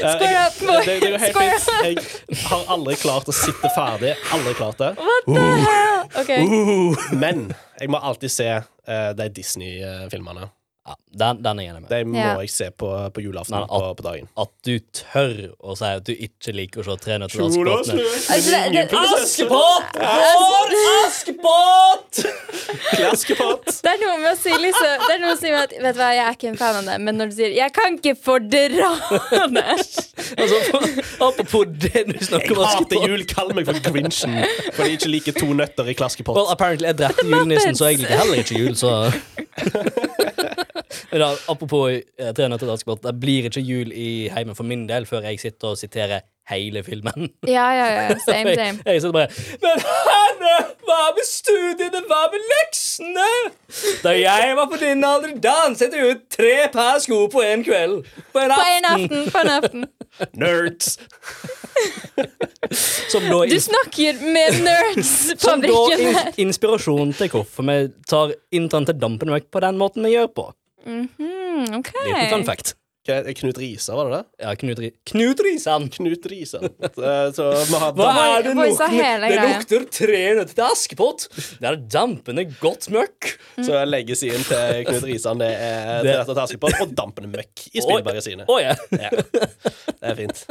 Eh, 0.02 0.22
jeg- 0.22 0.46
up, 0.48 0.56
boy. 0.66 0.80
Det, 0.86 0.94
det 1.02 1.10
går 1.12 1.18
helt 1.22 1.36
fint. 1.36 1.68
Jeg 1.84 2.38
har 2.48 2.64
aldri 2.74 2.96
klart 2.98 3.28
å 3.30 3.34
sitte 3.36 3.68
ferdig. 3.76 4.14
Aldri 4.34 4.54
klart 4.58 4.80
det. 4.82 4.88
What 4.98 5.28
the 5.28 5.44
hell? 5.62 6.00
Okay. 6.22 6.40
Uh. 6.42 6.96
Men 7.14 7.44
jeg 7.78 7.90
må 7.92 8.00
alltid 8.02 8.30
se 8.34 8.48
eh, 8.50 9.10
de 9.18 9.28
Disney-filmene. 9.36 10.48
Ja, 10.84 10.96
den, 11.14 11.42
den 11.44 11.58
er 11.60 11.62
jeg 11.62 11.70
enig 11.70 11.82
med. 11.84 11.90
Det 11.92 12.06
må 12.10 12.16
Ja. 12.18 12.30
jeg 12.40 12.50
se 12.50 12.66
på, 12.74 12.88
på 13.14 13.20
julaften 13.22 13.54
Nei, 13.54 13.62
at- 13.70 13.96
på 13.96 14.02
dagen. 14.02 14.26
At 14.36 14.50
du 14.66 14.72
tør 14.92 15.52
å 15.62 15.76
si 15.78 15.84
at 15.84 16.02
du 16.08 16.10
ikke 16.12 16.50
liker 16.56 16.82
å 16.82 16.84
se 16.88 16.96
Tre 17.04 17.18
nøtter 17.22 17.38
til 17.38 17.44
Askepott. 17.46 17.78
Altså, 17.78 17.94
det- 20.72 20.88
Askepott! 21.06 22.18
For 22.90 23.04
Askepott! 23.12 23.70
Det 23.82 23.92
er 23.92 24.00
noe 24.02 24.16
med 24.24 24.32
å 24.32 24.36
si 24.40 24.50
liksom 24.50 25.06
Det 25.06 25.14
er 25.14 25.20
noe 25.22 25.36
å 25.36 25.38
si 25.38 25.50
med 25.54 25.60
at 25.68 25.76
Vet 25.86 25.94
du 25.94 26.00
hva, 26.02 26.10
jeg 26.16 26.24
er 26.26 26.34
ikke 26.36 26.48
en 26.50 26.58
fan 26.58 26.76
av 26.80 26.84
det, 26.90 26.98
men 27.06 27.16
når 27.20 27.30
du 27.30 27.34
sier 27.38 27.54
'jeg 27.54 27.72
kan 27.78 27.96
ikke 27.98 28.16
fordra 28.18 28.48
det' 28.50 28.82
Altså, 30.42 30.56
apropos 31.20 31.64
det 31.66 32.04
du 32.10 32.18
snakker 32.24 32.54
Jeg 32.58 32.66
hater 32.74 33.06
jul. 33.08 33.24
Kall 33.30 33.54
meg 33.54 33.66
for 33.70 33.78
Grinchen 33.86 34.34
fordi 34.72 34.88
jeg 34.90 34.98
ikke 34.98 35.10
liker 35.14 35.32
to 35.38 35.46
nøtter 35.54 35.86
i 35.86 35.94
Klaskepott. 35.94 36.34
Well, 36.36 36.50
apparently 36.50 36.86
jeg 36.90 36.98
drepte 36.98 37.26
julenissen, 37.28 37.74
så 37.78 37.84
jeg 37.92 37.98
liker 38.02 38.16
heller 38.18 38.42
ikke 38.42 38.58
jul, 38.58 38.74
så 38.74 39.12
Men 41.12 41.20
da, 41.24 41.30
Apropos 41.52 41.90
eh, 41.92 42.32
Tre 42.36 42.48
nøtter 42.48 42.66
til 42.68 42.74
Askepott. 42.76 43.02
Det 43.04 43.14
blir 43.22 43.48
ikke 43.50 43.60
jul 43.64 43.92
i 43.94 44.28
heimen 44.34 44.54
for 44.58 44.64
min 44.68 44.86
del 44.90 45.06
før 45.08 45.24
jeg 45.30 45.40
sitter 45.42 45.72
og 45.74 45.78
siterer 45.80 46.20
hele 46.50 46.82
filmen. 46.82 47.28
Ja, 47.48 47.68
ja, 47.76 47.86
ja. 47.94 48.16
Same, 48.26 48.54
same. 48.58 48.80
Jeg, 48.82 48.94
jeg 48.96 49.02
sitter 49.02 49.12
bare 49.12 49.28
Men 49.62 49.82
herre, 49.86 50.54
hva 50.88 51.00
med 51.16 51.26
studiene, 51.28 52.02
hva 52.10 52.22
med 52.32 52.48
leksene? 52.54 53.28
Da 54.02 54.12
jeg 54.18 54.56
var 54.58 54.66
på 54.72 54.78
din 54.82 55.04
alder, 55.06 55.36
danset 55.42 55.94
jeg 55.96 56.16
ut 56.16 56.24
tre 56.34 56.54
par 56.74 56.98
sko 57.02 57.24
på 57.32 57.44
en 57.46 57.62
kveld. 57.66 58.02
På 58.34 58.42
en 58.42 58.52
På 58.56 58.66
en 58.76 58.88
aften. 58.90 59.22
aften. 59.22 59.30
På 59.32 59.44
en 59.44 59.52
aften. 59.56 59.86
Nerds! 60.42 60.96
Som 63.12 63.24
da, 63.30 63.38
Du 63.48 63.56
snakker 63.60 64.18
med 64.32 64.54
som 64.54 64.64
da 64.64 64.74
nerds-fabrikken 64.92 66.02
her. 66.16 66.32
inspirasjon 66.44 67.12
til 67.16 67.30
hvorfor 67.32 67.66
vi 67.68 67.76
tar 68.08 68.34
intern 68.54 68.86
til 68.88 68.98
Dampen 69.00 69.32
vekk 69.34 69.48
på 69.52 69.62
den 69.64 69.78
måten 69.80 70.04
vi 70.06 70.14
gjør 70.14 70.28
på. 70.36 70.44
Mhm, 70.86 71.74
OK. 71.78 71.92
Liten 72.06 72.30
fun 72.30 72.44
fact. 72.48 72.76
Knut 73.02 73.58
Risa, 73.58 73.96
var 73.98 74.06
det 74.12 74.18
det? 74.20 74.44
Ja, 74.44 74.52
Knut, 74.54 74.78
Ri 74.78 74.88
Knut 75.10 75.40
Risan! 75.42 75.88
Knut 75.90 76.26
Risa. 76.30 76.60
Så, 76.62 77.08
så 77.34 77.46
vi 77.66 77.80
har 77.82 77.96
Hva 77.98 78.12
er 78.38 78.44
det 78.46 78.52
lukter? 78.54 78.92
Det 79.24 79.38
lukter 79.42 79.86
tre 79.96 80.20
nøtter 80.38 80.54
til 80.54 80.62
Askepott! 80.68 81.24
Det 81.58 81.66
er 81.66 81.80
dampende 81.90 82.44
godt 82.60 82.86
møkk. 82.94 83.32
Så 83.58 83.80
legacyen 83.90 84.46
til 84.46 84.84
Knut 84.86 85.08
Risan 85.10 85.42
det 85.42 85.50
er 85.50 86.06
Det- 86.06 86.12
Tre 86.14 86.20
nøtter 86.20 86.30
til 86.38 86.42
Askepott 86.44 86.78
og 86.86 86.94
dampende 87.02 87.32
møkk 87.34 87.66
i 87.74 87.82
Spillberget 87.82 88.22
sine. 88.28 88.46
Oh, 88.46 88.62
yeah. 88.62 88.78
Ja, 88.94 89.10
det 89.10 90.12
er 90.12 90.18
fint. 90.22 90.46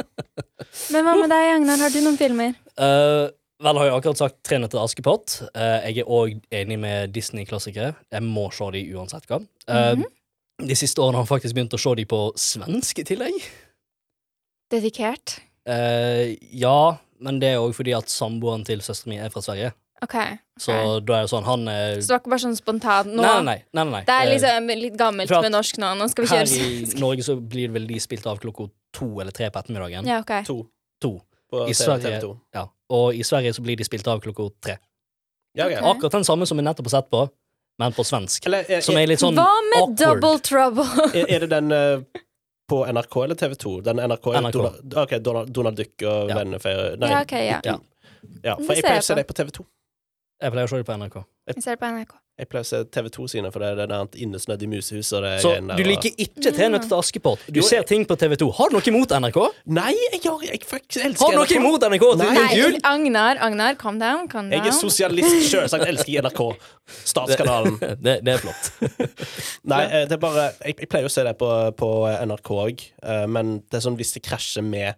Men 0.92 1.08
hva 1.08 1.16
med 1.24 1.32
deg, 1.32 1.48
Agnar? 1.56 1.80
Har 1.86 1.96
du 1.96 2.00
noen 2.04 2.20
filmer? 2.20 2.52
Uh, 2.76 3.32
vel, 3.64 3.78
har 3.80 3.88
jeg 3.88 3.96
akkurat 3.96 4.20
sagt 4.26 4.42
Tre 4.44 4.60
nøtter 4.60 4.76
til 4.76 4.84
Askepott. 4.84 5.38
Uh, 5.56 5.80
jeg 5.88 6.04
er 6.04 6.12
òg 6.20 6.36
enig 6.52 6.78
med 6.84 7.16
Disney-klassikere. 7.16 7.94
Jeg 8.12 8.28
må 8.28 8.50
se 8.52 8.68
de 8.76 8.84
uansett 8.92 9.24
hva. 9.32 9.40
Eh, 9.68 9.94
Mhm. 9.96 10.10
De 10.66 10.74
siste 10.78 11.00
årene 11.02 11.18
har 11.20 11.24
jeg 11.26 11.32
faktisk 11.32 11.54
begynt 11.58 11.74
å 11.76 11.80
se 11.82 11.94
de 11.98 12.04
på 12.08 12.20
svensk 12.38 12.98
i 13.02 13.04
tillegg. 13.08 13.38
Dedikert? 14.72 15.38
Eh, 15.68 16.36
ja, 16.58 16.96
men 17.22 17.38
det 17.42 17.52
er 17.54 17.60
òg 17.62 17.74
fordi 17.76 17.94
at 17.96 18.10
samboeren 18.10 18.64
til 18.66 18.80
søsteren 18.82 19.12
min 19.14 19.22
er 19.24 19.30
fra 19.34 19.42
Sverige. 19.44 19.72
OK. 20.02 20.16
Så 20.58 20.74
da 21.06 21.20
er 21.20 21.26
det 21.28 21.30
sånn 21.30 21.44
Han 21.46 21.68
er 21.70 22.00
Så 22.02 22.08
det 22.08 22.14
var 22.16 22.20
ikke 22.24 22.30
bare 22.32 22.42
sånn 22.42 22.56
spontant 22.58 23.06
nå? 23.14 23.22
Nei, 23.22 23.34
nei, 23.38 23.44
nei. 23.46 23.58
nei, 23.78 23.84
nei. 23.92 24.00
Det 24.08 24.14
er 24.16 24.24
Eh, 24.26 24.30
liksom 24.32 24.72
litt 24.80 24.96
gammelt 24.98 25.30
at 25.30 25.44
med 25.46 25.52
norsk 25.54 25.78
nå. 25.78 25.90
Nå 26.00 26.08
skal 26.10 26.24
vi 26.24 26.30
kjøre 26.32 26.48
Her 26.50 26.96
i 26.96 27.00
Norge 27.04 27.22
så 27.28 27.36
blir 27.38 27.68
det 27.70 27.74
vel 27.76 27.86
de 27.86 28.00
spilt 28.02 28.26
av 28.26 28.40
klokka 28.42 28.66
to 28.98 29.08
eller 29.22 29.30
tre 29.30 29.46
på 29.54 29.62
ettermiddagen. 29.62 30.04
Ja, 30.10 30.18
OK. 30.24 30.32
To 30.48 30.56
To. 31.02 31.12
på 31.52 31.62
I 31.68 31.72
TV, 31.72 31.78
Sverige- 31.84 32.18
TV2. 32.18 32.32
Ja. 32.54 32.66
Og 32.90 33.14
i 33.14 33.22
Sverige 33.22 33.54
så 33.54 33.62
blir 33.62 33.76
de 33.78 33.84
spilt 33.86 34.08
av 34.10 34.20
klokka 34.20 34.48
tre. 34.60 34.78
Ja, 35.54 35.66
okay. 35.66 35.78
Ok. 35.78 35.86
Akkurat 35.96 36.12
den 36.18 36.24
samme 36.26 36.46
som 36.46 36.56
vi 36.58 36.64
nettopp 36.64 36.90
har 36.90 36.96
sett 37.02 37.10
på, 37.10 37.22
men 37.78 37.92
på 37.96 38.04
svensk. 38.04 38.46
Eller 38.46 38.68
er, 38.70 38.80
Som 38.84 38.96
er 39.00 39.06
litt 39.06 39.20
sånn 39.22 39.34
Hva 39.38 39.48
med 39.70 39.78
awkward. 39.80 39.96
Double 40.20 40.38
Trouble? 40.38 40.86
er, 41.18 41.24
er 41.36 41.46
det 41.46 41.50
den 41.54 41.72
uh, 41.72 42.22
på 42.68 42.82
NRK 42.86 43.16
eller 43.24 43.34
TV2? 43.40 43.72
Den 43.88 43.96
NRK, 44.02 44.26
NRK. 44.40 44.52
Donald, 44.52 44.96
okay, 45.04 45.18
Donald, 45.18 45.50
Donald 45.52 45.76
Duck 45.80 46.04
og 46.06 46.28
Ja. 46.30 46.36
vennefeier 46.42 46.96
Nei, 47.00 47.10
Ja, 47.10 47.22
ja. 47.38 47.60
Ja. 47.64 47.78
Ja. 48.44 48.56
for 48.60 48.74
jeg 48.74 48.84
pleier 48.84 49.02
å 49.02 49.06
se 49.06 49.14
på. 49.14 49.18
det 49.22 49.26
på 49.30 49.34
TV2. 49.40 49.64
Jeg 50.42 50.50
pleier 50.50 50.66
å 50.66 50.70
se 50.72 50.82
det 50.82 50.86
på 50.88 50.98
NRK. 50.98 51.22
Jeg 51.52 51.62
ser 51.62 51.76
det 51.76 51.80
på 51.82 51.88
NRK. 51.92 52.12
Jeg 52.40 52.48
pleier 52.48 52.64
å 52.64 52.66
se 52.66 52.78
TV2 52.96 53.26
sine, 53.28 53.50
for 53.52 53.62
det 53.62 53.68
er 53.68 53.76
det 53.78 53.84
der 53.90 54.16
innesnødd 54.24 54.62
i 54.64 54.68
musehuset. 54.72 55.12
og 55.18 55.22
det 55.26 55.32
Så 55.44 55.50
der, 55.52 55.76
du 55.78 55.82
liker 55.86 56.14
ikke 56.24 56.52
T-nøtt 56.56 56.86
til 56.88 56.96
Askepott? 56.96 57.44
Du 57.46 57.60
Jo, 57.60 57.66
ser 57.68 57.84
ting 57.86 58.06
på 58.08 58.16
TV2. 58.18 58.48
Har 58.56 58.72
du 58.72 58.76
noe 58.78 58.88
imot 58.90 59.12
NRK? 59.22 59.38
Nei, 59.76 59.92
jeg, 59.92 60.22
har, 60.24 60.42
jeg 60.48 60.62
faktisk 60.66 61.04
elsker 61.04 61.22
Har 61.22 61.36
du 61.36 61.38
noe 61.42 61.58
imot 61.60 61.86
NRK 61.92 62.06
Nei. 62.22 62.30
Nei, 62.38 62.80
Agnar, 62.88 63.42
Agnar, 63.46 63.76
calm 63.78 64.00
down. 64.00 64.26
Calm 64.32 64.48
down. 64.50 64.56
Jeg 64.56 64.72
er 64.72 64.78
sosialist, 64.80 65.36
selvsagt 65.52 65.86
elsker 65.92 66.26
NRK. 66.26 66.42
Statskanalen. 67.12 67.78
Det, 68.02 68.18
det 68.24 68.34
er 68.34 68.42
flott. 68.42 68.72
Nei, 69.70 69.84
eh, 69.84 70.08
det 70.08 70.16
er 70.16 70.22
bare 70.22 70.48
Jeg, 70.64 70.80
jeg 70.80 70.88
pleier 70.90 71.06
å 71.06 71.12
se 71.12 71.22
det 71.28 71.36
på, 71.38 71.48
på 71.78 71.92
NRK 72.32 72.52
òg, 72.56 72.84
men 73.30 73.58
det 73.68 73.78
er 73.78 73.84
sånn 73.84 73.98
hvis 74.00 74.16
det 74.16 74.24
krasjer 74.26 74.64
med 74.66 74.96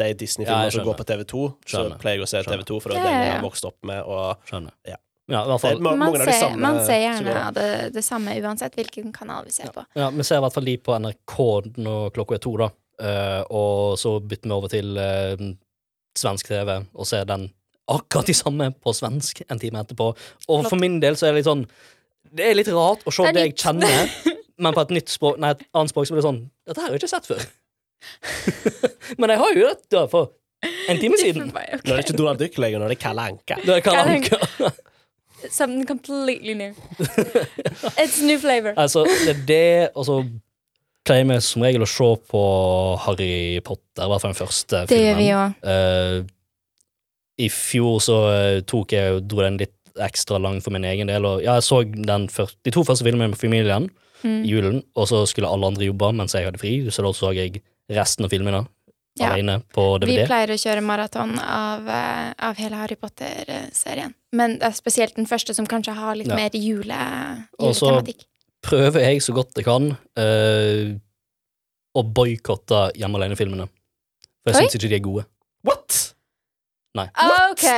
de 0.00 0.12
Disney-filmene 0.20 0.68
ja, 0.68 0.74
som 0.74 0.86
går 0.86 0.98
på 0.98 1.06
TV2, 1.08 1.42
så 1.72 1.82
pleier 2.00 2.20
jeg 2.20 2.26
å 2.26 2.30
se 2.30 2.44
TV2, 2.46 2.78
for 2.82 2.92
det 2.92 3.00
er 3.00 3.06
den 3.08 3.18
jeg 3.24 3.34
har 3.34 3.44
vokst 3.44 3.68
opp 3.68 3.78
med. 3.88 4.02
Og 4.04 4.48
Skjønner. 4.48 4.76
Ja. 4.86 5.00
Ja, 5.26 5.40
i 5.42 5.48
hvert 5.50 5.62
det 5.64 5.80
Man 5.82 6.14
ser, 6.20 6.32
samme 6.38 6.62
man 6.62 6.76
ser 6.86 7.00
gjerne 7.02 7.32
det, 7.56 7.70
det 7.96 8.02
samme 8.06 8.34
uansett 8.38 8.76
hvilken 8.78 9.10
kanal 9.14 9.48
vi 9.48 9.54
ser 9.56 9.72
på. 9.74 9.82
Ja, 9.98 10.12
Vi 10.14 10.22
ser 10.26 10.38
i 10.38 10.44
hvert 10.44 10.54
fall 10.54 10.68
de 10.68 10.76
på 10.78 10.94
NRK 11.02 11.38
når 11.82 12.12
klokka 12.14 12.36
er 12.36 12.42
to, 12.44 12.52
da. 12.60 12.68
Uh, 12.96 13.42
og 13.52 13.98
så 14.00 14.14
bytter 14.22 14.48
vi 14.48 14.54
over 14.54 14.72
til 14.72 14.94
uh, 14.96 15.42
svensk 16.16 16.48
TV 16.48 16.70
og 16.78 17.08
ser 17.10 17.26
den 17.28 17.50
akkurat 17.90 18.30
de 18.30 18.34
samme 18.38 18.70
på 18.82 18.94
svensk 18.96 19.42
en 19.50 19.60
time 19.60 19.82
etterpå. 19.82 20.12
Og 20.14 20.46
Flott. 20.46 20.70
for 20.70 20.80
min 20.80 21.00
del 21.02 21.18
så 21.18 21.28
er 21.28 21.34
det 21.34 21.42
litt 21.42 21.50
sånn 21.50 21.66
Det 22.36 22.46
er 22.46 22.56
litt 22.58 22.70
rart 22.72 23.04
å 23.06 23.14
se 23.14 23.26
Det 23.28 23.34
det, 23.36 23.44
jeg 23.50 23.58
kjenner, 23.66 24.14
men 24.62 24.78
på 24.78 24.86
et 24.86 24.96
nytt 24.96 25.12
språk 25.12 25.38
Nei, 25.42 25.52
et 25.54 25.66
annet 25.76 25.92
språk 25.92 26.08
så 26.08 26.14
blir 26.14 26.22
det 26.22 26.30
sånn 26.30 26.42
Dette 26.66 26.82
her 26.82 26.88
har 26.88 26.96
jeg 26.96 27.02
ikke 27.02 27.12
sett 27.12 27.28
før. 27.28 27.44
men 29.20 29.30
jeg 29.32 29.38
har 29.42 29.54
jo 29.56 29.68
det 29.68 29.76
da 29.94 30.04
for 30.10 30.32
en 30.90 30.98
time 31.00 31.18
siden. 31.20 31.50
Nå 31.52 31.60
er 31.62 31.82
det 31.84 32.02
ikke 32.06 32.16
Donald 32.18 32.40
Duck 32.40 32.56
lenger, 32.58 32.80
nå 32.82 32.88
er 32.88 32.94
det 32.94 33.00
Kalle 33.02 33.26
Anka. 33.30 33.58
Det 33.62 33.76
er 33.76 33.84
Kalle 33.84 34.18
Kalle 34.24 34.50
Anka. 34.50 34.72
Something 35.52 35.84
completely 35.86 36.54
new. 36.58 36.72
It's 38.02 38.22
new 38.24 38.38
flavor. 38.40 38.72
Altså, 38.80 39.04
det 39.26 39.34
er 39.34 39.42
det, 39.46 39.88
og 39.94 40.06
så 40.08 40.16
pleier 41.06 41.28
vi 41.28 41.36
som 41.44 41.62
regel 41.62 41.84
å 41.84 41.90
se 41.90 42.08
på 42.32 42.40
Harry 43.04 43.60
Potter, 43.62 44.06
i 44.06 44.10
hvert 44.10 44.24
fall 44.24 44.32
den 44.32 44.40
første 44.40 44.80
Det 44.90 44.96
gjør 44.98 45.20
filmen. 45.20 45.20
vi 45.20 45.28
òg. 45.36 45.60
Uh, 45.62 46.32
I 47.46 47.50
fjor 47.52 48.00
så 48.02 48.16
eh, 48.32 48.62
tok 48.66 48.94
jeg 48.96 49.20
dro 49.28 49.44
den 49.44 49.60
litt 49.60 49.74
ekstra 50.02 50.40
lang 50.42 50.58
for 50.64 50.72
min 50.74 50.86
egen 50.88 51.08
del. 51.12 51.24
Og 51.28 51.44
ja, 51.44 51.58
jeg 51.60 51.66
så 51.68 51.82
den 51.84 52.26
første 52.32 52.58
de 52.66 52.72
to 52.74 52.82
første 52.88 53.06
filmene 53.06 53.30
med 53.34 53.40
familien 53.40 53.90
Mm. 54.24 54.38
i 54.46 54.48
julen, 54.48 54.78
og 54.96 55.04
så 55.10 55.18
skulle 55.28 55.46
alle 55.52 55.68
andre 55.68 55.84
jobbe 55.90 56.08
mens 56.16 56.32
jeg 56.34 56.46
hadde 56.46 56.58
fri, 56.58 56.70
så 56.90 57.02
da 57.04 57.10
så 57.14 57.34
jeg 57.36 57.58
resten 57.92 58.24
av 58.26 58.30
filmene 58.30 58.66
Ja. 59.18 59.30
alene 59.32 59.62
på 59.72 59.98
DVD. 59.98 60.20
Vi 60.20 60.26
pleier 60.28 60.50
å 60.52 60.58
kjøre 60.60 60.82
maraton 60.84 61.38
av, 61.40 61.88
eh, 61.88 62.32
av 62.38 62.56
hele 62.56 62.76
Harry 62.76 62.96
Potter-serien. 62.96 64.12
Men 64.32 64.58
det 64.58 64.68
er 64.68 64.76
spesielt 64.76 65.14
den 65.16 65.26
første 65.26 65.54
som 65.54 65.66
kanskje 65.66 65.94
har 65.94 66.14
litt 66.14 66.28
Ja. 66.28 66.36
mer 66.36 66.50
jule, 66.50 67.46
Og 67.58 67.74
så- 67.74 68.02
Prøver 68.62 69.00
jeg 69.00 69.22
så 69.22 69.32
godt 69.32 69.54
jeg 69.54 69.64
kan 69.64 69.92
uh, 69.92 70.98
å 71.96 72.02
boikotte 72.02 72.92
Hjemme 72.96 73.14
alene-filmene. 73.14 73.68
For 74.42 74.52
jeg 74.52 74.68
syns 74.68 74.74
ikke 74.74 74.88
de 74.88 74.94
er 74.96 75.00
gode. 75.00 75.24
What?! 75.62 76.12
What 76.94 77.56
the 77.60 77.72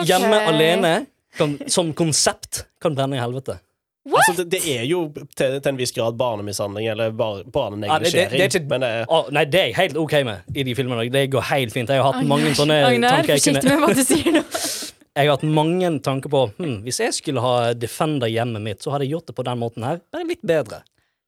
OK. 0.00 0.06
Hjemme 0.08 0.38
alene 0.48 1.06
kan, 1.36 1.58
som 1.68 1.92
konsept 1.94 2.64
kan 2.80 2.94
brenne 2.96 3.14
i 3.14 3.20
helvete. 3.20 3.58
Altså, 4.02 4.32
det, 4.42 4.48
det 4.50 4.60
er 4.66 4.82
jo 4.90 5.04
til, 5.14 5.60
til 5.62 5.68
en 5.70 5.76
viss 5.78 5.92
grad 5.94 6.16
barnemishandling, 6.18 6.88
eller 6.90 7.12
bar, 7.14 7.42
Ja, 7.44 7.98
det- 7.98 8.12
det- 8.12 8.30
det 8.32 8.40
er 8.40 8.48
ikke- 8.48 8.68
men 8.68 8.82
Å, 9.06 9.30
nei, 9.30 9.44
det 9.44 9.60
er 9.60 9.66
jeg 9.70 9.76
helt 9.76 9.96
ok 9.96 10.12
med 10.24 10.40
i 10.54 10.62
de 10.64 10.74
filmene. 10.74 11.04
Det 11.12 11.30
går 11.30 11.40
helt 11.52 11.72
fint. 11.72 11.88
Jeg 11.88 12.02
har 12.02 12.12
hatt 12.12 12.26
mange 12.26 12.50
sånne 12.58 12.80
Agnar, 12.88 13.22
tanker 13.22 13.36
jeg 13.38 13.42
kunne 13.42 13.62
med 13.62 13.78
hva 13.88 13.94
du 13.94 14.02
sier 14.04 14.32
nå. 14.32 14.42
Jeg 15.14 15.28
har 15.28 15.36
hatt 15.36 15.42
mange 15.44 16.00
tanker 16.00 16.30
på 16.32 16.40
hm, 16.56 16.82
Hvis 16.86 16.98
jeg 16.98 17.12
skulle 17.12 17.40
ha 17.44 17.74
Defender 17.74 18.26
hjemmet 18.32 18.62
mitt, 18.64 18.78
så 18.80 18.90
hadde 18.94 19.04
jeg 19.04 19.12
gjort 19.12 19.26
det 19.28 19.34
på 19.36 19.44
den 19.44 19.58
måten 19.60 19.84
her. 19.84 20.00
Bare 20.10 20.24
litt 20.24 20.40
bedre. 20.40 20.78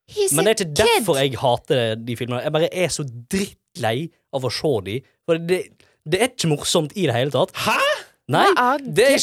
He's 0.09 0.33
Men 0.33 0.47
det 0.47 0.55
er 0.55 0.65
ikke 0.65 0.75
derfor 0.81 1.19
jeg 1.21 1.37
hater 1.37 1.95
de 1.97 2.17
filmene. 2.17 2.43
Jeg 2.43 2.53
bare 2.53 2.71
er 2.73 2.89
så 2.89 3.05
drittlei 3.05 4.09
av 4.33 4.43
å 4.43 4.51
se 4.51 4.73
de. 4.89 4.97
For 5.29 5.37
det, 5.37 5.61
det 6.09 6.21
er 6.21 6.29
ikke 6.33 6.49
morsomt 6.57 6.97
i 6.97 7.05
det 7.07 7.15
hele 7.15 7.31
tatt. 7.31 7.53
Hæ?! 7.55 7.77
Nei, 8.33 8.47
det 8.81 9.05
er 9.05 9.21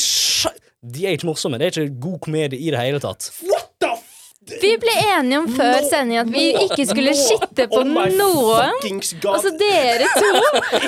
De 0.81 1.05
er 1.05 1.13
ikke 1.13 1.29
morsomme. 1.29 1.59
Det 1.61 1.67
er 1.67 1.83
ikke 1.83 2.01
god 2.01 2.19
komedie 2.25 2.57
i 2.57 2.71
det 2.73 2.79
hele 2.81 3.01
tatt. 3.01 3.29
What 3.45 3.69
the 3.83 3.91
f... 3.93 4.07
Vi 4.41 4.71
ble 4.81 4.93
enige 4.97 5.37
om 5.37 5.45
før 5.53 5.75
no, 5.75 5.89
sending 5.91 6.17
at 6.17 6.29
vi 6.33 6.45
no, 6.55 6.63
ikke 6.65 6.85
skulle 6.89 7.11
no, 7.13 7.19
skitte 7.19 7.67
på 7.69 7.81
oh 7.83 7.85
noen. 7.85 8.79
Altså, 9.29 9.51
dere 9.59 10.07
to 10.15 10.31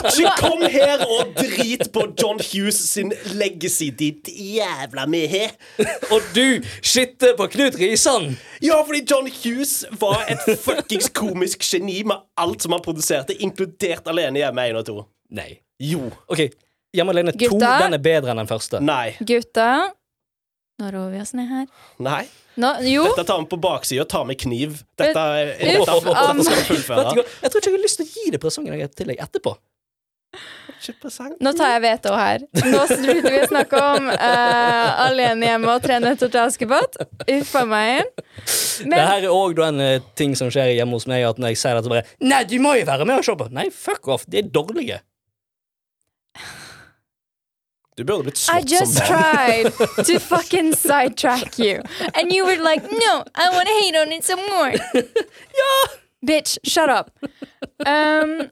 Ikke 0.10 0.32
kom 0.40 0.64
her 0.74 1.04
og 1.06 1.36
drit 1.38 1.86
på 1.94 2.08
John 2.18 2.42
Hughes 2.42 2.80
sin 2.90 3.14
legacy, 3.38 3.92
ditt 4.00 4.32
jævla 4.34 5.06
mehe. 5.06 5.46
Og 6.10 6.26
du 6.34 6.66
skitter 6.82 7.38
på 7.38 7.48
Knut 7.54 7.78
Risan! 7.78 8.32
Ja, 8.66 8.82
fordi 8.82 9.06
John 9.06 9.30
Hughes 9.30 9.84
var 10.02 10.26
et 10.34 10.42
fuckings 10.66 11.14
komisk 11.14 11.62
geni 11.70 12.02
med 12.02 12.26
alt 12.42 12.66
som 12.66 12.74
han 12.74 12.82
produserte, 12.82 13.38
inkludert 13.38 14.10
Alene 14.10 14.42
hjemme 14.42 14.70
1 14.74 14.82
og 14.82 14.90
2. 14.90 15.00
Nei. 15.38 15.52
Jo. 15.84 16.08
OK, 16.34 16.48
Hjemme 16.94 17.10
alene 17.16 17.34
2 17.34 17.40
Gutta? 17.50 17.74
den 17.82 17.94
er 17.98 18.02
bedre 18.06 18.32
enn 18.34 18.42
den 18.44 18.50
første. 18.50 18.80
Nei. 18.86 19.16
Gutta, 19.26 19.70
nå 20.82 20.92
rår 20.94 21.12
vi 21.16 21.22
oss 21.24 21.34
ned 21.38 21.50
her. 21.50 21.68
Nei. 22.06 22.24
Nå, 22.62 22.70
jo, 22.86 23.04
Dette 23.10 23.24
tar 23.32 23.40
vi 23.42 23.48
på 23.50 23.58
baksida. 23.62 24.06
Tar 24.06 24.26
med 24.30 24.38
kniv. 24.38 24.84
Dette, 25.00 25.18
er- 25.18 25.54
Uff, 25.80 25.88
dette, 25.90 26.18
am- 26.22 26.38
dette 26.38 26.46
skal 26.46 26.56
vi 26.56 26.62
Vet 26.62 26.68
du 26.68 26.74
fullføre. 26.76 27.06
hva? 27.18 27.24
Jeg 27.42 27.50
tror 27.52 27.62
ikke 27.64 27.72
jeg 27.72 27.78
har 27.80 27.86
lyst 27.88 27.98
til 28.02 28.06
å 28.06 28.12
gi 28.14 28.32
det 28.36 28.42
presangen 28.44 28.90
til 28.94 29.08
deg 29.10 29.24
etterpå. 29.26 29.56
Ikke 30.84 30.94
presang. 31.02 31.34
nå 31.42 31.52
tar 31.58 31.72
jeg 31.76 31.82
veto 31.84 32.14
her. 32.18 32.40
Nå 32.58 32.80
slutter 32.90 33.30
vi 33.32 33.40
å 33.42 33.48
snakke 33.50 33.82
om 33.96 34.10
eh, 34.10 35.02
Alene 35.08 35.46
hjemme 35.50 35.70
og 35.78 35.82
Tre 35.86 36.00
nøtter 36.04 36.30
til 36.34 36.42
Askepott. 36.42 36.98
Uff 37.30 37.56
a 37.56 37.64
meg. 37.70 38.10
det 38.84 39.00
her 39.00 39.24
er 39.24 39.30
òg 39.34 39.62
en 39.66 39.80
eh, 39.82 40.00
ting 40.18 40.36
som 40.36 40.50
skjer 40.54 40.74
hjemme 40.76 40.98
hos 40.98 41.06
meg, 41.10 41.24
at 41.30 41.38
når 41.42 41.54
jeg 41.54 41.62
sier 41.62 41.78
det, 41.78 41.86
så 41.86 41.94
bare 41.94 42.06
Nei, 42.22 42.44
du 42.50 42.58
må 42.62 42.74
jo 42.80 42.86
være 42.90 43.06
med 43.06 43.22
og 43.22 43.26
se 43.26 43.36
på! 43.40 43.50
Nei, 43.54 43.70
fuck 43.74 44.08
off! 44.14 44.26
De 44.28 44.42
er 44.42 44.50
dårlige. 44.50 45.00
Du 47.96 48.04
burde 48.04 48.24
blitt 48.24 48.38
I 48.38 48.42
slått 48.42 48.72
just 48.72 48.98
som 48.98 49.08
barn. 49.08 49.72
tried 49.72 50.06
to 50.08 50.20
fucking 50.20 50.74
sidetrack 50.76 51.60
you. 51.60 51.82
And 52.16 52.32
you 52.34 52.46
were 52.46 52.58
like, 52.64 52.84
no, 52.92 53.24
I 53.36 53.50
want 53.54 53.68
to 53.68 53.74
hate 53.82 53.96
on 53.96 54.12
it 54.12 54.24
some 54.24 54.42
more. 54.50 54.74
Ja! 55.54 55.98
Bitch, 56.26 56.58
shut 56.64 56.90
up. 56.90 57.12
Um, 57.86 58.50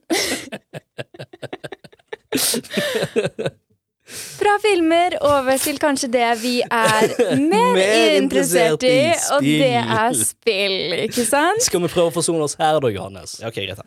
fra 4.41 4.57
filmer 4.61 5.15
over 5.23 5.57
til 5.57 5.79
kanskje 5.79 6.09
det 6.11 6.27
vi 6.41 6.61
er 6.61 7.07
mer, 7.39 7.73
Mer 7.77 8.17
interessert 8.19 8.83
interessert 8.83 8.83
i, 8.83 8.85
i 9.07 9.13
og 9.35 9.41
det 9.47 9.73
er 9.79 10.13
spill, 10.19 10.93
ikke 11.07 11.25
sant? 11.25 11.63
Skal 11.63 11.81
vi 11.85 11.91
prøve 11.93 12.11
å 12.11 12.15
forsone 12.19 12.43
oss 12.43 12.57
her, 12.59 12.79
da, 12.83 12.91
Johannes? 12.91 13.39
Ja, 13.39 13.47
OK, 13.47 13.55
greit. 13.55 13.79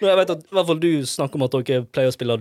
Jeg 0.00 0.20
vet 0.20 0.30
at 0.30 0.44
i 0.44 0.54
hvert 0.54 0.68
fall 0.68 0.80
du 0.82 0.92
snakker 1.06 1.38
om 1.38 1.46
at 1.46 1.56
dere 1.58 1.84
pleier 1.90 2.12
å 2.12 2.14
spille 2.14 2.38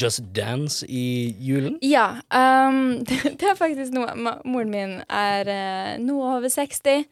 Just 0.00 0.22
Dance 0.36 0.86
i 0.88 1.34
julen? 1.40 1.78
Ja. 1.82 2.20
Um, 2.34 3.04
det, 3.04 3.44
er 3.44 3.56
faktisk 3.58 3.92
noe 3.94 4.14
Moren 4.16 4.70
min 4.72 4.94
er 5.12 5.48
uh, 5.48 5.90
nå 6.00 6.16
over 6.24 6.48
60, 6.48 7.04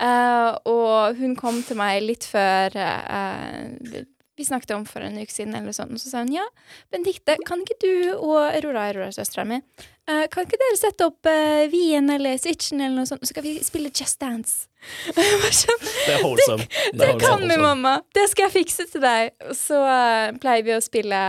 uh, 0.00 0.54
og 0.70 1.18
hun 1.18 1.34
kom 1.36 1.58
til 1.66 1.78
meg 1.80 1.98
litt 2.06 2.24
før 2.30 2.76
uh, 2.78 4.04
vi 4.42 4.48
snakket 4.50 4.74
om 4.76 4.84
for 4.88 5.04
en 5.06 5.16
uke 5.20 5.32
siden, 5.32 5.54
eller 5.58 5.74
sånn, 5.76 5.94
og 5.94 6.02
så 6.02 6.10
sa 6.10 6.24
hun 6.24 6.34
ja, 6.34 6.44
Benedicte, 6.92 7.38
kan 7.48 7.62
ikke 7.64 7.78
du 7.82 7.94
og 8.18 8.36
Aurora, 8.50 8.88
Aurora-søstera 8.90 9.46
mi, 9.48 9.62
uh, 10.10 10.26
kan 10.32 10.46
ikke 10.48 10.60
dere 10.60 10.78
sette 10.80 11.08
opp 11.08 11.30
uh, 11.30 11.64
Wien 11.72 12.10
eller 12.12 12.36
Switchen 12.42 12.82
eller 12.82 13.00
noe 13.00 13.08
sånt, 13.08 13.24
så 13.24 13.32
skal 13.32 13.46
vi 13.46 13.56
spille 13.64 13.94
Just 13.94 14.20
Dance? 14.22 14.66
Sånn, 15.62 15.82
Det 15.86 16.14
er 16.16 16.22
wholesome. 16.24 16.66
det 16.98 17.06
er 17.06 17.18
kan 17.22 17.44
vi, 17.46 17.56
mamma. 17.60 18.00
Det 18.14 18.24
skal 18.32 18.48
jeg 18.48 18.54
fikse 18.64 18.88
til 18.90 19.04
deg. 19.04 19.30
Så 19.54 19.78
uh, 19.78 20.32
pleier 20.42 20.66
vi 20.66 20.74
å 20.74 20.80
spille 20.82 21.20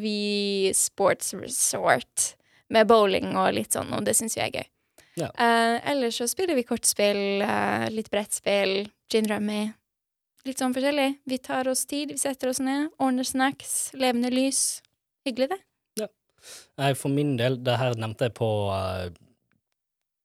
Vi 0.00 0.72
Sports 0.76 1.34
Resort 1.36 2.32
med 2.72 2.88
bowling 2.88 3.34
og 3.36 3.52
litt 3.58 3.76
sånn, 3.76 3.92
og 3.92 4.06
det 4.08 4.16
syns 4.16 4.38
vi 4.38 4.44
er 4.46 4.54
gøy. 4.54 4.68
Ja. 5.20 5.28
Uh, 5.36 5.76
ellers 5.92 6.16
så 6.22 6.28
spiller 6.30 6.56
vi 6.56 6.64
kortspill, 6.64 7.42
uh, 7.44 7.84
litt 7.92 8.08
brettspill, 8.12 8.86
gin 9.12 9.28
rummy. 9.28 9.66
Litt 10.42 10.58
sånn 10.58 10.74
forskjellig. 10.74 11.20
Vi 11.30 11.38
tar 11.38 11.68
oss 11.70 11.84
tid, 11.86 12.10
vi 12.16 12.18
setter 12.18 12.50
oss 12.50 12.58
ned, 12.62 12.88
ordner 13.02 13.26
snacks, 13.26 13.92
levende 13.94 14.32
lys. 14.32 14.80
Hyggelig, 15.26 15.52
det. 15.52 15.58
Ja. 16.02 16.08
Nei, 16.82 16.88
for 16.98 17.14
min 17.14 17.36
del, 17.38 17.60
det 17.62 17.76
her 17.78 17.94
nevnte 17.94 18.26
jeg 18.26 18.34
på 18.40 18.48
uh, 18.74 19.06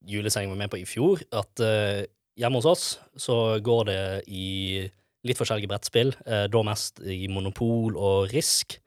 julesendingen 0.10 0.56
vi 0.56 0.58
var 0.58 0.64
med 0.64 0.74
på 0.74 0.82
i 0.82 0.88
fjor, 0.90 1.22
at 1.30 1.62
uh, 1.62 2.02
hjemme 2.38 2.58
hos 2.58 2.70
oss 2.70 2.88
så 3.20 3.38
går 3.62 3.86
det 3.92 4.02
i 4.34 4.48
litt 5.28 5.38
forskjellige 5.38 5.70
brettspill, 5.70 6.16
uh, 6.26 6.48
da 6.50 6.66
mest 6.66 7.04
i 7.06 7.28
Monopol 7.30 7.94
og 7.94 8.34
Risk, 8.34 8.80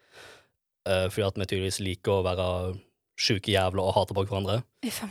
uh, 0.88 1.06
fordi 1.12 1.28
at 1.28 1.38
vi 1.38 1.46
tydeligvis 1.46 1.82
liker 1.86 2.16
å 2.16 2.26
være 2.26 2.50
sjuke 3.20 3.52
jævler 3.52 3.84
og 3.84 3.94
hate 4.00 4.16
bak 4.16 4.30
hverandre. 4.32 4.64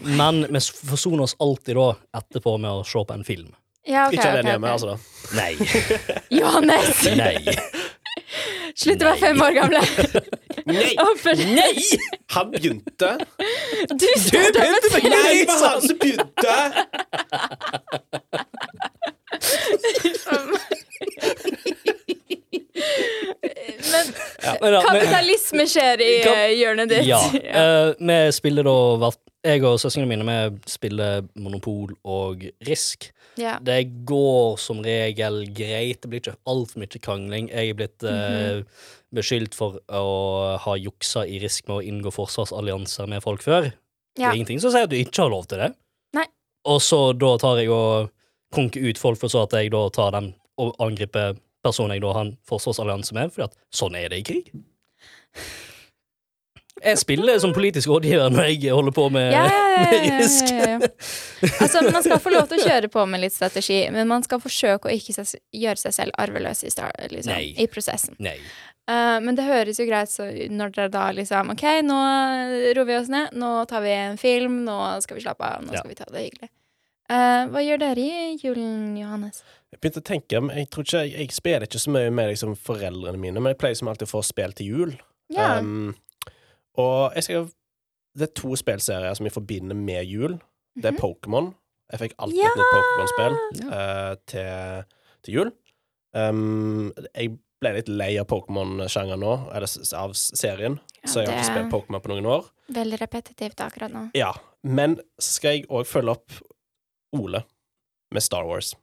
Men 0.04 0.44
vi 0.50 0.62
forsoner 0.68 1.30
oss 1.30 1.38
alltid 1.40 1.78
da 1.78 1.94
etterpå 2.20 2.58
med 2.60 2.82
å 2.82 2.86
se 2.88 3.08
på 3.08 3.16
en 3.16 3.28
film. 3.28 3.52
Ja, 3.88 4.08
okay, 4.08 4.18
Ikke 4.18 4.30
alene 4.30 4.40
alene 4.40 4.52
hjemme, 4.52 4.72
altså. 4.72 4.88
da. 4.88 4.96
Nei. 5.36 5.58
Johannes! 6.40 7.04
Nei. 7.16 7.38
Slutt 8.80 9.02
å 9.02 9.06
være 9.10 9.20
fem 9.22 9.42
år 9.42 9.52
gamle! 9.56 9.82
Nei! 10.70 10.96
Nei! 11.58 11.84
Han 12.36 12.52
begynte. 12.54 13.10
Du 13.90 14.06
starta 14.22 14.60
med 14.60 14.74
Nei, 15.10 15.36
det 15.40 15.48
var 15.50 15.56
han 15.70 15.82
som 15.82 15.98
begynte! 15.98 16.56
Men 23.92 24.06
Men 24.62 24.74
da, 24.74 24.82
kapitalisme 24.86 25.66
skjer 25.70 26.02
i 26.04 26.12
Kap- 26.24 26.38
eh, 26.38 26.52
hjørnet 26.60 26.90
ditt. 26.92 27.06
Ja. 27.10 27.20
eh, 27.34 27.94
vi 28.00 28.18
spiller 28.36 28.64
da 28.68 28.76
Jeg 29.48 29.64
og 29.64 29.78
søsknene 29.80 30.10
mine 30.10 30.26
vi 30.28 30.60
spiller 30.68 31.24
Monopol 31.40 31.94
og 32.04 32.42
Risk. 32.68 33.08
Ja. 33.40 33.56
Det 33.64 34.06
går 34.08 34.58
som 34.60 34.82
regel 34.84 35.46
greit. 35.56 36.02
Det 36.02 36.10
blir 36.12 36.20
ikke 36.20 36.36
altfor 36.50 36.82
mye 36.82 37.00
krangling. 37.00 37.48
Jeg 37.48 37.72
er 37.72 37.78
blitt 37.80 38.04
eh, 38.04 38.66
beskyldt 39.16 39.56
for 39.56 39.80
å 39.88 40.58
ha 40.60 40.76
juksa 40.76 41.24
i 41.24 41.40
Risk 41.40 41.70
med 41.70 41.78
å 41.78 41.86
inngå 41.88 42.12
forsvarsallianser 42.12 43.08
med 43.08 43.24
folk 43.24 43.46
før. 43.46 43.72
Det 44.20 44.28
er 44.28 44.36
ingenting 44.36 44.60
som 44.60 44.74
sier 44.74 44.90
at 44.90 44.92
du 44.92 45.00
ikke 45.00 45.24
har 45.24 45.32
lov 45.32 45.48
til 45.48 45.64
det. 45.64 45.72
Nei. 46.20 46.28
Og 46.68 46.84
så 46.84 47.00
da 47.16 47.32
tar 47.40 47.62
jeg 47.62 47.72
og 47.72 48.12
konker 48.52 48.84
ut 48.84 49.00
folk, 49.00 49.22
for 49.22 49.32
så 49.32 49.46
at 49.48 49.56
jeg 49.56 49.72
da 49.72 49.86
tar 49.96 50.18
den 50.18 50.34
og 50.60 50.76
angriper 50.84 51.38
personen 51.64 51.96
jeg 51.96 52.04
da 52.04 52.12
har 52.18 52.28
en 52.28 52.36
forsvarsallianse 52.50 53.16
med, 53.16 53.32
fordi 53.32 53.48
at 53.48 53.56
sånn 53.72 53.96
er 53.96 54.12
det 54.12 54.20
i 54.20 54.30
krig. 54.34 54.52
Jeg 56.84 56.98
spiller 57.02 57.40
som 57.44 57.52
politisk 57.54 57.90
rådgiver 57.92 58.30
når 58.32 58.48
jeg 58.54 58.72
holder 58.74 58.92
på 58.96 59.10
med, 59.12 59.32
Ja. 59.34 59.46
Altså, 61.62 61.82
man 61.92 62.04
skal 62.04 62.20
få 62.20 62.32
lov 62.34 62.48
til 62.52 62.60
å 62.60 62.66
kjøre 62.68 62.90
på 62.92 63.04
med 63.10 63.22
litt 63.24 63.34
strategi, 63.36 63.82
men 63.94 64.08
man 64.10 64.24
skal 64.26 64.42
forsøke 64.44 64.90
å 64.90 64.94
ikke 64.96 65.14
ses- 65.16 65.38
gjøre 65.56 65.80
seg 65.80 65.96
selv 65.96 66.18
arveløs 66.20 66.64
i, 66.68 66.72
start, 66.74 66.96
liksom, 67.14 67.34
Nei. 67.34 67.54
i 67.58 67.68
prosessen. 67.72 68.16
Nei. 68.20 68.38
Eh, 68.90 69.20
men 69.24 69.36
det 69.38 69.46
høres 69.48 69.80
jo 69.80 69.86
greit 69.88 70.12
ut 70.20 70.52
når 70.52 70.74
dere 70.76 70.90
da 70.94 71.08
liksom 71.16 71.52
OK, 71.54 71.64
nå 71.86 72.00
roer 72.76 72.86
vi 72.90 72.96
oss 72.98 73.12
ned, 73.14 73.36
nå 73.38 73.52
tar 73.70 73.84
vi 73.86 73.92
en 73.96 74.18
film, 74.18 74.64
nå 74.66 74.80
skal 75.06 75.20
vi 75.20 75.24
slappe 75.28 75.46
av, 75.46 75.62
nå 75.64 75.74
Ja. 75.76 75.80
skal 75.84 75.90
vi 75.94 76.00
ta 76.00 76.06
det 76.12 76.26
hyggelig. 76.32 76.50
Uh, 77.10 77.48
hva 77.50 77.62
gjør 77.66 77.80
dere 77.82 77.98
i 78.06 78.36
julen, 78.38 78.96
Johannes? 79.00 79.40
Jeg 79.74 79.80
begynte 79.82 80.02
å 80.04 80.06
tenke, 80.06 80.42
men 80.46 80.58
jeg 80.60 80.70
tror 80.70 80.84
ikke 80.86 81.00
Jeg, 81.10 81.16
jeg 81.18 81.32
spiller 81.34 81.64
ikke 81.66 81.80
så 81.82 81.90
mye 81.96 82.12
med 82.14 82.30
liksom, 82.30 82.52
foreldrene 82.56 83.18
mine, 83.18 83.40
men 83.42 83.50
jeg 83.56 83.58
pleier 83.58 83.78
som 83.80 83.88
alltid 83.90 84.06
å 84.06 84.12
få 84.12 84.22
spill 84.28 84.54
til 84.54 84.68
jul. 84.68 84.92
Ja. 85.34 85.56
Um, 85.58 85.96
og 86.80 87.16
jeg 87.18 87.26
skal 87.28 87.50
Det 88.18 88.26
er 88.26 88.34
to 88.40 88.56
spillserier 88.58 89.14
som 89.16 89.28
jeg 89.28 89.36
forbinder 89.36 89.78
med 89.78 90.08
jul. 90.10 90.40
Det 90.76 90.86
er 90.90 90.96
Mhm. 90.96 91.02
Pokémon. 91.02 91.52
Jeg 91.92 92.00
fikk 92.02 92.14
alltid 92.20 92.38
Ja! 92.40 92.50
et 92.50 92.58
nytt 92.58 92.74
Pokémon-spill 92.78 93.36
eh, 93.74 94.16
til, 94.30 94.84
til 95.24 95.34
jul. 95.34 95.52
Um, 96.14 96.92
jeg 97.16 97.36
ble 97.62 97.72
litt 97.76 97.90
lei 97.90 98.10
av 98.22 98.26
Pokémon-sjangeren 98.30 99.20
nå, 99.22 99.34
eller 99.54 99.70
av 100.00 100.14
serien, 100.18 100.80
Ja, 101.04 101.10
så 101.12 101.22
jeg 101.22 101.30
har 101.30 101.38
ikke 101.38 101.50
spilt 101.52 101.72
Pokémon 101.74 102.02
på 102.02 102.10
noen 102.14 102.26
år. 102.26 102.50
Veldig 102.74 103.00
repetitivt 103.02 103.62
akkurat 103.66 103.92
nå. 103.94 104.08
Ja, 104.18 104.34
men 104.64 104.98
så 105.20 105.32
skal 105.38 105.52
jeg 105.58 105.68
òg 105.70 105.86
følge 105.90 106.16
opp 106.18 106.32
Ole 107.18 107.44
med 108.12 108.24
Star 108.26 108.46
Wars. 108.50 108.74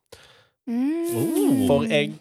Mm. 0.68 1.66
For 1.68 1.84
jeg 1.86 2.14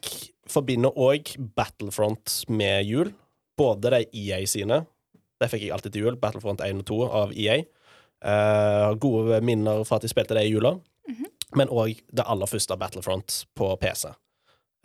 forbinder 0.47 0.93
òg 0.97 1.35
Battlefront 1.55 2.43
med 2.49 2.85
jul. 2.85 3.13
Både 3.57 3.89
de 3.93 4.05
EA 4.13 4.41
sine. 4.45 4.85
Det 5.45 5.51
fikk 5.53 5.67
jeg 5.67 5.73
alltid 5.75 5.93
til 5.95 6.07
jul. 6.07 6.17
Battlefront 6.21 6.63
1 6.65 6.81
og 6.81 6.89
2 6.89 6.99
av 7.21 7.33
EA. 7.37 7.59
Uh, 8.25 8.95
gode 8.97 9.37
minner 9.45 9.83
fra 9.85 9.99
at 9.99 10.05
jeg 10.07 10.13
spilte 10.15 10.33
det 10.37 10.47
i 10.47 10.53
jula. 10.55 10.75
Mhm. 11.09 11.31
Men 11.55 11.69
òg 11.71 11.99
det 12.11 12.25
aller 12.25 12.49
første 12.49 12.75
Battlefront 12.81 13.43
på 13.55 13.69
PC. 13.79 14.09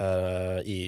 Uh, 0.00 0.60
I 0.68 0.80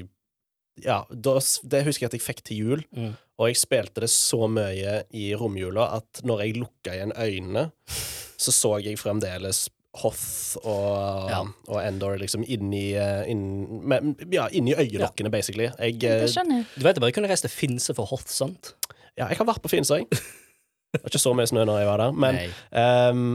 Ja, 0.82 1.02
da, 1.12 1.34
det 1.68 1.82
husker 1.84 2.06
jeg 2.06 2.08
at 2.08 2.14
jeg 2.16 2.24
fikk 2.24 2.38
til 2.48 2.56
jul. 2.62 2.82
Mm. 2.96 3.10
Og 3.38 3.50
jeg 3.50 3.58
spilte 3.60 4.00
det 4.00 4.08
så 4.08 4.46
mye 4.48 5.02
i 5.12 5.26
romjula 5.36 5.84
at 5.98 6.22
når 6.24 6.46
jeg 6.46 6.56
lukka 6.62 6.94
igjen 6.96 7.12
øynene, 7.12 7.66
så 8.40 8.54
så 8.56 8.70
jeg 8.80 8.96
fremdeles 9.00 9.66
Hoth 10.00 10.56
og, 10.64 11.28
Ja. 11.28 11.42
og 11.68 11.78
Endor 11.84 12.16
liksom 12.16 12.46
inni 12.48 12.94
eh, 12.96 13.28
inn, 13.28 14.14
Ja, 14.32 14.46
inni 14.48 14.72
øyelokkene, 14.72 15.28
basically. 15.30 15.68
Jeg, 15.78 15.98
Det 16.00 16.14
eh, 16.22 16.28
skjønner 16.32 16.62
jeg. 16.62 16.66
Du 16.78 16.86
vet 16.86 16.96
jeg 16.96 17.04
bare 17.04 17.12
kunne 17.12 17.28
reist 17.28 17.44
til 17.44 17.52
Finse 17.52 17.92
for 17.94 18.08
Hoth, 18.08 18.32
sant? 18.32 18.72
Ja, 19.18 19.28
jeg 19.30 19.38
har 19.38 19.48
vært 19.48 19.62
på 19.64 19.70
Finse, 19.72 19.98
jeg. 20.02 20.08
Det 20.92 21.00
var 21.00 21.08
ikke 21.12 21.22
så 21.22 21.32
mye 21.36 21.48
snø 21.48 21.62
når 21.68 21.78
jeg 21.80 21.88
var 21.88 22.02
der, 22.02 22.12
men 22.24 22.38
ehm, 22.76 23.28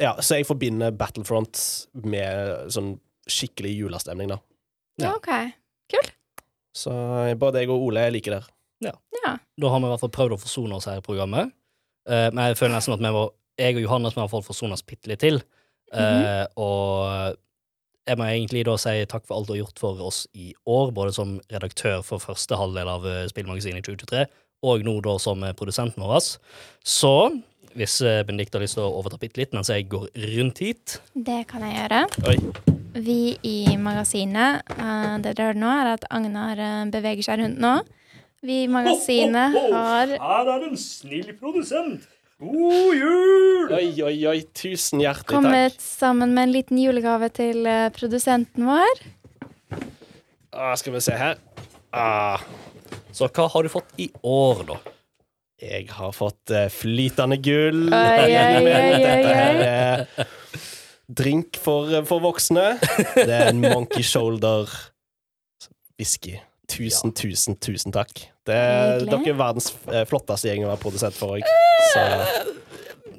Ja, 0.00 0.16
så 0.18 0.40
jeg 0.40 0.46
forbinder 0.48 0.90
Battlefront 0.98 1.60
med 2.02 2.70
sånn 2.74 2.96
skikkelig 3.30 3.76
julestemning, 3.78 4.32
da. 4.32 4.40
Ja. 4.98 5.12
Ja, 5.12 5.12
OK. 5.20 5.30
Kult. 5.94 6.10
Så 6.74 6.90
både 7.38 7.62
jeg 7.62 7.70
og 7.70 7.84
Ole 7.86 8.02
er 8.08 8.10
like 8.14 8.30
der. 8.34 8.48
Ja. 8.82 8.92
Da 9.22 9.70
har 9.70 9.78
vi 9.80 9.86
i 9.86 9.92
hvert 9.92 10.02
fall 10.02 10.12
prøvd 10.16 10.34
å 10.34 10.40
forsone 10.42 10.74
oss 10.80 10.88
her 10.90 10.98
i 10.98 11.04
programmet. 11.06 11.54
Uh, 12.10 12.26
men 12.34 12.50
jeg 12.50 12.58
føler 12.58 12.74
nesten 12.74 12.96
at 12.96 13.00
vi 13.06 13.12
må, 13.14 13.22
Jeg 13.54 13.76
og 13.78 13.84
Johannes 13.86 14.16
må 14.16 14.20
i 14.20 14.24
hvert 14.26 14.34
fall 14.34 14.42
forsone 14.48 14.74
oss 14.74 14.82
bitte 14.82 15.08
litt 15.12 15.22
til. 15.22 15.38
Eh, 15.94 16.46
Og 16.58 17.36
jeg 18.04 18.18
må 18.18 18.26
egentlig 18.26 18.64
da 18.66 18.74
si 18.82 18.96
takk 19.08 19.24
for 19.28 19.36
alt 19.38 19.46
du 19.46 19.52
har 19.54 19.60
gjort 19.62 19.78
for 19.78 20.00
oss 20.02 20.24
i 20.34 20.50
år, 20.66 20.90
både 20.96 21.14
som 21.14 21.36
redaktør 21.52 22.02
for 22.02 22.18
første 22.18 22.58
halvdel 22.58 22.90
av 22.90 23.06
eh, 23.06 23.20
Spillmagasinet 23.30 23.78
i 23.78 23.86
2023, 23.94 24.24
og 24.64 24.84
nå 24.86 24.96
da 25.04 25.18
som 25.20 25.44
produsenten 25.58 26.04
vår. 26.04 26.30
Så 26.84 27.14
hvis 27.74 27.98
eh, 28.06 28.22
Benedicte 28.26 28.58
har 28.58 28.64
lyst 28.64 28.78
til 28.78 28.86
å 28.86 28.94
overta 29.00 29.18
bitte 29.20 29.40
litt 29.40 29.54
mens 29.56 29.70
jeg 29.72 29.88
går 29.90 30.06
rundt 30.36 30.62
hit 30.62 30.98
Det 31.14 31.42
kan 31.50 31.64
jeg 31.66 31.74
gjøre. 31.74 32.04
Oi. 32.30 32.36
Vi 32.94 33.34
i 33.42 33.74
magasinet 33.80 34.62
eh, 34.76 35.14
Det 35.24 35.32
dere 35.32 35.50
hører 35.50 35.58
nå, 35.58 35.70
er 35.82 35.92
at 35.96 36.06
Agnar 36.14 36.62
eh, 36.62 36.80
beveger 36.94 37.26
seg 37.26 37.42
rundt 37.42 37.62
nå. 37.62 37.76
Vi 38.44 38.62
i 38.66 38.70
magasinet 38.70 39.56
har 39.72 40.14
Her 40.20 40.52
er 40.54 40.68
en 40.68 40.78
snill 40.78 41.32
produsent! 41.40 42.06
God 42.44 42.98
jul! 42.98 43.72
Oi, 43.72 43.88
oi, 44.04 44.16
oi. 44.28 44.38
Tusen 44.58 45.00
hjertelig 45.00 45.24
takk. 45.24 45.30
kommet 45.32 45.78
sammen 45.80 46.34
med 46.36 46.48
en 46.48 46.52
liten 46.52 46.80
julegave 46.82 47.30
til 47.32 47.64
produsenten 47.94 48.66
vår. 48.68 49.04
Ah, 50.52 50.74
skal 50.76 50.96
vi 50.98 51.02
se 51.06 51.14
her. 51.16 51.38
Ah, 51.94 52.42
Så 53.14 53.30
hva 53.30 53.46
har 53.52 53.62
du 53.64 53.70
fått 53.72 53.94
i 54.02 54.10
år, 54.26 54.66
da? 54.72 54.80
jeg 55.64 55.86
har 55.94 56.12
fått 56.12 56.50
eh, 56.52 56.66
flytende 56.72 57.38
gull. 57.42 57.86
Oi, 57.88 58.32
Dette 58.64 59.36
her 59.38 59.60
er 59.64 60.26
drink 61.08 61.58
for, 61.60 61.92
for 62.08 62.24
voksne. 62.24 62.74
Det 63.14 63.28
er 63.28 63.52
en 63.52 63.62
Monkey 63.62 64.04
Shoulder 64.04 64.68
whisky. 65.98 66.38
Tusen, 66.70 67.12
tusen, 67.12 67.58
tusen 67.60 67.92
takk. 67.94 68.26
Det 68.44 68.54
er, 68.56 69.04
dere 69.04 69.20
er 69.30 69.36
verdens 69.38 69.70
eh, 69.92 70.04
flotteste 70.08 70.48
gjeng 70.50 70.64
å 70.64 70.72
være 70.72 70.82
produsent 70.82 71.16
for 71.16 71.36
òg. 71.36 71.44
Så 71.92 72.04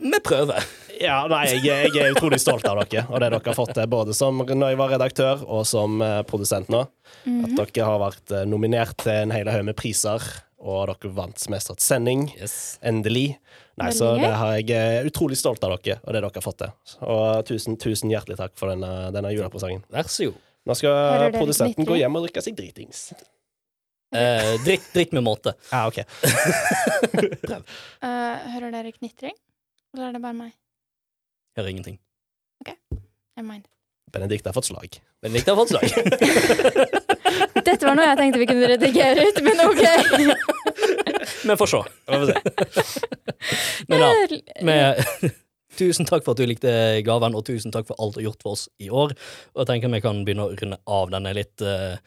Vi 0.01 0.19
prøver. 0.25 0.65
Ja, 1.01 1.17
nei, 1.31 1.43
jeg, 1.51 1.91
jeg 1.91 2.01
er 2.01 2.15
utrolig 2.15 2.39
stolt 2.41 2.65
av 2.69 2.79
dere 2.81 3.05
og 3.09 3.19
det 3.21 3.29
dere 3.33 3.41
har 3.45 3.57
fått 3.57 3.73
til, 3.77 3.87
både 3.91 4.15
som 4.17 4.41
når 4.41 4.73
jeg 4.73 4.79
var 4.79 4.93
redaktør, 4.95 5.43
og 5.45 5.65
som 5.67 6.01
eh, 6.05 6.21
produsent 6.29 6.71
nå. 6.73 6.85
Mhm. 7.25 7.43
At 7.45 7.73
dere 7.75 7.87
har 7.89 8.01
vært 8.01 8.33
eh, 8.35 8.47
nominert 8.49 8.97
til 9.03 9.25
en 9.25 9.33
hel 9.35 9.49
haug 9.51 9.65
med 9.67 9.77
priser, 9.79 10.23
og 10.65 10.89
dere 10.89 11.11
vant 11.13 11.41
Smestret 11.41 11.83
sending. 11.83 12.27
Yes. 12.39 12.79
Endelig. 12.85 13.35
Nei, 13.75 13.89
Veldig 13.91 13.97
så 13.99 14.13
det 14.17 14.31
har 14.39 14.55
jeg 14.55 14.71
er 14.79 15.07
utrolig 15.09 15.37
stolt 15.37 15.63
av 15.67 15.75
dere 15.75 15.99
og 15.99 16.13
det 16.15 16.21
dere 16.21 16.31
har 16.31 16.45
fått 16.45 16.61
til. 16.63 16.75
Og 17.03 17.45
tusen, 17.49 17.77
tusen 17.81 18.13
hjertelig 18.13 18.39
takk 18.39 18.55
for 18.57 18.71
denne, 18.71 19.11
denne 19.13 19.33
julepresangen. 19.35 19.83
Vær 19.93 20.09
så 20.09 20.29
god. 20.31 20.43
Nå 20.65 20.73
skal 20.79 21.31
produsenten 21.35 21.85
gå 21.85 21.99
hjem 21.99 22.17
og 22.17 22.25
drikke 22.25 22.41
seg 22.41 22.55
dritings. 22.57 23.09
Eh, 24.15 24.53
dritt, 24.63 24.85
dritt, 24.93 25.11
med 25.13 25.25
måte. 25.25 25.55
Ja, 25.71 25.87
ok. 25.89 26.03
Eh, 28.05 28.51
hører 28.53 28.71
dere 28.73 28.91
knitring? 28.93 29.33
Eller 29.93 30.09
er 30.09 30.15
det 30.15 30.21
bare 30.23 30.35
meg? 30.37 30.53
Hører 31.55 31.71
ingenting. 31.71 31.99
Never 33.35 33.47
mind. 33.51 33.67
Benedicte 34.11 34.49
har 34.49 34.53
fått 34.53 34.65
slag. 34.65 34.99
Benedicte 35.21 35.51
har 35.51 35.57
fått 35.57 35.69
slag. 35.69 35.83
Dette 37.65 37.85
var 37.85 37.97
noe 37.97 38.05
jeg 38.07 38.19
tenkte 38.19 38.39
vi 38.39 38.47
kunne 38.47 38.69
redigere 38.71 39.25
ut, 39.27 39.41
men 39.43 39.63
OK. 39.65 39.81
Vi 41.45 41.55
får 41.57 41.69
se. 41.69 41.79
Vi 42.07 42.19
får 42.21 42.29
se. 42.29 42.37
Men 43.87 44.01
da, 44.01 44.09
med, 44.65 45.01
tusen 45.79 46.07
takk 46.07 46.25
for 46.25 46.33
at 46.33 46.41
du 46.41 46.47
likte 46.49 46.71
gaven, 47.05 47.35
og 47.37 47.45
tusen 47.47 47.73
takk 47.73 47.87
for 47.89 47.99
alt 48.01 48.15
du 48.15 48.21
har 48.21 48.27
gjort 48.29 48.45
for 48.45 48.57
oss 48.57 48.65
i 48.81 48.89
år. 48.89 49.15
Og 49.53 49.63
jeg 49.63 49.69
tenker 49.71 49.93
vi 49.93 50.01
kan 50.05 50.21
begynne 50.25 50.47
å 50.47 50.53
runde 50.53 50.79
av 50.97 51.11
denne 51.13 51.33
litt 51.37 51.65
uh, 51.65 51.97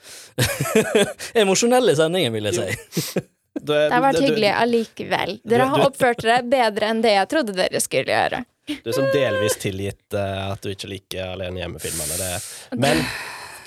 emosjonelle 1.42 1.94
sendingen, 1.99 2.34
vil 2.34 2.51
jeg 2.51 2.59
si. 2.59 3.24
Du, 3.59 3.74
Det 3.74 3.90
har 3.90 4.05
vært 4.05 4.22
hyggelig 4.22 4.53
allikevel. 4.55 5.34
Dere 5.46 5.66
har 5.72 5.86
oppført 5.88 6.22
dere 6.24 6.44
bedre 6.46 6.92
enn 6.92 7.03
det 7.05 7.16
jeg 7.16 7.30
trodde 7.34 7.59
dere 7.59 7.82
skulle 7.82 8.14
gjøre. 8.14 8.44
Du 8.69 8.91
er 8.91 8.97
sånn 8.97 9.11
delvis 9.14 9.57
tilgitt 9.62 10.14
uh, 10.14 10.53
at 10.53 10.62
du 10.64 10.71
ikke 10.75 10.91
liker 10.91 11.33
Alene 11.35 11.62
hjemme-filmene. 11.62 12.29
Men 12.77 13.01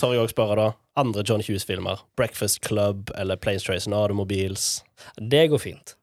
tør 0.01 0.13
jeg 0.15 0.23
òg 0.25 0.33
spørre, 0.33 0.55
da. 0.59 0.67
Andre 1.01 1.23
John 1.25 1.41
Hughes-filmer? 1.41 2.01
Breakfast 2.19 2.59
Club 2.65 3.09
eller 3.17 3.39
Planes, 3.41 3.63
Trace 3.65 3.87
and 3.89 3.95
Automobiles? 3.97 4.83
Det 5.17 5.47
går 5.53 5.61
fint. 5.63 5.95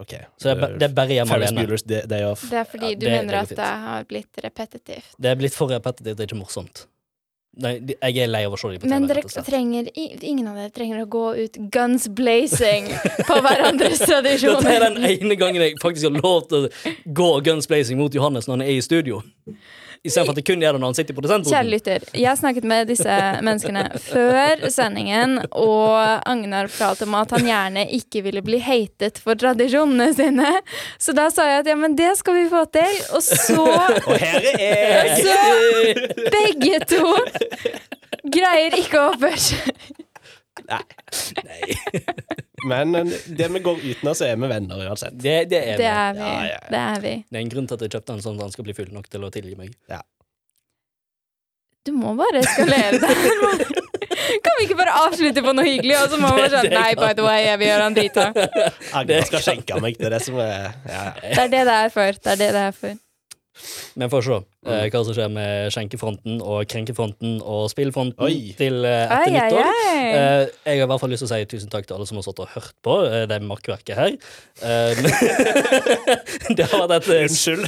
OK. 0.00 0.14
Så 0.40 0.48
det 0.48 0.64
er, 0.64 0.76
det 0.80 0.86
er 0.88 0.94
bare 0.96 1.12
hjemme 1.18 1.34
alene. 1.36 1.66
Day- 1.84 2.06
Day 2.08 2.24
Off. 2.24 2.46
Det 2.50 2.56
er 2.62 2.64
fordi 2.70 2.88
Ja, 2.94 2.96
du 2.96 3.04
det- 3.06 3.10
mener 3.12 3.32
det 3.36 3.40
at 3.42 3.56
det 3.58 3.72
har 3.84 4.04
blitt 4.08 4.38
repetitivt. 4.46 5.10
Det 5.18 5.28
er 5.30 5.36
blitt 5.36 5.54
for 5.54 5.68
repetitivt, 5.68 6.16
det 6.16 6.24
er 6.24 6.30
ikke 6.30 6.40
morsomt. 6.40 6.86
Nei, 7.60 7.72
de- 7.82 7.96
jeg 7.98 8.16
er 8.22 8.28
lei 8.30 8.44
av 8.46 8.52
å 8.54 8.58
se 8.60 8.68
dem 8.70 8.78
på 8.78 8.86
TV. 8.86 8.92
Men 8.92 9.08
dere 9.10 9.42
trenger 9.44 9.88
Ingen 10.22 10.46
av 10.48 10.54
dere 10.60 10.70
trenger 10.70 11.00
å 11.02 11.08
gå 11.10 11.24
ut 11.44 11.56
guns 11.74 12.06
blazing 12.08 12.86
på 13.26 13.40
hverandres 13.42 13.98
tradisjoner. 14.06 14.62
Dette 14.62 14.76
er 14.76 14.84
den 14.86 15.04
ene 15.10 15.36
gangen 15.40 15.60
jeg 15.64 15.74
faktisk 15.82 16.06
har 16.08 16.20
lov 16.22 16.46
til 16.48 16.68
å 16.68 16.94
gå 17.20 17.30
guns 17.50 17.66
blazing 17.68 17.98
mot 17.98 18.14
Johannes 18.14 18.46
når 18.46 18.60
han 18.60 18.66
er 18.68 18.76
i 18.78 18.80
studio. 18.86 19.18
Istedenfor 20.00 20.32
at 20.32 20.38
det 20.38 20.46
kun 20.48 20.62
gjør 20.64 20.76
det 20.76 20.80
når 20.80 20.92
han 20.94 20.96
sitter 20.96 21.12
i 21.12 21.40
Kjære 21.50 21.68
lytter, 21.68 22.04
jeg 22.16 22.38
snakket 22.40 22.64
med 22.64 22.88
disse 22.88 23.16
menneskene 23.44 23.82
før 24.00 24.62
sendingen, 24.72 25.34
og 25.52 26.24
Agnar 26.24 26.70
fortalte 26.72 27.04
om 27.04 27.18
at 27.18 27.34
han 27.36 27.44
gjerne 27.44 27.84
ikke 27.98 28.22
ville 28.24 28.40
bli 28.46 28.62
hatet 28.64 29.20
for 29.20 29.36
tradisjonene 29.36 30.08
sine. 30.16 30.54
Så 30.96 31.12
da 31.16 31.28
sa 31.28 31.44
jeg 31.50 31.66
at 31.66 31.68
ja, 31.68 31.76
men 31.76 31.98
det 32.00 32.14
skal 32.16 32.38
vi 32.38 32.46
få 32.48 32.64
til. 32.72 32.96
Og 33.12 33.20
så 33.28 33.60
Og 33.60 34.16
her 34.24 34.48
er 34.54 34.96
jeg! 34.96 35.20
Så 35.20 36.30
begge 36.32 36.80
to 36.96 37.04
greier 38.32 38.80
ikke 38.80 39.02
å 39.02 39.10
oppføre 39.12 39.48
seg. 39.50 39.99
Nei. 40.68 41.76
Men 42.70 42.94
eh, 42.94 43.12
det 43.26 43.48
vi 43.54 43.62
går 43.64 43.82
uten, 43.82 44.14
så 44.14 44.28
er 44.28 44.36
vi 44.36 44.50
venner 44.50 44.86
uansett. 44.86 45.16
Det, 45.16 45.36
det 45.50 45.60
er 45.74 45.80
Det 45.80 45.90
er 45.90 46.16
vi. 46.16 46.24
Ja, 46.26 46.38
ja, 46.44 46.48
ja. 46.54 46.62
Det 46.68 46.80
er 46.86 47.04
vi. 47.04 47.14
Det 47.30 47.38
er 47.38 47.44
en 47.44 47.52
grunn 47.54 47.68
til 47.70 47.78
at 47.78 47.84
jeg 47.86 47.94
kjøpte 47.96 48.12
den 48.16 48.24
sånn 48.26 48.40
at 48.40 48.48
han 48.48 48.56
skal 48.56 48.68
bli 48.68 48.76
full 48.76 48.90
nok 48.94 49.08
til 49.12 49.24
å 49.24 49.32
tilgi 49.34 49.56
meg. 49.58 49.76
Du 51.88 51.94
må 51.96 52.12
bare 52.18 52.42
eskalere 52.42 52.98
det 53.00 53.08
her. 53.08 53.76
Kan 54.44 54.56
vi 54.58 54.66
ikke 54.66 54.76
bare 54.78 54.92
avslutte 55.06 55.42
på 55.42 55.52
noe 55.56 55.64
hyggelig, 55.64 55.94
og 55.96 56.12
så 56.12 56.18
må 56.20 56.30
vi 56.34 56.42
bare 56.42 56.50
sånn 56.52 56.66
det 56.68 56.76
Nei, 56.76 56.90
by 56.98 57.14
the 57.16 57.24
way, 57.24 57.44
jeg 57.46 57.60
vil 57.60 57.70
gjøre 57.70 57.86
han 57.86 57.96
drita. 57.96 58.26
Agnes 59.00 59.30
skal 59.30 59.44
skjenke 59.46 59.78
meg. 59.82 59.96
Det 59.98 60.10
er 60.10 60.16
det 60.16 60.20
som 60.26 60.36
er 60.42 60.50
ja, 60.52 60.66
ja. 60.90 61.06
Det 61.22 61.46
er 61.46 61.54
det 61.54 61.62
det 61.70 61.78
er 61.86 61.94
for. 61.94 62.20
Det 62.20 62.34
er 62.34 62.42
det 62.42 62.50
det 62.56 62.66
er 62.68 62.76
for. 62.76 63.00
Men 64.00 64.12
får 64.12 64.26
se 64.28 64.38
eh, 64.66 64.86
hva 64.92 65.00
som 65.06 65.14
skjer 65.16 65.30
med 65.32 65.70
skjenkefronten 65.74 66.40
og 66.44 66.64
krenkefronten 66.70 67.38
og 67.40 67.68
spillfronten 67.72 68.26
Oi. 68.26 68.52
til 68.58 68.84
eh, 68.84 69.04
etter 69.06 69.16
Ai, 69.16 69.30
ai, 69.30 69.34
nyttår. 69.36 69.70
ai. 69.70 70.04
Eh, 70.10 70.42
jeg 70.66 70.80
har 70.80 70.86
i 70.86 70.90
hvert 70.90 71.02
fall 71.02 71.12
lyst 71.14 71.24
til 71.24 71.30
å 71.30 71.32
si 71.32 71.48
tusen 71.54 71.72
takk 71.72 71.88
til 71.88 71.96
alle 71.96 72.08
som 72.08 72.18
har 72.20 72.26
stått 72.26 72.42
og 72.44 72.52
hørt 72.54 72.74
på 72.84 72.96
eh, 73.08 73.24
det 73.30 73.40
makkverket 73.46 73.96
her. 73.96 74.16
Eh, 74.60 75.00
det 76.58 76.68
har 76.70 76.86
vært 76.86 77.08
et, 77.08 77.10
Unnskyld. 77.30 77.66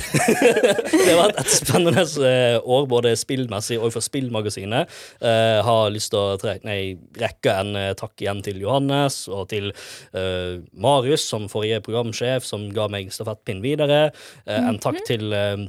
det 0.93 1.09
har 1.09 1.21
vært 1.23 1.43
et 1.43 1.53
spennende 1.55 2.07
eh, 2.29 2.59
år, 2.61 2.87
både 2.91 3.15
spillmessig 3.21 3.79
og 3.81 3.93
for 3.95 4.05
Spillmagasinet. 4.05 4.91
Eh, 5.23 5.59
har 5.65 5.93
lyst 5.95 6.13
til 6.13 6.21
å 6.21 6.39
tre 6.41 6.59
nei, 6.67 6.81
rekke 7.21 7.57
en 7.63 7.77
eh, 7.79 7.93
takk 7.99 8.21
igjen 8.25 8.43
til 8.45 8.61
Johannes 8.63 9.23
og 9.33 9.49
til 9.53 9.71
eh, 9.73 10.59
Marius 10.73 11.25
som 11.33 11.49
forrige 11.53 11.83
programsjef, 11.85 12.45
som 12.47 12.69
ga 12.75 12.89
meg 12.93 13.13
stafettpinn 13.15 13.63
videre. 13.65 14.11
Eh, 14.47 14.59
en 14.73 14.81
takk 14.83 15.01
til 15.09 15.33
eh, 15.37 15.63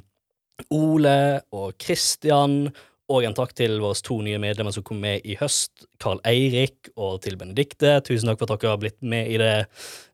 Ole 0.73 1.41
og 1.53 1.77
Kristian, 1.81 2.67
Og 3.11 3.25
en 3.27 3.35
takk 3.35 3.51
til 3.57 3.75
våre 3.83 3.99
to 3.99 4.15
nye 4.23 4.39
medlemmer 4.39 4.71
som 4.71 4.85
kom 4.87 5.01
med 5.03 5.25
i 5.27 5.35
høst, 5.37 5.85
Carl 6.01 6.21
Eirik 6.25 6.87
og 6.95 7.19
til 7.25 7.35
Benedikte. 7.37 7.97
Tusen 8.07 8.31
takk 8.31 8.39
for 8.39 8.47
at 8.47 8.63
dere 8.63 8.71
har 8.71 8.79
blitt 8.79 8.99
med 9.03 9.27
i 9.27 9.35
det 9.41 9.65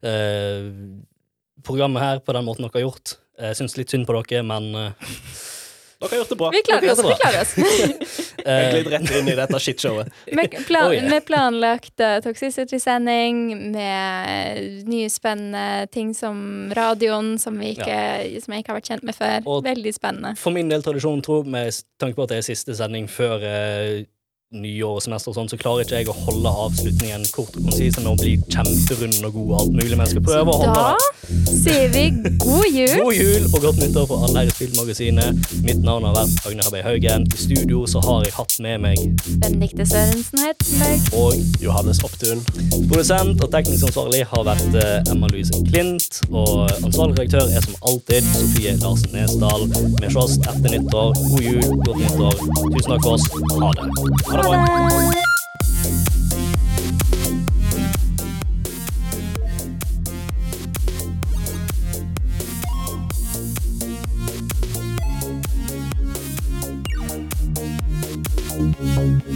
eh, 0.02 0.66
programmet 1.64 2.02
her 2.02 2.24
på 2.26 2.34
den 2.34 2.48
måten 2.48 2.66
dere 2.66 2.80
har 2.80 2.88
gjort. 2.88 3.14
Jeg 3.40 3.60
syns 3.60 3.78
litt 3.78 3.94
synd 3.94 4.10
på 4.10 4.18
dere, 4.18 4.42
men 4.50 4.72
eh, 4.76 5.14
Dere 6.00 6.10
har 6.14 6.18
gjort 6.22 6.30
det 6.32 6.36
bra. 6.40 6.50
Vi 6.56 6.62
klarer 6.64 6.92
oss. 6.94 7.00
Vi 7.04 7.16
klarer 7.20 7.42
oss. 7.42 7.56
Jeg 8.46 8.66
eh, 8.66 8.70
gled 8.72 8.88
rett 8.94 9.10
inn 9.20 9.28
i 9.28 9.34
dette 9.36 9.60
shitshowet. 9.60 10.12
Med, 10.32 10.54
plan, 10.68 10.86
Oh, 10.88 10.94
yeah. 10.96 11.10
med 11.12 11.26
planlagt 11.28 12.00
uh, 12.00 12.14
Toxicity-sending, 12.24 13.42
med 13.74 14.88
nye 14.88 15.10
spennende 15.12 15.88
ting 15.92 16.14
som 16.16 16.72
radioen, 16.78 17.34
som, 17.42 17.60
vi 17.60 17.74
ikke, 17.76 17.98
som 18.46 18.56
jeg 18.56 18.64
ikke 18.64 18.72
har 18.72 18.80
vært 18.80 18.92
kjent 18.94 19.04
med 19.12 19.18
før. 19.18 19.42
Og- 19.44 19.66
Veldig 19.68 19.94
spennende. 19.98 20.32
For 20.40 20.56
min 20.56 20.72
del 20.72 20.86
tradisjon 20.88 21.20
tro, 21.26 21.42
med 21.44 21.76
tanke 22.00 22.16
på 22.16 22.24
at 22.30 22.32
det 22.32 22.40
er 22.40 22.48
siste 22.48 22.78
sending 22.80 23.10
før 23.12 23.44
eh, 23.44 24.06
nyår 24.50 24.96
og 24.98 25.04
semester 25.06 25.30
og 25.30 25.36
sånn, 25.38 25.50
så 25.52 25.58
klarer 25.62 25.86
ikke 25.86 26.00
jeg 26.00 26.10
å 26.10 26.16
holde 26.26 26.50
avslutningen 26.64 27.26
kort 27.36 27.54
og 27.54 27.68
konsis 27.68 28.00
med 28.00 28.08
å 28.10 28.16
bli 28.18 28.32
kjemperund 28.50 29.20
og 29.28 29.36
god 29.36 29.50
og 29.50 29.58
alt 29.60 29.76
mulig, 29.78 29.92
men 29.94 30.02
jeg 30.08 30.16
skal 30.16 30.24
prøve 30.26 30.54
å 30.56 30.62
holde 30.64 30.86
Da 31.30 31.54
sier 31.54 31.92
vi 31.94 32.06
god 32.42 32.66
jul. 32.66 32.96
God 32.98 33.14
jul 33.14 33.46
og 33.46 33.60
godt 33.62 33.82
nyttår 33.84 34.08
for 34.10 34.26
alle 34.26 34.42
her 34.42 34.50
i 34.50 34.54
Spillmagasinet. 34.56 35.44
Mitt 35.68 35.84
navn 35.86 36.08
har 36.08 36.16
vært 36.18 36.48
Agne 36.50 36.66
Habei 36.66 36.82
Haugen. 36.82 37.28
I 37.30 37.42
studio 37.44 37.84
så 37.90 38.02
har 38.02 38.26
jeg 38.26 38.34
hatt 38.40 38.56
med 38.66 38.82
meg 38.88 39.04
Benedikte 39.44 39.86
Sørensen 39.86 40.42
Hettenberg. 40.42 41.06
og 41.20 41.62
Johannes 41.62 42.02
Opptun. 42.08 42.42
produsent 42.90 43.44
og 43.46 43.52
teknisk 43.54 43.86
ansvarlig 43.92 44.24
har 44.32 44.48
vært 44.48 44.80
eh, 44.82 45.12
Emma 45.14 45.30
Louise 45.30 45.62
Klint. 45.70 46.24
Og 46.32 46.66
ansvarlig 46.82 47.20
redaktør 47.20 47.54
er 47.54 47.68
som 47.68 47.78
alltid 47.86 48.26
Sofie 48.34 48.74
Larsen 48.82 49.14
Nesdal. 49.14 49.70
Vi 50.02 50.12
ses 50.16 50.40
etter 50.42 50.74
nyttår. 50.74 51.14
God 51.36 51.46
jul, 51.46 51.70
godt 51.86 52.02
nyttår. 52.02 52.42
Tusen 52.74 52.92
takk 52.96 53.06
for 53.06 53.14
oss. 53.14 53.30
Ha 53.60 53.74
det. 53.78 53.90
Ha 54.32 54.34
det 54.34 54.39
Bye-bye. 54.42 55.20
Bye-bye. 68.80 69.29